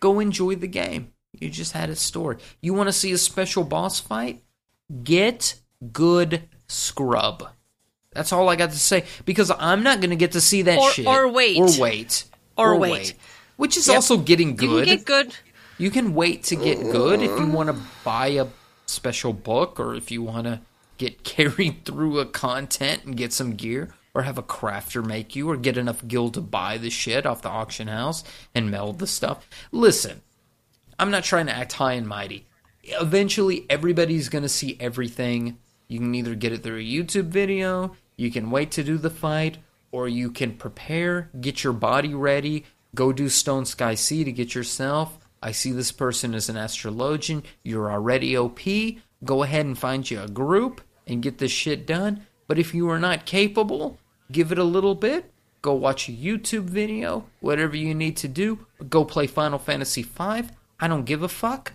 [0.00, 1.12] Go enjoy the game.
[1.32, 2.36] You just had a story.
[2.60, 4.42] You want to see a special boss fight?
[5.02, 5.56] Get
[5.92, 7.48] good scrub.
[8.12, 10.78] That's all I got to say because I'm not going to get to see that
[10.78, 11.06] Or- shit.
[11.06, 11.58] or wait.
[11.58, 12.24] Or wait.
[12.56, 13.14] Or wait.
[13.56, 13.96] Which is Yep.
[13.96, 14.86] also getting You good.
[14.86, 15.34] can get good.
[15.78, 18.46] You can wait to get good if you want to buy a
[18.86, 20.60] special book or if you want to
[20.96, 25.50] get carried through a content and get some gear or have a crafter make you
[25.50, 28.24] or get enough gil to buy the shit off the auction house
[28.54, 29.48] and meld the stuff.
[29.70, 30.22] Listen,
[30.98, 32.46] I'm not trying to act high and mighty.
[32.84, 35.58] Eventually, everybody's going to see everything.
[35.88, 39.10] You can either get it through a YouTube video, you can wait to do the
[39.10, 39.58] fight,
[39.92, 42.64] or you can prepare, get your body ready,
[42.94, 45.18] go do Stone Sky Sea to get yourself.
[45.42, 47.44] I see this person as an astrologian.
[47.62, 48.60] You're already OP.
[49.24, 52.26] Go ahead and find you a group and get this shit done.
[52.48, 53.98] But if you are not capable,
[54.32, 55.30] give it a little bit.
[55.62, 58.66] Go watch a YouTube video, whatever you need to do.
[58.88, 60.48] Go play Final Fantasy V.
[60.80, 61.74] I don't give a fuck.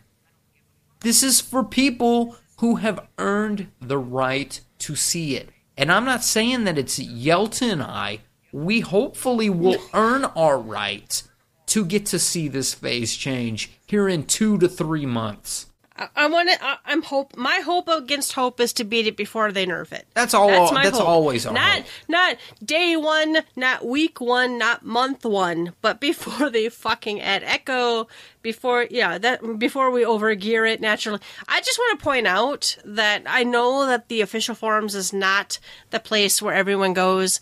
[1.02, 5.50] This is for people who have earned the right to see it.
[5.78, 8.20] And I'm not saying that it's Yelta and I.
[8.52, 11.24] We hopefully will earn our right
[11.68, 15.68] to get to see this phase change here in two to three months.
[15.96, 16.80] I, I want to.
[16.86, 17.38] I'm hope.
[17.38, 20.08] My hope against hope is to beat it before they nerf it.
[20.14, 20.48] That's all.
[20.48, 21.08] That's my that's hope.
[21.08, 21.86] always our not hope.
[22.08, 28.08] not day one, not week one, not month one, but before they fucking add echo,
[28.42, 31.20] before yeah, that before we overgear it naturally.
[31.48, 35.60] I just want to point out that I know that the official forums is not
[35.92, 37.40] the place where everyone goes,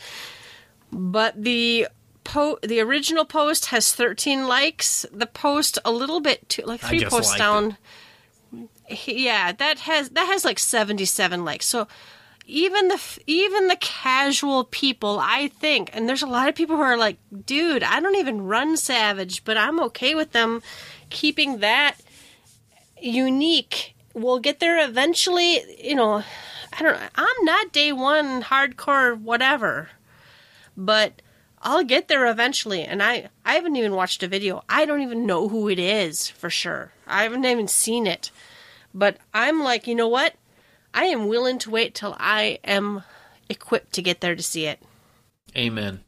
[0.91, 1.87] but the
[2.25, 5.05] po- the original post has 13 likes.
[5.11, 7.77] The post a little bit too like three posts liked down
[8.89, 11.87] yeah that has that has like 77 likes so
[12.45, 16.81] even the even the casual people i think and there's a lot of people who
[16.81, 20.61] are like dude i don't even run savage but i'm okay with them
[21.09, 21.95] keeping that
[23.01, 26.23] unique we'll get there eventually you know
[26.73, 29.89] i don't i'm not day one hardcore whatever
[30.75, 31.21] but
[31.63, 32.83] I'll get there eventually.
[32.83, 34.63] And I, I haven't even watched a video.
[34.67, 36.91] I don't even know who it is for sure.
[37.07, 38.31] I haven't even seen it.
[38.93, 40.35] But I'm like, you know what?
[40.93, 43.03] I am willing to wait till I am
[43.49, 44.81] equipped to get there to see it.
[45.55, 46.01] Amen.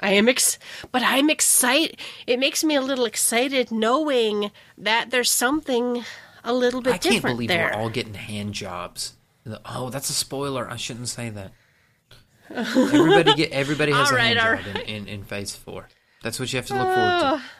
[0.00, 0.58] I am ex,
[0.90, 1.98] but I'm excited.
[2.26, 6.04] It makes me a little excited knowing that there's something
[6.42, 7.24] a little bit different.
[7.24, 7.70] I can't believe there.
[7.72, 9.14] we're all getting hand jobs.
[9.64, 10.68] Oh, that's a spoiler.
[10.68, 11.52] I shouldn't say that.
[12.54, 15.88] everybody get everybody has All a right, hand job in, in, in phase four.
[16.22, 17.42] That's what you have to look forward to.
[17.42, 17.50] Ah.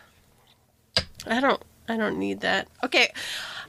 [1.27, 2.69] I don't I don't need that.
[2.83, 3.13] Okay.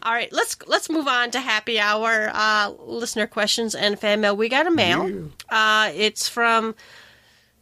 [0.05, 4.37] All right, let's let's move on to happy hour uh, listener questions and fan mail.
[4.37, 5.31] We got a mail.
[5.49, 6.75] Uh, it's from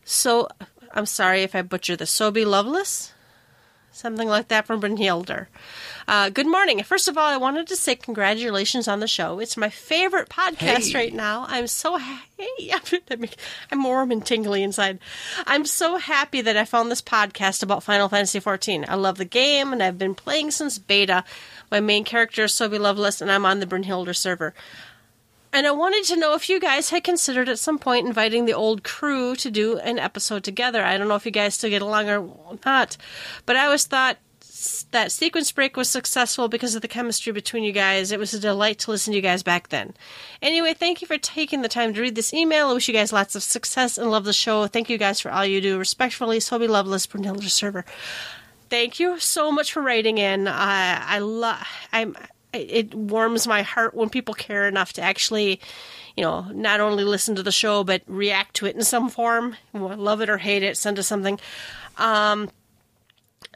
[0.04, 0.50] so
[0.94, 2.14] I'm sorry if I butcher this.
[2.14, 3.14] Sobe Loveless,
[3.94, 5.48] something like that from Brynhildr.
[6.06, 6.84] Uh, good morning.
[6.84, 9.40] First of all, I wanted to say congratulations on the show.
[9.40, 10.96] It's my favorite podcast Hey.
[10.96, 11.46] right now.
[11.48, 12.74] I'm so happy.
[13.72, 15.00] I'm warm and tingly inside.
[15.48, 18.84] I'm so happy that I found this podcast about Final Fantasy XIV.
[18.90, 21.24] I love the game, and I've been playing since beta.
[21.74, 24.54] My main character is Sobe Loveless, and I'm on the Brynhildr server.
[25.52, 28.54] And I wanted to know if you guys had considered at some point inviting the
[28.54, 30.84] old crew to do an episode together.
[30.84, 32.96] I don't know if you guys still get along or not,
[33.48, 34.20] but I always thought
[34.92, 38.12] that Sequence Break was successful because of the chemistry between you guys.
[38.12, 39.96] It was a delight to listen to you guys back then.
[40.44, 42.68] Anyway, thank you for taking the time to read this email.
[42.68, 44.68] I wish you guys lots of success and love the show.
[44.68, 45.80] Thank you guys for all you do.
[45.80, 47.84] Respectfully, Sobe Loveless, Brynhildr Server.
[48.74, 50.48] Thank you so much for writing in.
[50.48, 52.18] I I love I'm
[52.54, 55.62] it warms my heart when people care enough to actually,
[56.18, 59.58] you know, not only listen to the show but react to it in some form,
[59.76, 61.40] love it or hate it, send us something.
[62.00, 62.50] Um,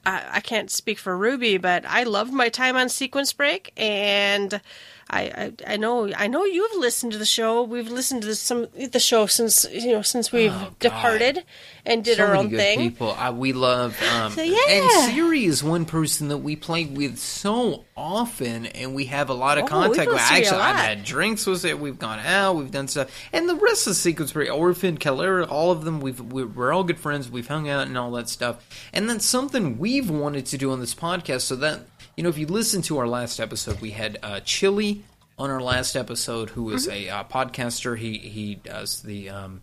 [0.06, 4.61] I, I can't speak for Ruby, but I loved my time on Sequence Break, and
[5.09, 7.63] I, I, I know I know you've listened to the show.
[7.63, 11.43] We've listened to some the show since you know since we've Oh, departed
[11.85, 12.79] and did so our own thing.
[12.79, 13.13] people.
[13.13, 14.57] I, we love, um, So, yeah.
[14.67, 19.34] and Siri is one person that we play with so often, and we have a
[19.34, 20.17] lot of Oh, contact with.
[20.17, 21.79] listened to you a Actually, I've had drinks with it.
[21.79, 22.57] We've gone out.
[22.57, 26.01] We've done stuff, and the rest of the sequence, Orphan, Calera, all of them.
[26.01, 27.31] We've we're, we're all good friends.
[27.31, 30.81] We've hung out and all that stuff, and that's something we've wanted to do on
[30.81, 31.41] this podcast.
[31.41, 31.81] So that
[32.18, 35.03] you know, if you listen to our last episode, we had uh, Chili
[35.38, 37.10] on our last episode, who is Mm-hmm.
[37.10, 37.98] a uh, podcaster.
[37.98, 39.61] He he does the um,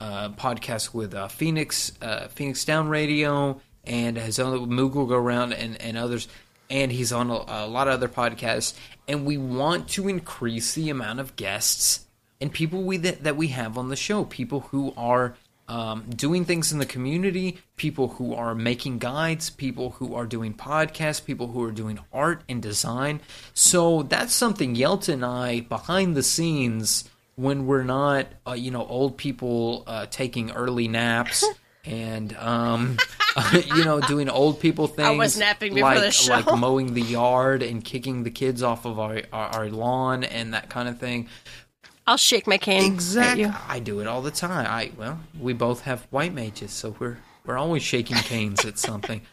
[0.00, 5.52] uh, podcast with uh, Phoenix uh, Phoenix Down Radio and his own Moogle Go Around
[5.54, 6.28] and, and others.
[6.70, 8.74] And he's on a, a lot of other podcasts.
[9.08, 12.06] And we want to increase the amount of guests
[12.40, 14.24] and people we that, that we have on the show.
[14.24, 15.36] People who are
[15.68, 20.54] um, doing things in the community, people who are making guides, people who are doing
[20.54, 23.20] podcasts, people who are doing art and design.
[23.54, 28.86] So that's something Yelta and I, behind the scenes, when we're not, uh, you know,
[28.86, 31.44] old people uh, taking early naps
[31.84, 32.96] and, um,
[33.52, 35.18] you know, doing old people things.
[35.18, 36.32] was napping before like, the show.
[36.32, 40.54] Like mowing the yard and kicking the kids off of our, our, our lawn and
[40.54, 41.28] that kind of thing.
[42.06, 43.46] I'll shake my cane Exactly.
[43.46, 44.66] I do it all the time.
[44.66, 49.22] I well, we both have white mages, so we're we're always shaking canes at something.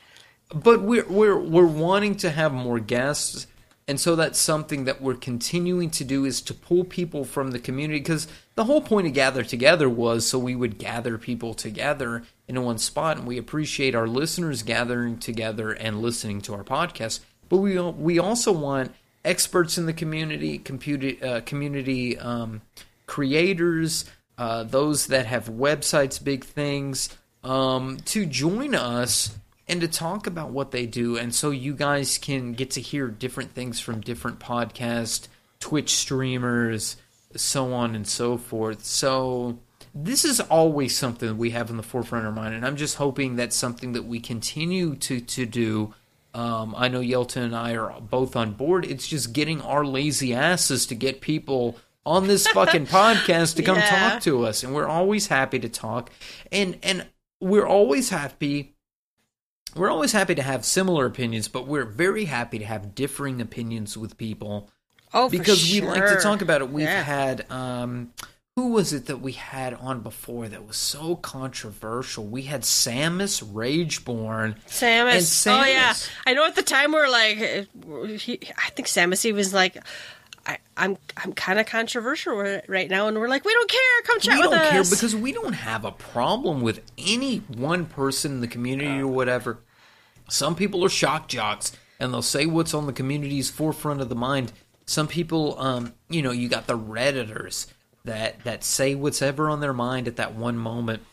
[0.54, 3.48] But we're we're we're wanting to have more guests,
[3.88, 7.58] and so that's something that we're continuing to do is to pull people from the
[7.58, 12.22] community because the whole point of gather together was so we would gather people together
[12.48, 17.22] in one spot, and we appreciate our listeners gathering together and listening to our podcast.
[17.50, 18.91] But we we also want
[19.24, 22.62] experts in the community, computer, uh, community um,
[23.06, 24.06] creators,
[24.38, 27.10] uh, those that have websites, big things,
[27.44, 29.38] um, to join us
[29.68, 31.18] and to talk about what they do.
[31.18, 35.28] And so you guys can get to hear different things from different podcasts,
[35.60, 36.98] Twitch streamers,
[37.36, 38.84] so on and so forth.
[38.84, 39.60] So
[39.94, 42.98] this is always something we have in the forefront of our mind, and I'm just
[42.98, 45.94] hoping that's something that we continue to to do.
[46.34, 48.86] Um, I know Yelta and I are both on board.
[48.86, 53.78] It's just getting our lazy asses to get people on this fucking podcast to come
[53.78, 54.10] Yeah.
[54.12, 56.10] talk to us, and we're always happy to talk,
[56.52, 57.06] and and
[57.40, 58.76] we're always happy.
[59.76, 63.98] We're always happy to have similar opinions, but we're very happy to have differing opinions
[63.98, 64.70] with people
[65.14, 66.70] Oh, for because we like to talk about it.
[66.70, 67.04] We've Yeah.
[67.04, 68.12] had um
[68.56, 72.24] who was it that we had on before that was so controversial?
[72.24, 74.56] We had Samus Rageborn.
[74.68, 75.48] Samus.
[75.48, 75.96] And Oh yeah,
[76.28, 76.46] I know.
[76.46, 77.38] At the time, we are like,
[78.20, 79.24] he, I think Samus.
[79.24, 79.78] He was like,
[80.46, 82.36] I, I'm I'm kind of controversial
[82.68, 84.02] right now, and we're like, we don't care.
[84.04, 87.88] Come chat we with don't care because we don't have a problem with any one
[87.88, 89.60] person in the community or whatever.
[90.30, 94.16] Some people are shock jocks and they'll say what's on the community's forefront of the
[94.16, 94.54] mind.
[94.86, 97.68] Some people, um, you know, you got the redditors
[98.06, 101.04] that that say what's ever on their mind at that one moment.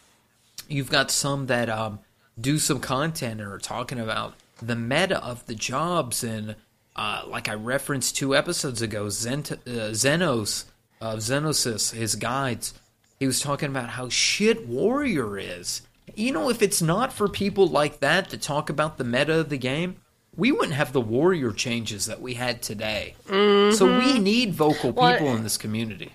[0.69, 2.01] You've got some that um,
[2.41, 6.57] do some content and are talking about the meta of the jobs and
[6.97, 10.65] uh, like I referenced two episodes ago, Zent- uh, Zenos
[11.01, 12.75] of Xenosis, his guides.
[13.19, 15.83] He was talking about how shit Warrior is.
[16.15, 19.49] You know, if it's not for people like that to talk about the meta of
[19.49, 19.97] the game,
[20.37, 23.15] we wouldn't have the Warrior changes that we had today.
[23.29, 26.12] So we need vocal people Well, in this community.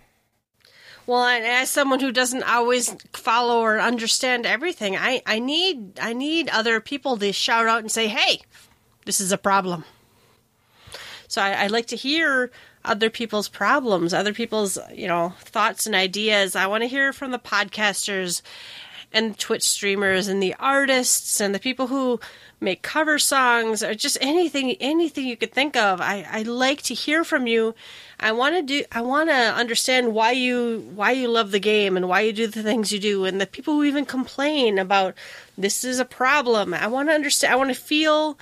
[1.08, 6.14] Well, and as someone who doesn't always follow or understand everything, I, I need I
[6.14, 8.42] need other people to shout out and say, "Hey,
[9.06, 9.86] this is a problem."
[11.28, 12.52] So I, I like to hear
[12.84, 16.56] other people's problems, other people's you know thoughts and ideas.
[16.56, 18.42] I want to hear from the podcasters
[19.14, 22.20] and Twitch streamers and the artists and the people who
[22.66, 26.02] make cover songs or just anything anything you could think of.
[26.02, 27.74] I, I like to hear from you.
[28.20, 31.96] I want to do I want to understand why you why you love the game
[31.96, 35.16] and why you do the things you do and the people who even complain about
[35.58, 36.74] this is a problem.
[36.74, 38.38] I want to understand I want to feel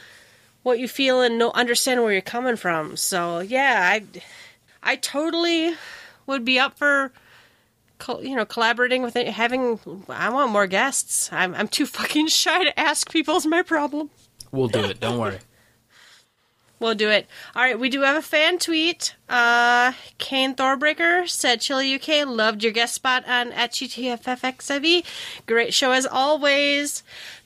[0.64, 2.98] what you feel and know understand where you're coming from.
[2.98, 4.04] So, yeah, I
[4.82, 5.76] I totally
[6.26, 7.12] would be up for
[8.22, 9.80] you know, collaborating with it, having.
[10.10, 11.32] I want more guests.
[11.32, 13.36] I'm I'm too fucking shy to ask people.
[13.36, 14.10] Is my problem.
[14.52, 15.00] We'll do it.
[15.00, 15.40] Don't worry.
[16.80, 17.28] We'll do it.
[17.56, 19.16] All right, we do have a fan tweet.
[19.30, 25.06] Uh, Kane Thorbreaker said, Chili UK, loved your guest spot on at GTFFXIV.
[25.46, 27.02] Great show as always.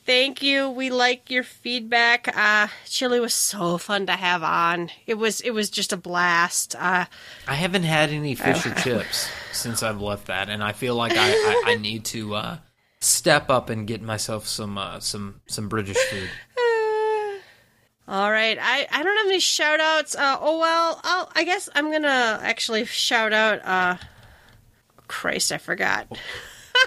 [0.07, 0.69] Thank you.
[0.69, 2.34] We like your feedback.
[2.34, 4.89] Uh, Chili was so fun to have on.
[5.05, 6.77] It was it was just a blast.
[6.79, 7.07] Uh,
[7.45, 11.11] I haven't had any fish or chips since I've left that, and I feel like
[11.13, 12.57] I, I, I need to uh,
[13.01, 16.29] step up and get myself some uh, some some British food.
[18.07, 20.15] all right, I, I don't have any shout outs.
[20.15, 23.59] Uh, oh well, I'll, I guess I'm gonna actually shout out.
[23.65, 23.97] Uh,
[25.09, 26.07] Christ, I forgot.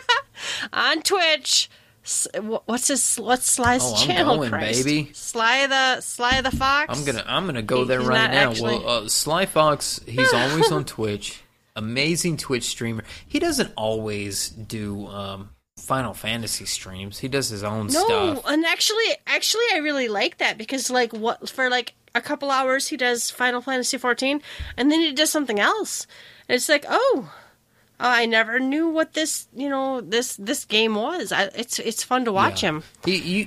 [0.73, 1.69] on Twitch.
[2.05, 3.17] S- wh- What's his?
[3.17, 4.37] What's Sly's Oh, I'm channel?
[4.37, 4.85] going, Christ?
[4.85, 5.11] baby.
[5.13, 6.99] Sly the Sly the Fox.
[6.99, 8.51] I'm gonna I'm gonna go He- there right now.
[8.51, 11.41] actually- Well, uh, Sly Fox, he's always on Twitch.
[11.77, 13.05] Amazing Twitch streamer.
[13.27, 17.19] He doesn't always do um, Final Fantasy streams.
[17.19, 18.43] He does his own No, stuff.
[18.47, 22.89] and actually, actually, I really like that because, like, what for like a couple hours
[22.89, 24.43] he does Final Fantasy 14,
[24.77, 26.07] and then he does something else.
[26.49, 27.33] And it's like, oh,
[28.03, 31.33] Oh, I never knew what this, you know, this this game was.
[31.33, 32.71] I, it's it's fun to watch Yeah.
[32.71, 32.83] him.
[33.05, 33.47] He, you,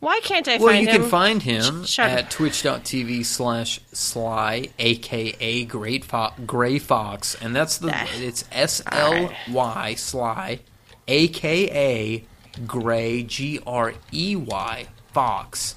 [0.00, 0.84] Why can't I well, find him?
[0.86, 2.30] Well, you can find him Sh- at up.
[2.30, 7.36] twitch.tv slash sly, aka Great Fo- Gray Fox.
[7.42, 10.60] And that's the, That- it's S L Y, Sly,
[11.06, 12.24] aka
[12.66, 15.74] Gray, G R E Y, Fox.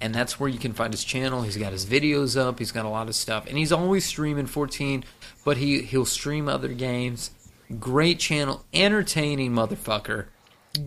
[0.00, 1.42] and that's where you can find his channel.
[1.42, 2.58] He's got his videos up.
[2.58, 5.04] He's got a lot of stuff, and he's always streaming 14.
[5.44, 7.30] But he he'll stream other games.
[7.78, 10.26] Great channel, entertaining motherfucker.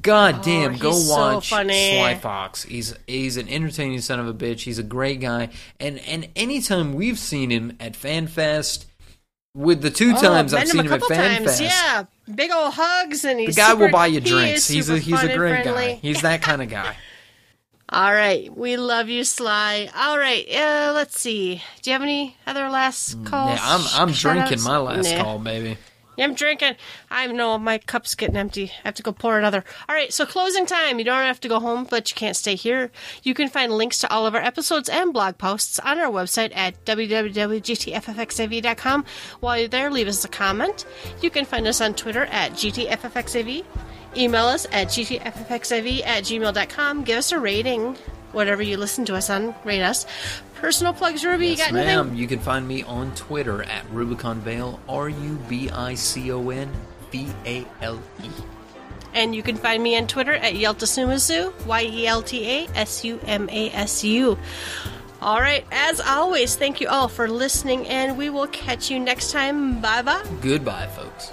[0.02, 1.98] God damn, Oh, go so watch funny.
[1.98, 2.64] Sly Fox.
[2.64, 4.62] He's he's an entertaining son of a bitch.
[4.62, 5.50] He's a great guy,
[5.80, 8.86] and and anytime we've seen him at FanFest,
[9.54, 11.46] with the two Oh, times I've seen him him at couple times.
[11.48, 12.04] FanFest, Yeah,
[12.34, 14.62] big old hugs, and he's the he's guy will buy you drinks.
[14.62, 15.94] is He's a he's a great guy.
[16.02, 16.96] He's that kind of guy.
[17.90, 19.88] All right, we love you, Sly.
[19.96, 21.62] All right, uh, let's see.
[21.84, 23.52] Do you have any other last calls?
[23.52, 24.66] Yeah, I'm I'm drinking Shout-outs?
[24.66, 25.24] my last Nah.
[25.24, 25.78] call, baby.
[26.18, 26.76] I'm drinking.
[27.10, 28.72] I know my cup's getting empty.
[28.84, 29.64] I have to go pour another.
[29.90, 30.98] All right, so closing time.
[31.00, 32.92] You don't have to go home, but you can't stay here.
[33.24, 36.56] You can find links to all of our episodes and blog posts on our website
[36.56, 39.06] at www.gtffxiv.com.
[39.40, 40.86] While you're there, leave us a comment.
[41.22, 43.64] You can find us on Twitter at gtffxiv.
[44.18, 47.04] Email us at gtffxiv at gmail.com.
[47.04, 47.98] Give us a rating,
[48.36, 49.56] whatever you listen to us on.
[49.64, 50.06] Rate us.
[50.56, 51.48] Personal plugs, Ruby.
[51.48, 51.96] you Yes, got anything?
[52.10, 52.16] ma'am.
[52.16, 56.50] You can find me on Twitter at Rubicon Vale, R U B I C O
[56.50, 56.70] N
[57.12, 58.30] V A L E.
[59.14, 62.68] And you can find me on Twitter at Yelta Sumasu, Y E L T A
[62.76, 64.38] S U M A S U.
[65.22, 69.32] All right, as always, thank you all for listening, and we will catch you next
[69.32, 69.80] time.
[69.82, 70.24] Bye bye.
[70.42, 71.32] Goodbye, folks.